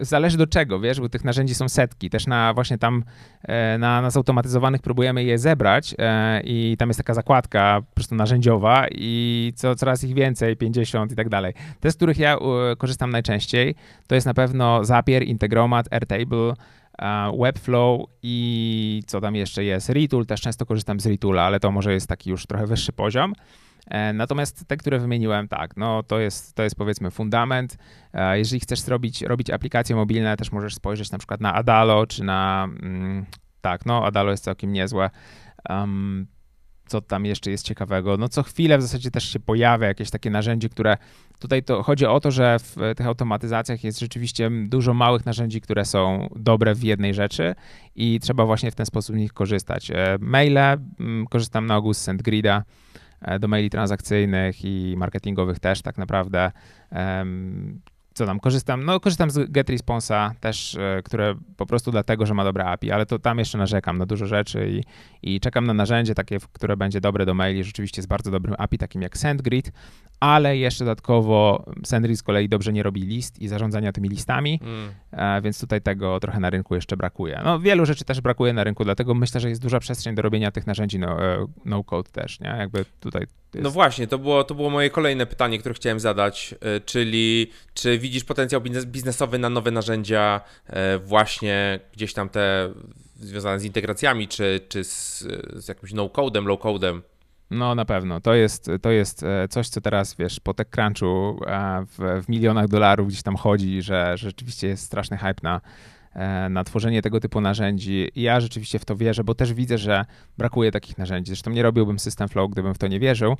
[0.00, 2.10] zależy do czego, wiesz, bo tych narzędzi są setki.
[2.10, 3.04] Też na właśnie tam
[3.42, 8.14] e, na, na zautomatyzowanych próbujemy je zebrać e, i tam jest taka zakładka po prostu
[8.14, 11.54] narzędziowa i co, coraz ich więcej, 50 i tak dalej.
[11.80, 12.36] Te, z których ja
[12.78, 13.74] korzystam najczęściej,
[14.06, 16.54] to jest na pewno Zapier, Integromat, Airtable,
[17.38, 19.88] Webflow i co tam jeszcze jest?
[19.88, 23.32] Retool, też często korzystam z Retoola, ale to może jest taki już trochę wyższy poziom.
[23.86, 27.76] E, natomiast te, które wymieniłem, tak, no to jest, to jest powiedzmy fundament.
[28.12, 32.24] E, jeżeli chcesz robić, robić aplikacje mobilne, też możesz spojrzeć na przykład na Adalo, czy
[32.24, 33.26] na, mm,
[33.60, 35.10] tak, no Adalo jest całkiem niezłe.
[35.68, 36.26] Um,
[36.86, 38.16] co tam jeszcze jest ciekawego?
[38.16, 40.96] No co chwilę w zasadzie też się pojawia jakieś takie narzędzie, które
[41.38, 45.84] tutaj to chodzi o to, że w tych automatyzacjach jest rzeczywiście dużo małych narzędzi, które
[45.84, 47.54] są dobre w jednej rzeczy
[47.94, 49.90] i trzeba właśnie w ten sposób z nich korzystać.
[49.90, 52.62] E, maile, mm, korzystam na ogół z SendGrida
[53.40, 56.52] do maili transakcyjnych i marketingowych też tak naprawdę
[58.16, 62.44] co tam, korzystam, no korzystam z GetResponse'a też, e, które po prostu dlatego, że ma
[62.44, 64.82] dobre API, ale to tam jeszcze narzekam na dużo rzeczy i,
[65.34, 68.78] i czekam na narzędzie takie, które będzie dobre do maili, rzeczywiście z bardzo dobrym API,
[68.78, 69.72] takim jak SendGrid,
[70.20, 74.90] ale jeszcze dodatkowo SendGrid z kolei dobrze nie robi list i zarządzania tymi listami, mm.
[75.12, 77.40] E, więc tutaj tego trochę na rynku jeszcze brakuje.
[77.44, 80.50] No wielu rzeczy też brakuje na rynku, dlatego myślę, że jest duża przestrzeń do robienia
[80.50, 82.48] tych narzędzi no, e, no code też, nie?
[82.48, 83.26] Jakby tutaj
[83.56, 83.64] jest...
[83.64, 86.54] No właśnie, to było, to było moje kolejne pytanie, które chciałem zadać,
[86.84, 92.72] czyli czy widzisz potencjał biznesowy na nowe narzędzia, e, właśnie gdzieś tam te
[93.20, 95.24] związane z integracjami, czy, czy z,
[95.54, 97.00] z jakimś no-codem, low-codem?
[97.50, 98.20] No na pewno.
[98.20, 101.40] To jest, to jest e, coś, co teraz, wiesz, po TechCrunchu
[101.86, 105.95] w, w milionach dolarów gdzieś tam chodzi, że, że rzeczywiście jest straszny hype na, E,
[106.50, 108.08] na tworzenie tego typu narzędzi.
[108.14, 110.04] I ja rzeczywiście w to wierzę, bo też widzę, że
[110.38, 111.28] brakuje takich narzędzi.
[111.28, 113.36] Zresztą nie robiłbym System Flow, gdybym w to nie wierzył.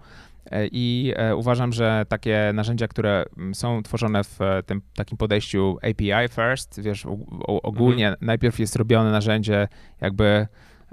[0.51, 6.29] E, I e, uważam, że takie narzędzia, które są tworzone w tym takim podejściu API
[6.31, 7.07] first, wiesz,
[7.47, 8.27] ogólnie mhm.
[8.27, 9.69] najpierw jest robione narzędzie
[10.01, 10.47] jakby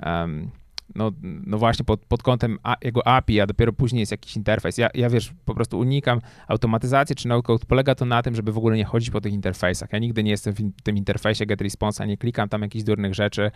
[0.05, 0.51] um,
[0.95, 4.77] no, no właśnie pod, pod kątem a, jego API, a dopiero później jest jakiś interfejs.
[4.77, 7.65] Ja, ja wiesz, po prostu unikam automatyzacji czy no-code.
[7.65, 9.93] Polega to na tym, żeby w ogóle nie chodzić po tych interfejsach.
[9.93, 13.51] Ja nigdy nie jestem w tym interfejsie GetResponse, nie klikam tam jakichś durnych rzeczy,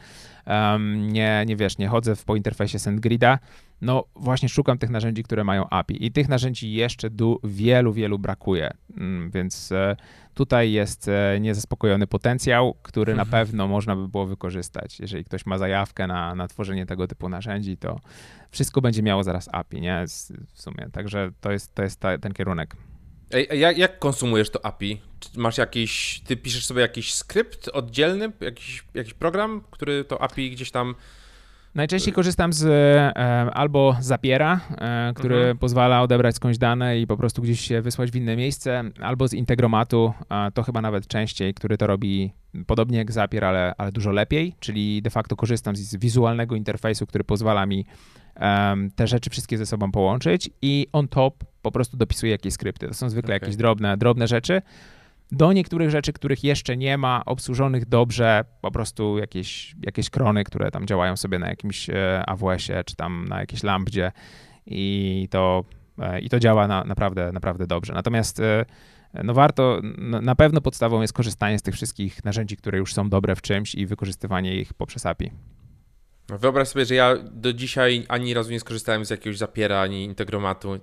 [0.47, 3.39] um, nie, nie wiesz, nie chodzę w, po interfejsie SendGrida.
[3.81, 8.19] No właśnie szukam tych narzędzi, które mają API i tych narzędzi jeszcze du, wielu, wielu
[8.19, 9.95] brakuje, mm, więc e,
[10.37, 13.45] tutaj jest e, niezaspokojony potencjał, który na mhm.
[13.45, 14.99] pewno można by było wykorzystać.
[14.99, 17.99] Jeżeli ktoś ma zajawkę na, na tworzenie tego typu narzędzi, to
[18.51, 20.05] wszystko będzie miało zaraz API, nie?
[20.53, 22.75] W sumie, także to jest, to jest ta, ten kierunek.
[23.31, 25.01] Ej, jak, jak konsumujesz to API?
[25.19, 30.51] Czy masz jakiś, ty piszesz sobie jakiś skrypt oddzielny, jakiś, jakiś program, który to API
[30.51, 30.95] gdzieś tam
[31.77, 33.13] Najczęściej korzystam z e,
[33.53, 35.57] albo Zapiera, e, który mhm.
[35.57, 39.33] pozwala odebrać skądś dane i po prostu gdzieś się wysłać w inne miejsce, albo z
[39.33, 40.13] Integromatu,
[40.53, 42.31] to chyba nawet częściej, który to robi
[42.67, 47.23] podobnie jak Zapier, ale, ale dużo lepiej, czyli de facto korzystam z wizualnego interfejsu, który
[47.23, 47.85] pozwala mi
[48.39, 52.87] um, te rzeczy wszystkie ze sobą połączyć i on top po prostu dopisuję jakieś skrypty.
[52.87, 53.45] To są zwykle okay.
[53.45, 54.61] jakieś drobne, drobne rzeczy,
[55.31, 60.71] do niektórych rzeczy, których jeszcze nie ma, obsłużonych dobrze, po prostu jakieś, jakieś krony, które
[60.71, 64.11] tam działają sobie na jakimś e, AWS-ie, czy tam na jakiejś lambdzie
[64.65, 65.63] i to,
[65.99, 67.93] e, i to działa na, naprawdę, naprawdę dobrze.
[67.93, 68.65] Natomiast e,
[69.23, 69.81] no warto,
[70.21, 73.75] na pewno podstawą jest korzystanie z tych wszystkich narzędzi, które już są dobre w czymś
[73.75, 75.31] i wykorzystywanie ich poprzez API.
[76.29, 80.79] Wyobraź sobie, że ja do dzisiaj ani razu nie skorzystałem z jakiegoś zapiera, ani integromatu.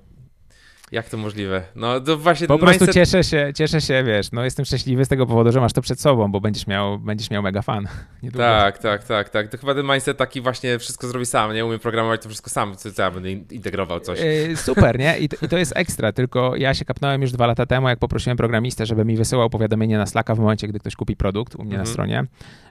[0.95, 1.63] Jak to możliwe?
[1.77, 2.95] No to właśnie Po prostu mindset...
[2.95, 6.01] cieszę się, cieszę się, wiesz, no jestem szczęśliwy z tego powodu, że masz to przed
[6.01, 7.87] sobą, bo będziesz miał, będziesz miał mega fan.
[8.23, 8.45] Niedługo.
[8.45, 9.49] Tak, tak, tak, tak.
[9.49, 11.67] To chyba ten mindset taki właśnie wszystko zrobi sam, nie?
[11.67, 14.21] Umiem programować to wszystko sam, co ja będę integrował coś.
[14.21, 15.19] Yy, super, nie?
[15.19, 17.99] I to, I to, jest ekstra, tylko ja się kapnąłem już dwa lata temu, jak
[17.99, 21.59] poprosiłem programistę, żeby mi wysyłał powiadomienie na Slacka w momencie, gdy ktoś kupi produkt u
[21.59, 21.83] mnie mhm.
[21.83, 22.25] na stronie,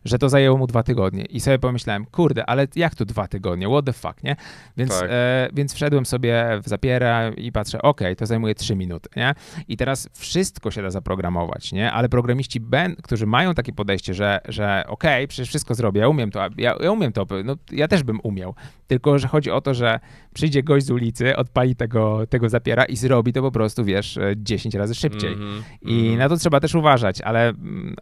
[0.06, 1.26] że to zajęło mu dwa tygodnie.
[1.26, 3.68] I sobie pomyślałem, kurde, ale jak to dwa tygodnie?
[3.68, 4.36] What the fuck, nie?
[4.78, 5.10] Więc, tak.
[5.12, 9.36] e, więc wszedłem sobie w zapiera i patrzę, ok, to zajmuje trzy minuty minuty, nie?
[9.68, 11.92] I teraz wszystko się da zaprogramować, nie?
[11.92, 16.08] Ale programiści, ben, którzy mają takie podejście, że, że okej, okay, przecież wszystko zrobię, ja
[16.08, 18.56] umiem to, ja, ja umiem to, no ja też bym umiał,
[18.88, 20.00] tylko, że chodzi o to, że
[20.34, 24.76] przyjdzie gość z ulicy, odpali tego, tego zapiera i zrobi to po prostu, wiesz, 10
[24.76, 25.34] razy szybciej.
[25.34, 26.18] Mm -hmm, I mm -hmm.
[26.18, 27.54] na to trzeba też uważać, ale,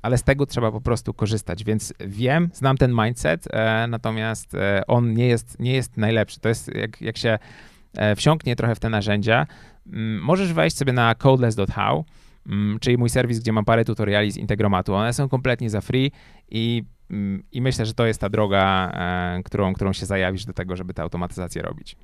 [0.01, 4.81] ale z tego trzeba po prostu korzystać, więc wiem, znam ten mindset, e, natomiast e,
[4.87, 6.39] on nie jest, nie jest najlepszy.
[6.39, 7.39] To jest, jak, jak się
[7.93, 9.70] e, wsiąknie trochę w te narzędzia, Mm,
[10.21, 12.05] możesz wejść sobie na codeless.how,
[12.47, 14.93] mm, czyli mój serwis, gdzie mam parę tutoriali z Integromatu.
[14.93, 16.11] One są kompletnie za free
[16.49, 20.53] i, mm, i myślę, że to jest ta droga, e, którą, którą się zajawisz do
[20.53, 21.95] tego, żeby tę automatyzację robić.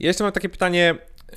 [0.00, 0.94] Ja jeszcze mam takie pytanie,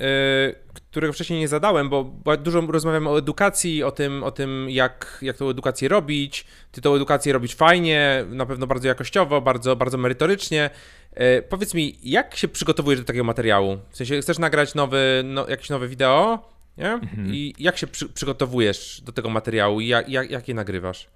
[0.74, 5.36] którego wcześniej nie zadałem, bo dużo rozmawiamy o edukacji, o tym, o tym jak, jak
[5.36, 6.46] tą edukację robić.
[6.72, 10.70] Ty tą edukację robisz fajnie, na pewno bardzo jakościowo, bardzo, bardzo merytorycznie.
[11.14, 13.78] E, powiedz mi, jak się przygotowujesz do takiego materiału?
[13.90, 16.90] W sensie, chcesz nagrać nowy, no, jakieś nowe wideo, nie?
[16.90, 17.34] Mhm.
[17.34, 21.08] I jak się przy, przygotowujesz do tego materiału i jak, jak, jak je nagrywasz?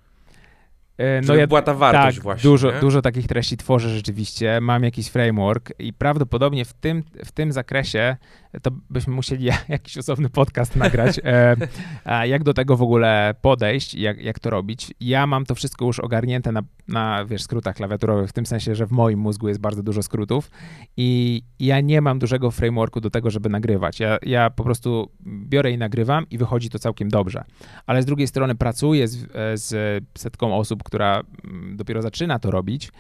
[0.99, 2.51] E, no Żeby ja, była ta wartość tak, właśnie.
[2.51, 4.61] Dużo, dużo takich treści tworzę rzeczywiście.
[4.61, 8.17] Mam jakiś framework i prawdopodobnie w tym, w tym zakresie
[8.63, 14.23] to byśmy musieli jakiś osobny podcast nagrać, e, jak do tego w ogóle podejść, jak,
[14.23, 14.95] jak to robić.
[15.01, 18.87] Ja mam to wszystko już ogarnięte na, na wiesz, skrótach klawiaturowych, w tym sensie, że
[18.87, 20.51] w moim mózgu jest bardzo dużo skrótów
[20.97, 24.01] i ja nie mam dużego frameworku do tego, żeby nagrywać.
[24.01, 27.45] Ja, ja po prostu biorę i nagrywam i wychodzi to całkiem dobrze.
[27.87, 32.91] Ale z drugiej strony pracuję z, z setką osób, która mm, dopiero zaczyna to robić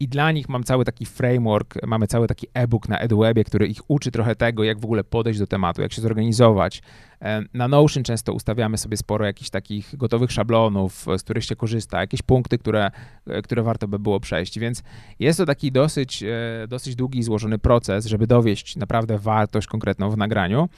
[0.00, 3.80] i dla nich mam cały taki framework, mamy cały taki e-book na EduWebie, który ich
[3.88, 6.82] uczy trochę tego, jak w ogóle podejść do tematu, jak się zorganizować.
[7.22, 12.00] E, na Notion często ustawiamy sobie sporo jakichś takich gotowych szablonów, z których się korzysta,
[12.00, 12.90] jakieś punkty, które,
[13.26, 14.58] e, które warto by było przejść.
[14.58, 14.82] Więc
[15.18, 20.10] jest to taki dosyć, e, dosyć długi i złożony proces, żeby dowieść naprawdę wartość konkretną
[20.10, 20.68] w nagraniu.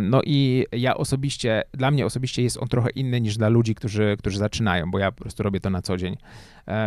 [0.00, 4.16] No i ja osobiście, dla mnie osobiście jest on trochę inny niż dla ludzi, którzy,
[4.18, 6.16] którzy zaczynają, bo ja po prostu robię to na co dzień.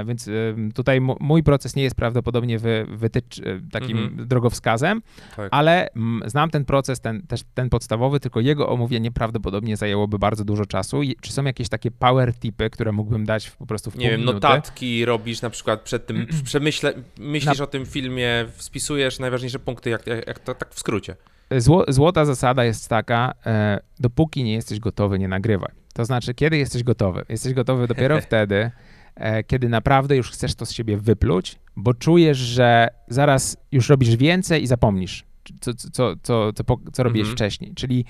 [0.06, 0.30] Więc
[0.76, 3.42] tutaj mój proces nie jest prawdopodobnie wy, wytycz,
[3.72, 4.28] takim mhm.
[4.28, 5.02] drogowskazem,
[5.36, 5.48] tak.
[5.52, 5.90] ale
[6.26, 11.02] znam ten proces, ten, też ten podstawowy, tylko jego omówienie prawdopodobnie zajęłoby bardzo dużo czasu.
[11.22, 14.34] Czy są jakieś takie power tipy, które mógłbym dać po prostu w Nie wiem, minuty?
[14.34, 17.64] notatki robisz na przykład przed tym, przemyśle, myślisz na...
[17.64, 21.16] o tym filmie, spisujesz najważniejsze punkty, jak, jak, jak to tak w skrócie.
[21.58, 25.72] Zło, złota zasada jest taka, e, dopóki nie jesteś gotowy, nie nagrywaj.
[25.94, 27.26] To znaczy, kiedy jesteś gotowy?
[27.30, 28.72] Jesteś gotowy dopiero wtedy,
[29.16, 34.16] e, kiedy naprawdę już chcesz to z siebie wypluć, bo czujesz, że zaraz już robisz
[34.16, 35.26] więcej i zapomnisz,
[35.62, 36.64] co, co, co, co, co,
[36.94, 37.36] co robiłeś mhm.
[37.36, 37.74] wcześniej.
[37.76, 38.06] Czyli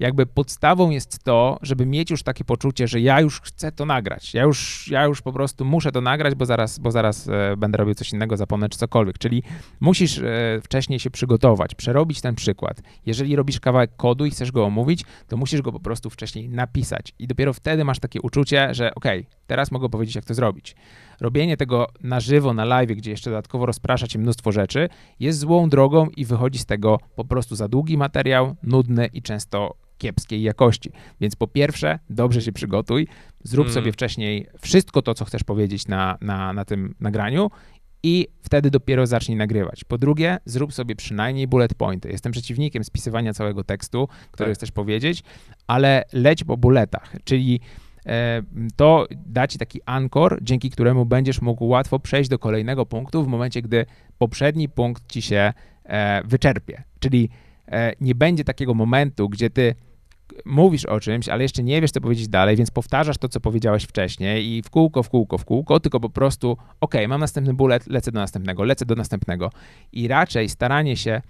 [0.00, 4.34] jakby podstawą jest to, żeby mieć już takie poczucie, że ja już chcę to nagrać.
[4.34, 7.78] Ja już, ja już po prostu muszę to nagrać, bo zaraz, bo zaraz e, będę
[7.78, 9.18] robił coś innego, zapomnę czy cokolwiek.
[9.18, 9.42] Czyli
[9.80, 12.80] musisz e, wcześniej się przygotować, przerobić ten przykład.
[13.06, 17.14] Jeżeli robisz kawałek kodu i chcesz go omówić, to musisz go po prostu wcześniej napisać.
[17.18, 19.04] I dopiero wtedy masz takie uczucie, że ok,
[19.46, 20.76] teraz mogę powiedzieć, jak to zrobić.
[21.20, 24.88] Robienie tego na żywo, na live, gdzie jeszcze dodatkowo rozprasza cię mnóstwo rzeczy,
[25.20, 29.74] jest złą drogą i wychodzi z tego po prostu za długi materiał, nudny i często
[29.98, 30.90] kiepskiej jakości.
[31.20, 33.06] Więc po pierwsze, dobrze się przygotuj,
[33.44, 33.74] zrób mm.
[33.74, 37.50] sobie wcześniej wszystko to, co chcesz powiedzieć na, na, na tym nagraniu
[38.02, 39.84] i wtedy dopiero zacznij nagrywać.
[39.84, 42.08] Po drugie, zrób sobie przynajmniej bullet pointy.
[42.08, 44.58] Jestem przeciwnikiem spisywania całego tekstu, który tak.
[44.58, 45.22] chcesz powiedzieć,
[45.66, 47.60] ale leć po bulletach, czyli
[48.76, 53.28] to da ci taki ankor, dzięki któremu będziesz mógł łatwo przejść do kolejnego punktu w
[53.28, 53.86] momencie, gdy
[54.18, 55.52] poprzedni punkt ci się
[55.84, 56.82] e, wyczerpie.
[57.00, 57.28] Czyli
[57.68, 59.74] e, nie będzie takiego momentu, gdzie ty
[60.44, 63.84] mówisz o czymś, ale jeszcze nie wiesz, co powiedzieć dalej, więc powtarzasz to, co powiedziałeś
[63.84, 67.86] wcześniej i w kółko, w kółko, w kółko, tylko po prostu, ok, mam następny bullet,
[67.86, 69.50] lecę do następnego, lecę do następnego.
[69.92, 71.22] I raczej staranie się e,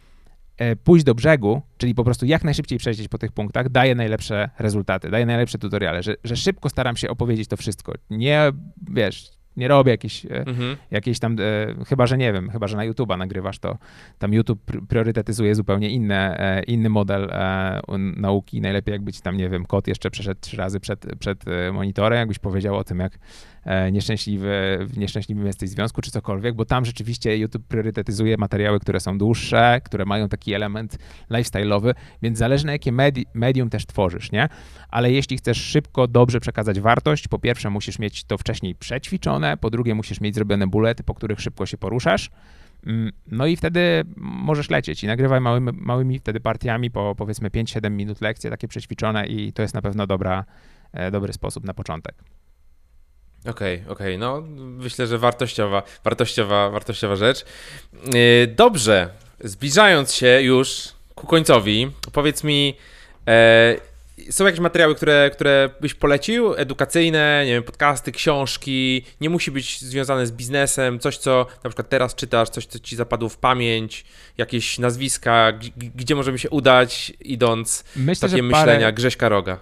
[0.85, 5.11] pójść do brzegu, czyli po prostu jak najszybciej przejść po tych punktach, daje najlepsze rezultaty,
[5.11, 7.93] daje najlepsze tutoriale, że, że szybko staram się opowiedzieć to wszystko.
[8.11, 8.53] Nie,
[8.91, 10.77] wiesz, nie robię jakiejś, e, mhm.
[11.21, 13.79] tam, e, chyba że nie wiem, chyba że na YouTube'a nagrywasz to,
[14.19, 17.31] tam YouTube priorytetyzuje zupełnie inne, e, inny model
[18.17, 18.61] nauki.
[18.61, 22.39] Najlepiej jakby ci tam, nie wiem, kod jeszcze przeszedł trzy razy przed, przed monitorem, jakbyś
[22.39, 23.19] powiedział o tym, jak
[23.93, 29.19] nieszczęśliwy, w nieszczęśliwym jesteś związku, czy cokolwiek, bo tam rzeczywiście YouTube priorytetyzuje materiały, które są
[29.19, 30.99] dłuższe, które mają taki element
[31.31, 34.49] lifestyle'owy, więc zależy na jakie medi medium też tworzysz, nie?
[34.89, 39.71] Ale jeśli chcesz szybko, dobrze przekazać wartość, po pierwsze musisz mieć to wcześniej przećwiczone, po
[39.71, 42.31] drugie musisz mieć zrobione bulety, po których szybko się poruszasz.
[42.87, 47.91] Mm, no i wtedy możesz lecieć i nagrywaj małymi, małymi wtedy partiami po powiedzmy 5-7
[47.91, 50.45] minut lekcje, takie przećwiczone i to jest na pewno dobra,
[50.93, 52.15] e, dobry sposób na początek.
[53.41, 54.19] Okej, okay, okej, okay.
[54.19, 57.45] no myślę, że wartościowa, wartościowa, wartościowa rzecz.
[57.95, 59.09] E, dobrze,
[59.41, 62.77] zbliżając się już ku końcowi, powiedz mi,
[63.29, 63.77] e,
[64.31, 66.55] są jakieś materiały, które, które byś polecił?
[66.55, 69.05] Edukacyjne, nie wiem, podcasty, książki.
[69.21, 70.99] Nie musi być związane z biznesem.
[70.99, 74.05] Coś, co na przykład teraz czytasz, coś, co ci zapadło w pamięć,
[74.39, 78.93] jakieś nazwiska, gdzie możemy się udać, idąc myślę, takie myślenia parę...
[78.93, 79.61] Grześka Roga.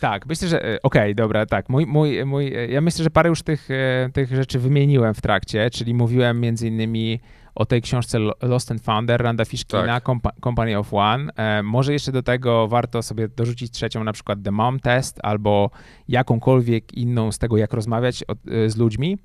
[0.00, 1.68] Tak, myślę, że e, okej, okay, dobra, tak.
[1.68, 5.70] Mój, mój, mój, ja myślę, że parę już tych, e, tych rzeczy wymieniłem w trakcie,
[5.70, 7.20] czyli mówiłem między innymi
[7.54, 10.34] o tej książce Lost and Founder, Randa Fishkina, tak.
[10.44, 11.32] Company of One.
[11.36, 15.70] E, może jeszcze do tego warto sobie dorzucić trzecią, na przykład The Mom Test, albo
[16.08, 19.18] jakąkolwiek inną z tego, jak rozmawiać e, z ludźmi.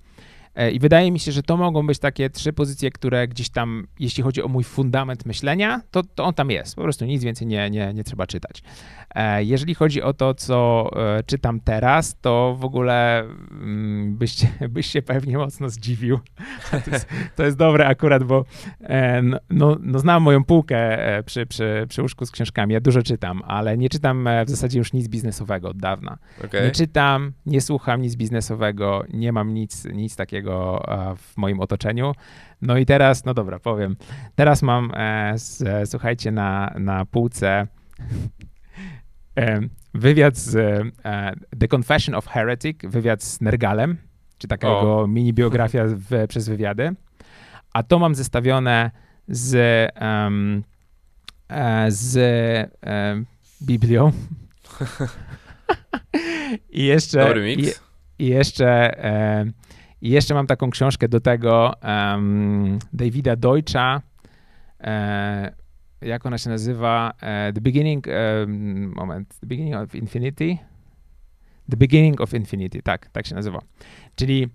[0.60, 3.88] E, I wydaje mi się, że to mogą być takie trzy pozycje, które gdzieś tam,
[4.00, 6.76] jeśli chodzi o mój fundament myślenia, to, to on tam jest.
[6.76, 8.64] Po prostu nic więcej nie, nie, nie trzeba czytać.
[9.16, 14.36] E, jeżeli chodzi o to, co e, czytam teraz, to w ogóle mm, byś,
[14.76, 16.20] byś się pewnie mocno zdziwił.
[16.86, 18.46] To jest, to jest dobre akurat, bo
[19.24, 22.74] no, no, no znam moją półkę przy, przy, przy łóżku z książkami.
[22.74, 26.18] Ja dużo czytam, ale nie czytam w zasadzie już nic biznesowego od dawna.
[26.46, 26.64] Okay.
[26.64, 30.84] Nie czytam, nie słucham nic biznesowego, nie mam nic, nic takiego tego
[31.18, 32.12] w moim otoczeniu.
[32.62, 33.96] No i teraz, no dobra, powiem.
[34.36, 34.92] Teraz mam,
[35.86, 37.68] słuchajcie, na, na półce
[39.94, 40.82] wywiad z
[41.60, 43.98] The Confession of Heretic, wywiad z Nergalem,
[44.38, 44.80] czy taka o.
[44.80, 46.96] jego mini biografia w, przez wywiady.
[47.74, 48.92] A to mam zestawione
[49.28, 50.64] z, um,
[51.88, 52.18] z
[52.86, 53.26] um,
[53.62, 54.12] Biblią.
[56.70, 57.20] I jeszcze.
[57.20, 57.82] Dobry mix.
[58.20, 58.96] I, i jeszcze,
[59.40, 59.54] um,
[60.02, 61.74] I jeszcze mam taką książkę do tego
[62.94, 64.02] Davida Deutscha.
[64.82, 65.54] E,
[66.02, 67.14] jak ona się nazywa?
[67.22, 68.08] E, The Beginning.
[68.96, 69.40] moment.
[69.40, 70.58] The Beginning of Infinity.
[71.70, 73.62] The Beginning of Infinity, tak, tak się nazywa.
[74.16, 74.48] Czyli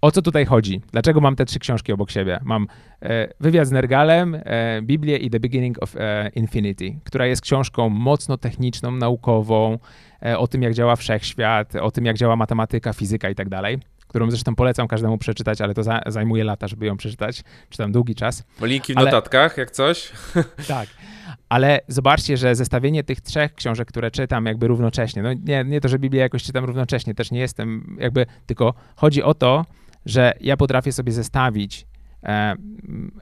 [0.00, 0.80] o co tutaj chodzi?
[0.92, 2.40] Dlaczego mam te trzy książki obok siebie?
[2.44, 2.66] Mam
[3.02, 7.88] e, wywiad z Nergalem, e, Biblię i The Beginning of e, Infinity, która jest książką
[7.88, 9.78] mocno techniczną, naukową,
[10.22, 13.78] e, o tym, jak działa wszechświat, o tym, jak działa matematyka, fizyka i tak dalej,
[14.12, 17.42] którą zresztą polecam każdemu przeczytać, ale to za, zajmuje lata, żeby ją przeczytać.
[17.70, 18.44] Czytam długi czas.
[18.60, 20.12] Linki w ale, notatkach, jak coś.
[20.68, 20.88] Tak.
[21.48, 25.88] Ale zobaczcie, że zestawienie tych trzech książek, które czytam jakby równocześnie, no nie, nie to,
[25.88, 29.64] że Biblię jakoś czytam równocześnie, też nie jestem jakby, tylko chodzi o to,
[30.06, 31.86] że ja potrafię sobie zestawić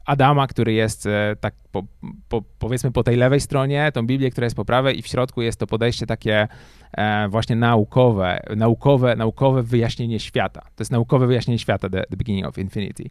[0.06, 1.82] Adama, który jest e, tak po,
[2.28, 5.42] po, powiedzmy po tej lewej stronie, tą Biblię, która jest po prawej i w środku
[5.42, 6.48] jest to podejście takie
[6.92, 10.60] E, właśnie naukowe, naukowe, naukowe wyjaśnienie świata.
[10.60, 13.10] To jest naukowe wyjaśnienie świata, The, the Beginning of Infinity.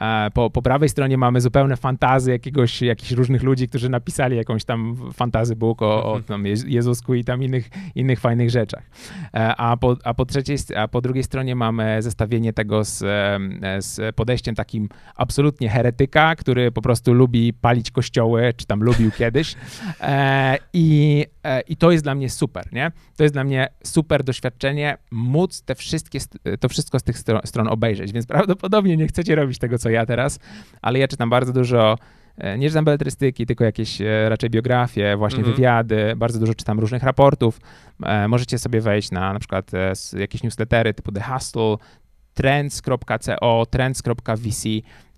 [0.00, 4.64] E, po, po prawej stronie mamy zupełne fantazy jakiegoś, jakichś różnych ludzi, którzy napisali jakąś
[4.64, 6.24] tam fantazy book o, o mhm.
[6.24, 8.82] tam Jezusku i tam innych, innych fajnych rzeczach.
[9.34, 12.98] E, a po, a, po trzeciej, a po drugiej stronie mamy zestawienie tego z,
[13.84, 19.54] z podejściem takim absolutnie heretyka, który po prostu lubi palić kościoły, czy tam lubił kiedyś.
[20.72, 21.26] I,
[21.68, 22.92] i to jest dla mnie super, nie?
[23.16, 26.18] to jest dla mnie super doświadczenie móc te wszystkie,
[26.60, 30.38] to wszystko z tych stron obejrzeć, więc prawdopodobnie nie chcecie robić tego, co ja teraz,
[30.82, 31.98] ale ja czytam bardzo dużo
[32.38, 35.56] e, nie czytam beletrystyki, tylko jakieś e, raczej biografie, właśnie mm -hmm.
[35.56, 37.60] wywiady, bardzo dużo czytam różnych raportów.
[38.02, 39.70] E, możecie sobie wejść na na przykład
[40.18, 41.76] jakieś newslettery typu The Hustle,
[42.34, 44.68] trends.co, trends.vc.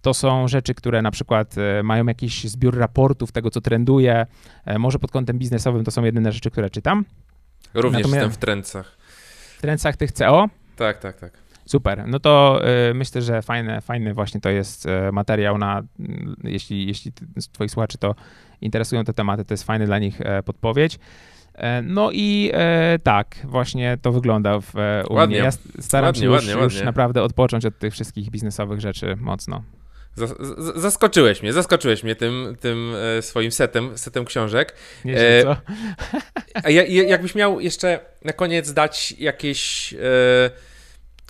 [0.02, 1.54] To są rzeczy, które na przykład
[1.84, 4.26] mają jakiś zbiór raportów tego, co trenduje.
[4.78, 7.04] Może pod kątem biznesowym to są jedyne rzeczy, które czytam.
[7.74, 8.14] Również Natomiast...
[8.14, 8.96] jestem w trendcach.
[9.58, 10.48] W trendcach tych CO?
[10.76, 11.41] Tak, tak, tak.
[11.72, 12.04] Super.
[12.08, 15.84] No to y, myślę, że fajny, fajny właśnie to jest y, materiał na, y,
[16.44, 17.12] jeśli, jeśli
[17.52, 18.14] twoich słuchaczy to
[18.60, 20.98] interesują te tematy, to jest fajny dla nich e, podpowiedź.
[21.54, 24.74] E, no i e, tak, właśnie to wygląda w,
[25.10, 25.36] u ładnie.
[25.36, 25.44] mnie.
[25.44, 25.50] Ja
[25.80, 29.62] staram ładnie, się już, ładnie, już naprawdę odpocząć od tych wszystkich biznesowych rzeczy mocno.
[30.76, 34.74] Zaskoczyłeś mnie, zaskoczyłeś mnie tym, tym swoim setem, setem książek.
[35.04, 35.56] Nie e, co?
[36.64, 39.98] A ja, jakbyś miał jeszcze na koniec dać jakieś e,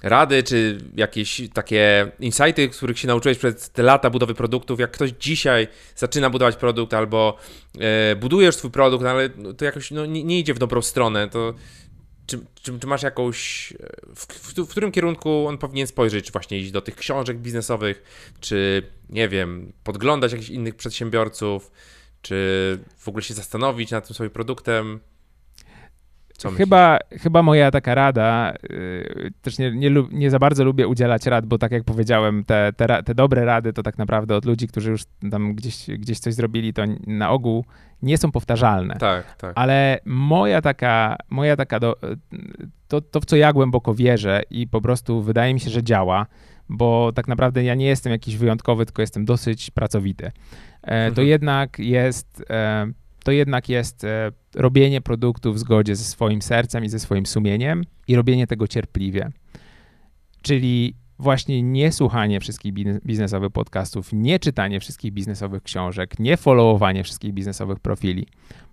[0.02, 5.10] rady, czy jakieś takie insighty, których się nauczyłeś przez te lata budowy produktów, jak ktoś
[5.10, 7.36] dzisiaj zaczyna budować produkt albo
[7.80, 11.54] e, budujesz swój produkt, ale to jakoś no, nie, nie, idzie w dobrą stronę, to
[12.26, 13.72] czy, czy, czy masz jakąś.
[14.16, 16.26] W, w, w, którym kierunku on powinien spojrzeć?
[16.26, 18.02] Czy właśnie iść do tych książek biznesowych,
[18.40, 21.70] czy nie wiem, podglądać jakichś innych przedsiębiorców,
[22.22, 25.00] czy w ogóle się zastanowić nad tym swoim produktem?
[26.50, 31.46] Chyba, chyba moja taka rada, yy, też nie, nie, nie, za bardzo lubię udzielać rad,
[31.46, 34.90] bo tak jak powiedziałem, te, te, te, dobre rady to tak naprawdę od ludzi, którzy
[34.90, 37.64] już tam gdzieś, gdzieś coś zrobili, to na ogół
[38.02, 38.96] nie są powtarzalne.
[38.96, 39.52] Tak, tak.
[39.54, 41.96] Ale moja taka, moja taka do,
[42.88, 46.26] to, to, w co ja głęboko wierzę i po prostu wydaje mi się, że działa,
[46.68, 50.32] bo tak naprawdę ja nie jestem jakiś wyjątkowy, tylko jestem dosyć pracowity.
[50.82, 51.28] E, to mhm.
[51.28, 52.86] jednak jest e,
[53.22, 57.84] to jednak jest e, robienie produktu w zgodzie ze swoim sercem i ze swoim sumieniem
[58.08, 59.30] i robienie tego cierpliwie.
[60.42, 62.72] Czyli właśnie nie słuchanie wszystkich
[63.06, 68.26] biznesowych podcastów, nie czytanie wszystkich biznesowych książek, nie followowanie wszystkich biznesowych profili,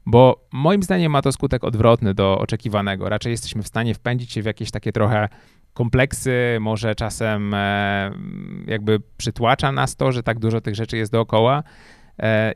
[0.06, 3.10] bo moim zdaniem ma to skutek odwrotny do oczekiwanego.
[3.10, 5.30] Raczej jesteśmy w stanie wpędzić się w jakieś takie trochę
[5.74, 8.12] kompleksy, może czasem e,
[8.68, 11.64] jakby przytłacza nas to, że tak dużo tych rzeczy jest dookoła,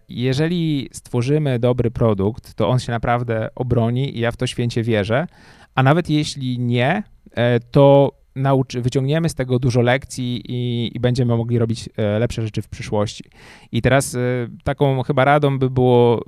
[0.10, 5.28] jeżeli stworzymy dobry produkt, to on się naprawdę obroni i ja w to święcie wierzę.
[5.76, 11.38] A nawet jeśli nie, e, to nauczy, wyciągniemy z tego dużo lekcji i, i, będziemy
[11.38, 13.24] mogli robić e, lepsze rzeczy w przyszłości.
[13.72, 14.18] I teraz
[14.64, 16.24] taką chyba radą by było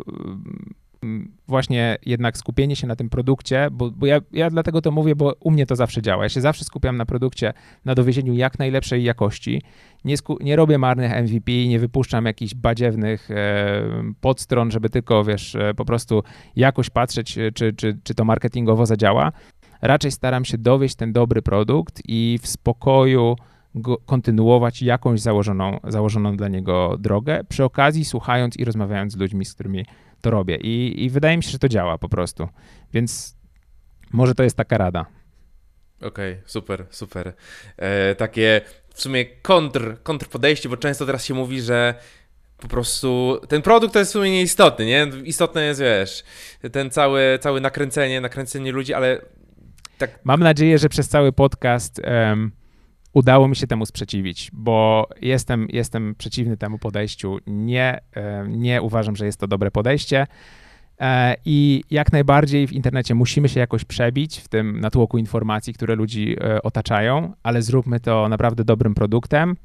[1.47, 5.33] właśnie jednak skupienie się na tym produkcie, bo, bo ja, ja, dlatego to mówię, bo
[5.39, 6.23] u mnie to zawsze działa.
[6.23, 7.53] Ja się zawsze skupiam na produkcie,
[7.85, 9.61] na dowiezieniu jak najlepszej jakości.
[10.05, 13.83] Nie, sku, nie robię marnych MVP, nie wypuszczam jakichś badziewnych e,
[14.21, 16.23] podstron, żeby tylko, wiesz, e, po prostu
[16.55, 19.31] jakoś patrzeć, e, czy, czy, czy to marketingowo zadziała.
[19.81, 23.35] Raczej staram się dowieść ten dobry produkt i w spokoju
[23.75, 29.45] go, kontynuować jakąś założoną, założoną dla niego drogę, przy okazji słuchając i rozmawiając z ludźmi,
[29.45, 29.85] z którymi
[30.25, 30.55] to robię.
[30.55, 32.47] I, i wydaje mi się, że to działa po prostu.
[32.93, 33.37] Więc
[34.11, 35.05] może to jest taka rada.
[36.01, 37.33] Okej, okay, super, super.
[37.77, 38.61] E, takie
[38.93, 41.95] w sumie kontr, kontr podejście, bo często teraz się mówi, że
[42.57, 45.07] po prostu ten produkt to jest w sumie nieistotny, nie?
[45.23, 46.23] Istotne jest, wiesz,
[46.71, 49.21] ten cały, cały nakręcenie, nakręcenie ludzi, ale
[49.97, 50.19] tak...
[50.23, 52.51] Mam nadzieję, że przez cały podcast um,
[53.15, 57.37] udało mi się temu sprzeciwić, bo jestem, jestem przeciwny temu podejściu.
[57.47, 60.27] Nie, um, nie uważam, że jest to dobre podejście.
[60.99, 65.95] E, I jak najbardziej w internecie musimy się jakoś przebić w tym natłoku informacji, które
[65.95, 69.55] ludzi e, otaczają, ale zróbmy to naprawdę dobrym produktem.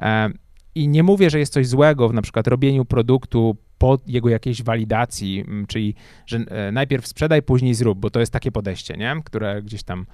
[0.00, 0.30] E,
[0.74, 4.62] I nie mówię, że jest coś złego w na przykład robieniu produktu po jego jakiejś
[4.62, 5.94] walidacji, czyli
[6.26, 6.38] że
[6.72, 9.16] najpierw sprzedaj, później zrób, bo to jest takie podejście, nie?
[9.24, 10.06] które gdzieś tam.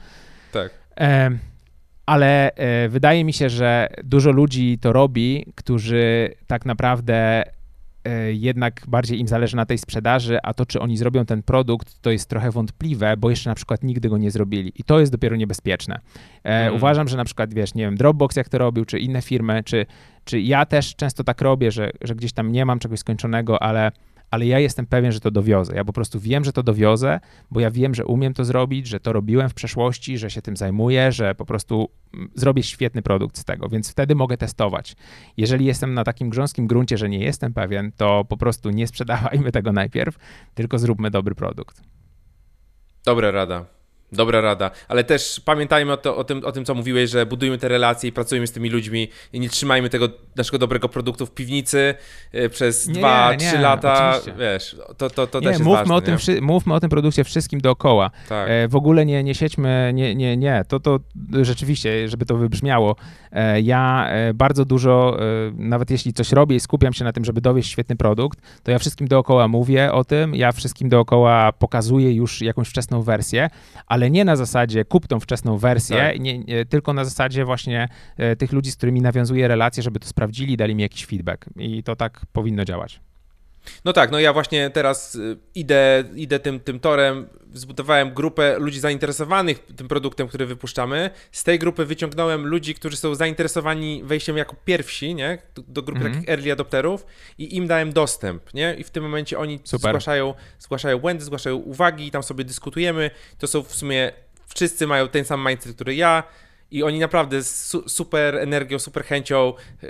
[0.53, 0.71] Tak.
[2.11, 2.51] Ale
[2.89, 7.45] wydaje mi się, że dużo ludzi to robi, którzy tak naprawdę
[8.05, 12.01] E, jednak bardziej im zależy na tej sprzedaży, a to, czy oni zrobią ten produkt,
[12.03, 14.73] to jest trochę wątpliwe, bo jeszcze na przykład nigdy go nie zrobili.
[14.77, 16.01] I to jest dopiero niebezpieczne.
[16.43, 16.75] Mm.
[16.75, 19.87] Uważam, że na przykład, wiesz, nie wiem, Dropbox jak to robił, czy inne firmy, czy,
[20.25, 23.93] czy ja też często tak robię, że, że gdzieś tam nie mam czegoś skończonego, ale
[24.31, 25.75] ale ja jestem pewien, że to dowiozę.
[25.75, 27.21] Ja po prostu wiem, że to dowiozę,
[27.51, 30.57] bo ja wiem, że umiem to zrobić, że to robiłem w przeszłości, że się tym
[30.57, 34.97] zajmuję, że po prostu mm, zrobię świetny produkt z tego, więc wtedy mogę testować.
[35.37, 39.53] Jeżeli jestem na takim grząskim gruncie, że nie jestem pewien, to po prostu nie sprzedawajmy
[39.53, 40.17] tego najpierw,
[40.55, 41.83] tylko zróbmy dobry produkt.
[43.05, 43.80] Dobra rada.
[44.13, 47.59] Dobra rada, ale też pamiętajmy o, to, o, tym, o tym, co mówiłeś, że budujmy
[47.59, 51.31] te relacje i pracujmy z tymi ludźmi i nie trzymajmy tego naszego dobrego produktu w
[51.31, 51.95] piwnicy
[52.33, 54.11] e, przez nie, dwa, trzy lata.
[54.11, 54.33] Oczywiście.
[54.39, 57.25] Wiesz, to, to, to nie, też jest mówmy ważne, o tym, mówmy o tym produkcie
[57.25, 58.11] wszystkim dookoła.
[58.29, 58.49] Tak.
[58.51, 60.65] E, w ogóle nie, nie siedźmy, nie, nie, nie.
[60.69, 61.01] To, to
[61.43, 62.97] rzeczywiście, żeby to wybrzmiało,
[63.33, 67.25] e, ja e, bardzo dużo, e, nawet jeśli coś robię i skupiam się na tym,
[67.25, 72.13] żeby dowieść świetny produkt, to ja wszystkim dookoła mówię o tym, ja wszystkim dookoła pokazuję
[72.13, 73.51] już jakąś wczesną wersję,
[73.87, 76.21] ale ale nie na zasadzie kup tą wczesną wersję, tak.
[76.21, 80.09] nie, nie, tylko na zasadzie właśnie e, tych ludzi, z którymi nawiązuję relacje, żeby to
[80.09, 81.47] sprawdzili, dali mi jakiś feedback.
[81.57, 83.01] I to tak powinno działać.
[83.85, 88.81] No tak, no ja właśnie teraz y, idę, idę tym, tym torem, zbudowałem grupę ludzi
[88.81, 91.11] zainteresowanych tym produktem, który wypuszczamy.
[91.33, 95.39] Z tej grupy wyciągnąłem ludzi, którzy są zainteresowani wejściem jako pierwsi, nie?
[95.69, 96.15] Do, grupy mm -hmm.
[96.15, 97.07] takich early adopterów
[97.39, 98.75] i im dałem dostęp, nie?
[98.79, 103.11] I w tym momencie oni zgłaszają, zgłaszają błędy, zgłaszają uwagi i tam sobie dyskutujemy.
[103.39, 104.13] To są w sumie
[104.55, 106.23] wszyscy mają ten sam mindset, który ja
[106.71, 109.53] i oni naprawdę z su super energią, super chęcią
[109.83, 109.89] yy,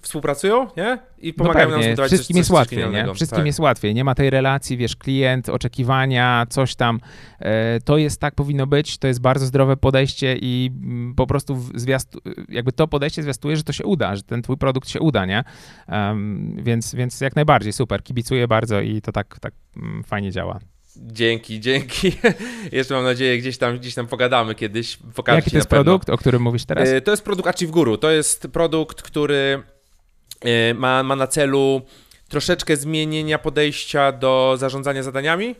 [0.00, 0.98] współpracują, nie?
[1.18, 3.14] I no pomagają no nam zbudować Wszystkim coś, jest coś łatwiej, nie?
[3.14, 3.46] Wszystkim tak.
[3.46, 3.94] jest łatwiej.
[3.94, 7.00] Nie ma tej relacji, wiesz, klient, oczekiwania, coś tam.
[7.40, 7.46] Yy,
[7.84, 12.18] to jest tak powinno być, to jest bardzo zdrowe podejście i mm, po prostu zwiastu,
[12.48, 15.44] jakby to podejście zwiastuje, że to się uda, że ten twój produkt się uda, nie?
[15.88, 18.02] Um, więc, więc jak najbardziej, super.
[18.02, 20.73] Kibicuję bardzo i to tak, tak um, fajnie działa.
[20.96, 22.12] Dzięki, dzięki.
[22.72, 24.98] Jeszcze mam nadzieję, gdzieś tam, gdzieś tam pogadamy kiedyś.
[25.14, 26.88] Pokażę Jaki to jest produkt, o którym mówisz teraz?
[26.88, 27.98] E, to jest produkt Achieve Guru.
[27.98, 29.62] To jest produkt, który
[30.40, 31.82] e, ma, ma na celu
[32.28, 35.54] troszeczkę zmienienia podejścia do zarządzania zadaniami,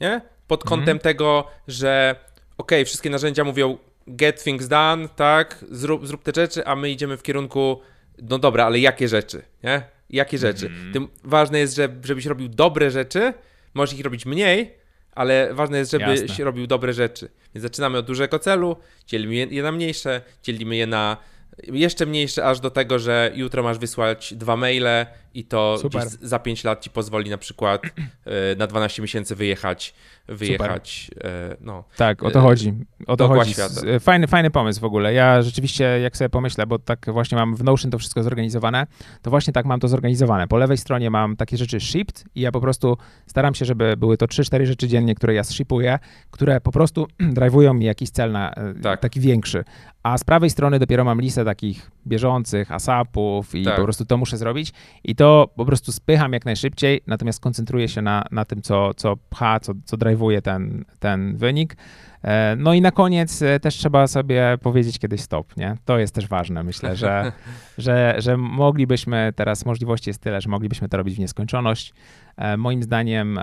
[0.00, 0.20] nie?
[0.46, 0.98] Pod kątem mm.
[0.98, 2.16] tego, że
[2.58, 7.16] ok, wszystkie narzędzia mówią get things done, tak, zrób, zrób te rzeczy, a my idziemy
[7.16, 7.80] w kierunku,
[8.22, 9.82] no dobra, ale jakie rzeczy, nie?
[10.10, 10.66] Jakie rzeczy?
[10.66, 10.92] Mm.
[10.92, 13.32] Tym ważne jest, że, żebyś robił dobre rzeczy,
[13.74, 14.79] możesz ich robić mniej,
[15.12, 17.28] ale ważne jest, żebyś robił dobre rzeczy.
[17.54, 18.76] Więc zaczynamy od dużego celu,
[19.06, 21.16] dzielimy je na mniejsze, dzielimy je na
[21.62, 25.78] jeszcze mniejsze, aż do tego, że jutro masz wysłać dwa maile i to
[26.20, 27.82] za 5 lat ci pozwoli na przykład
[28.24, 29.94] e, na 12 miesięcy wyjechać
[30.30, 31.10] wyjechać.
[31.24, 32.74] E, no, tak, o to chodzi.
[33.06, 33.54] O to chodzi.
[34.00, 35.14] Fajny, fajny pomysł w ogóle.
[35.14, 38.86] Ja rzeczywiście, jak sobie pomyślę, bo tak właśnie mam w Notion to wszystko zorganizowane,
[39.22, 40.48] to właśnie tak mam to zorganizowane.
[40.48, 42.96] Po lewej stronie mam takie rzeczy shipped i ja po prostu
[43.26, 45.98] staram się, żeby były to 3-4 rzeczy dziennie, które ja shipuję,
[46.30, 49.00] które po prostu drive'ują mi jakiś cel na, e, tak.
[49.00, 49.64] taki większy.
[50.02, 53.76] A z prawej strony dopiero mam listę takich bieżących, asapów i tak.
[53.76, 54.72] po prostu to muszę zrobić
[55.04, 59.16] i to po prostu spycham jak najszybciej, natomiast koncentruję się na, na tym, co, co
[59.16, 61.76] pcha, co, co drive'uje ten, ten wynik.
[62.22, 65.76] E, no i na koniec e, też trzeba sobie powiedzieć kiedyś stop, nie?
[65.84, 67.32] To jest też ważne, myślę, że,
[67.78, 71.94] że, że moglibyśmy, teraz możliwości jest tyle, że moglibyśmy to robić w nieskończoność.
[72.36, 73.38] E, moim zdaniem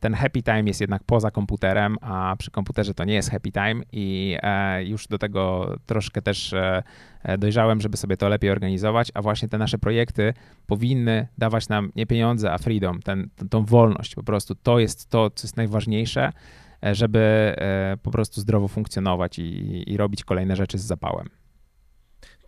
[0.00, 3.82] ten happy time jest jednak poza komputerem, a przy komputerze to nie jest happy time
[3.92, 4.36] i
[4.84, 6.54] już do tego troszkę też
[7.38, 10.34] dojrzałem, żeby sobie to lepiej organizować, a właśnie te nasze projekty
[10.66, 14.54] powinny dawać nam nie pieniądze, a freedom, ten, tą wolność po prostu.
[14.54, 16.32] To jest to, co jest najważniejsze
[16.82, 21.30] żeby e, po prostu zdrowo funkcjonować i, i robić kolejne rzeczy z zapałem.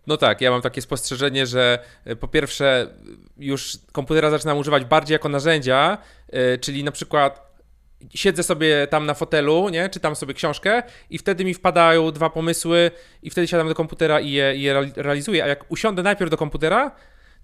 [0.07, 2.87] No tak, ja mam takie spostrzeżenie, że e, po pierwsze
[3.37, 5.97] już komputera zaczynam używać bardziej jako narzędzia,
[6.61, 7.53] czyli na przykład
[8.09, 12.91] siedzę sobie tam na fotelu, nie, czytam sobie książkę i wtedy mi wpadają dwa pomysły
[13.23, 16.37] i wtedy siadam do komputera i je, i je realizuję, a jak usiądę najpierw do
[16.37, 16.91] komputera,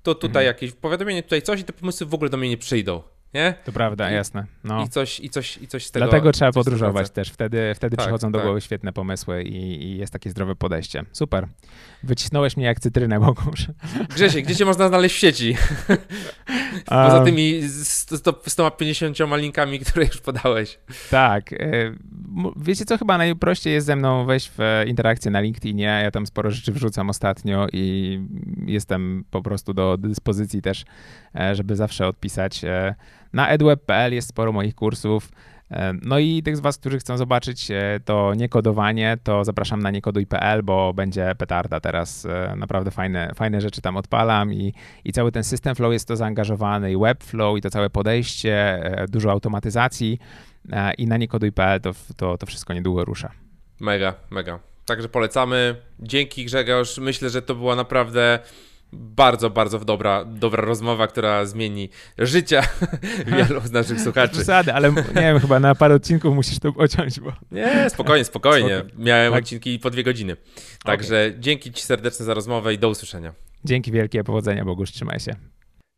[0.04, 0.46] to tutaj mhm.
[0.46, 3.04] jakieś powiadomienie, tutaj coś i te pomysły w ogóle do mnie nie przyjdą.
[3.34, 3.54] Nie?
[3.66, 4.46] To prawda, I, jasne.
[4.64, 4.84] No.
[4.84, 6.06] I, coś, i, coś, I coś z tego.
[6.06, 7.30] Dlatego trzeba podróżować też.
[7.30, 8.46] Wtedy, wtedy tak, przychodzą do tak.
[8.46, 11.04] głowy świetne pomysły i, i, jest takie zdrowe podejście.
[11.12, 11.48] Super.
[12.04, 13.68] Wycisnąłeś mnie jak cytrynę, Bogusz.
[14.16, 15.56] Grzesiek, gdzie cię można znaleźć w sieci?
[16.86, 17.62] Poza tymi
[18.48, 20.80] 150 linkami, które już podałeś.
[21.10, 21.54] Tak.
[21.54, 21.58] E,
[22.56, 26.02] wiecie co, chyba najprościej jest ze mną wejść w interakcję na LinkedInie.
[26.04, 28.20] Ja tam sporo rzeczy wrzucam ostatnio i
[28.66, 30.86] jestem po prostu do dyspozycji też,
[31.36, 32.62] e, żeby zawsze odpisać.
[33.34, 35.32] Na edweb.pl jest sporo moich kursów.
[36.02, 40.64] No i tych z Was, którzy chcą zobaczyć e, to niekodowanie, to zapraszam na niekoduj.pl,
[40.64, 42.26] bo będzie petarda teraz.
[42.26, 44.74] E, naprawdę fajne, fajne rzeczy tam odpalam i,
[45.06, 49.08] i cały ten system flow jest to zaangażowany i webflow i to całe podejście, e,
[49.08, 50.20] dużo automatyzacji
[50.98, 53.32] i na niekoduj.pl to, to, to wszystko niedługo rusza.
[53.80, 54.60] Mega, mega.
[54.86, 55.76] Także polecamy.
[56.00, 56.98] Dzięki Grzegorz.
[56.98, 58.40] Myślę, że to była naprawdę
[58.94, 62.62] bardzo, bardzo dobra, dobra rozmowa, która zmieni życia
[63.38, 64.34] wielu z naszych słuchaczy.
[64.34, 67.34] Przesady, ale nie wiem, chyba na parę odcinków musisz to pociąć, bo...
[67.52, 68.84] Nie, spokojnie, spokojnie.
[68.98, 69.44] Miałem tak.
[69.44, 70.38] odcinki po dwie godziny.
[70.84, 71.40] Także okay.
[71.40, 73.34] dzięki Ci serdecznie za rozmowę i do usłyszenia.
[73.66, 75.36] Dzięki wielkie, powodzenia Bogusz, trzymaj się.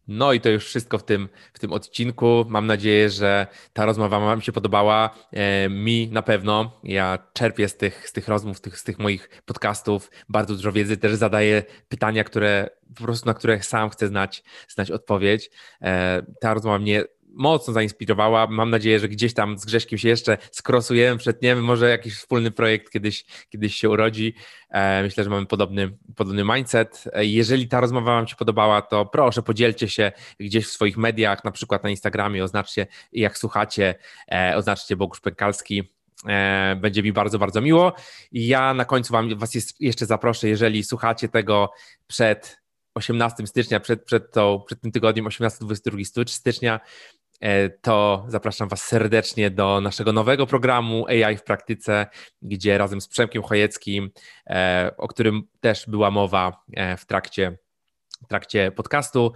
[0.08, 2.46] No i to już wszystko w tym, w tym odcinku.
[2.50, 5.10] Mam nadzieję, że ta rozmowa Wam się podobała.
[5.32, 6.80] E, mi na pewno.
[6.84, 10.98] Ja czerpię z tych, z tych rozmów, tych, z tych moich podcastów bardzo dużo wiedzy.
[10.98, 15.52] Też zadaję pytania, które po prostu na które sam chcę znać, znać odpowiedź.
[15.82, 17.04] E, ta rozmowa mnie
[17.34, 18.48] mocno zainspirowała.
[18.48, 22.92] Mam nadzieję, że gdzieś tam z Grześkiem się jeszcze skrosujemy, przetniemy, może jakiś wspólny projekt
[22.92, 24.36] kiedyś, kiedyś się urodzi.
[24.70, 27.04] E, myślę, że mamy podobny, podobny mindset.
[27.14, 31.44] E, jeżeli ta rozmowa Wam się podobała, to proszę podzielcie się gdzieś w swoich mediach,
[31.44, 33.96] na przykład na Instagramie, oznaczcie jak słuchacie,
[34.32, 35.84] e, oznaczcie Bogusz Pękalski.
[36.78, 37.94] Będzie mi bardzo, bardzo miło.
[38.32, 41.72] Ja na końcu wam, Was jeszcze zaproszę, jeżeli słuchacie tego
[42.08, 42.62] przed
[42.94, 46.80] 18 stycznia, przed, przed, tą, przed tym tygodniem, 18-22 stycznia,
[47.82, 52.08] to zapraszam Was serdecznie do naszego nowego programu AI w praktyce,
[52.42, 54.12] gdzie razem z Przemkiem Chojeckim,
[54.48, 57.58] e, o którym też była mowa e, w trakcie,
[58.26, 59.34] w trakcie podcastu,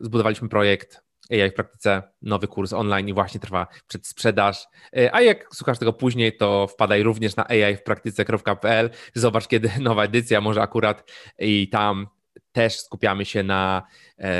[0.00, 1.00] zbudowaliśmy projekt
[1.30, 4.66] AI w praktyce, nowy kurs online i właśnie trwa przedsprzedaż.
[5.12, 10.04] A jak słuchasz tego później, to wpadaj również na AI w praktyce.pl, zobacz kiedy nowa
[10.04, 12.06] edycja, może akurat i tam
[12.52, 13.82] też skupiamy się na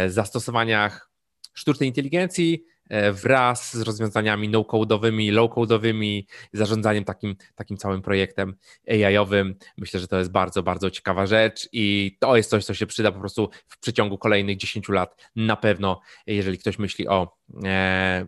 [0.07, 1.11] zastosowaniach
[1.55, 2.72] sztucznej inteligencji, E,
[3.13, 8.55] wraz z rozwiązaniami no-codowymi, low-codowymi, zarządzaniem takim, takim całym projektem
[8.89, 9.55] AI-owym.
[9.79, 13.13] Myślę, że to jest bardzo, bardzo ciekawa rzecz i to jest coś, co się przyda
[13.13, 18.27] po prostu w przeciągu kolejnych 10 lat na pewno, jeżeli ktoś myśli o, e,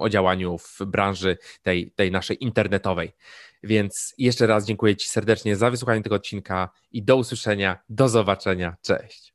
[0.00, 3.12] o działaniu w branży tej, tej naszej internetowej.
[3.62, 8.76] Więc jeszcze raz dziękuję Ci serdecznie za wysłuchanie tego odcinka i do usłyszenia, do zobaczenia.
[8.82, 9.31] Cześć.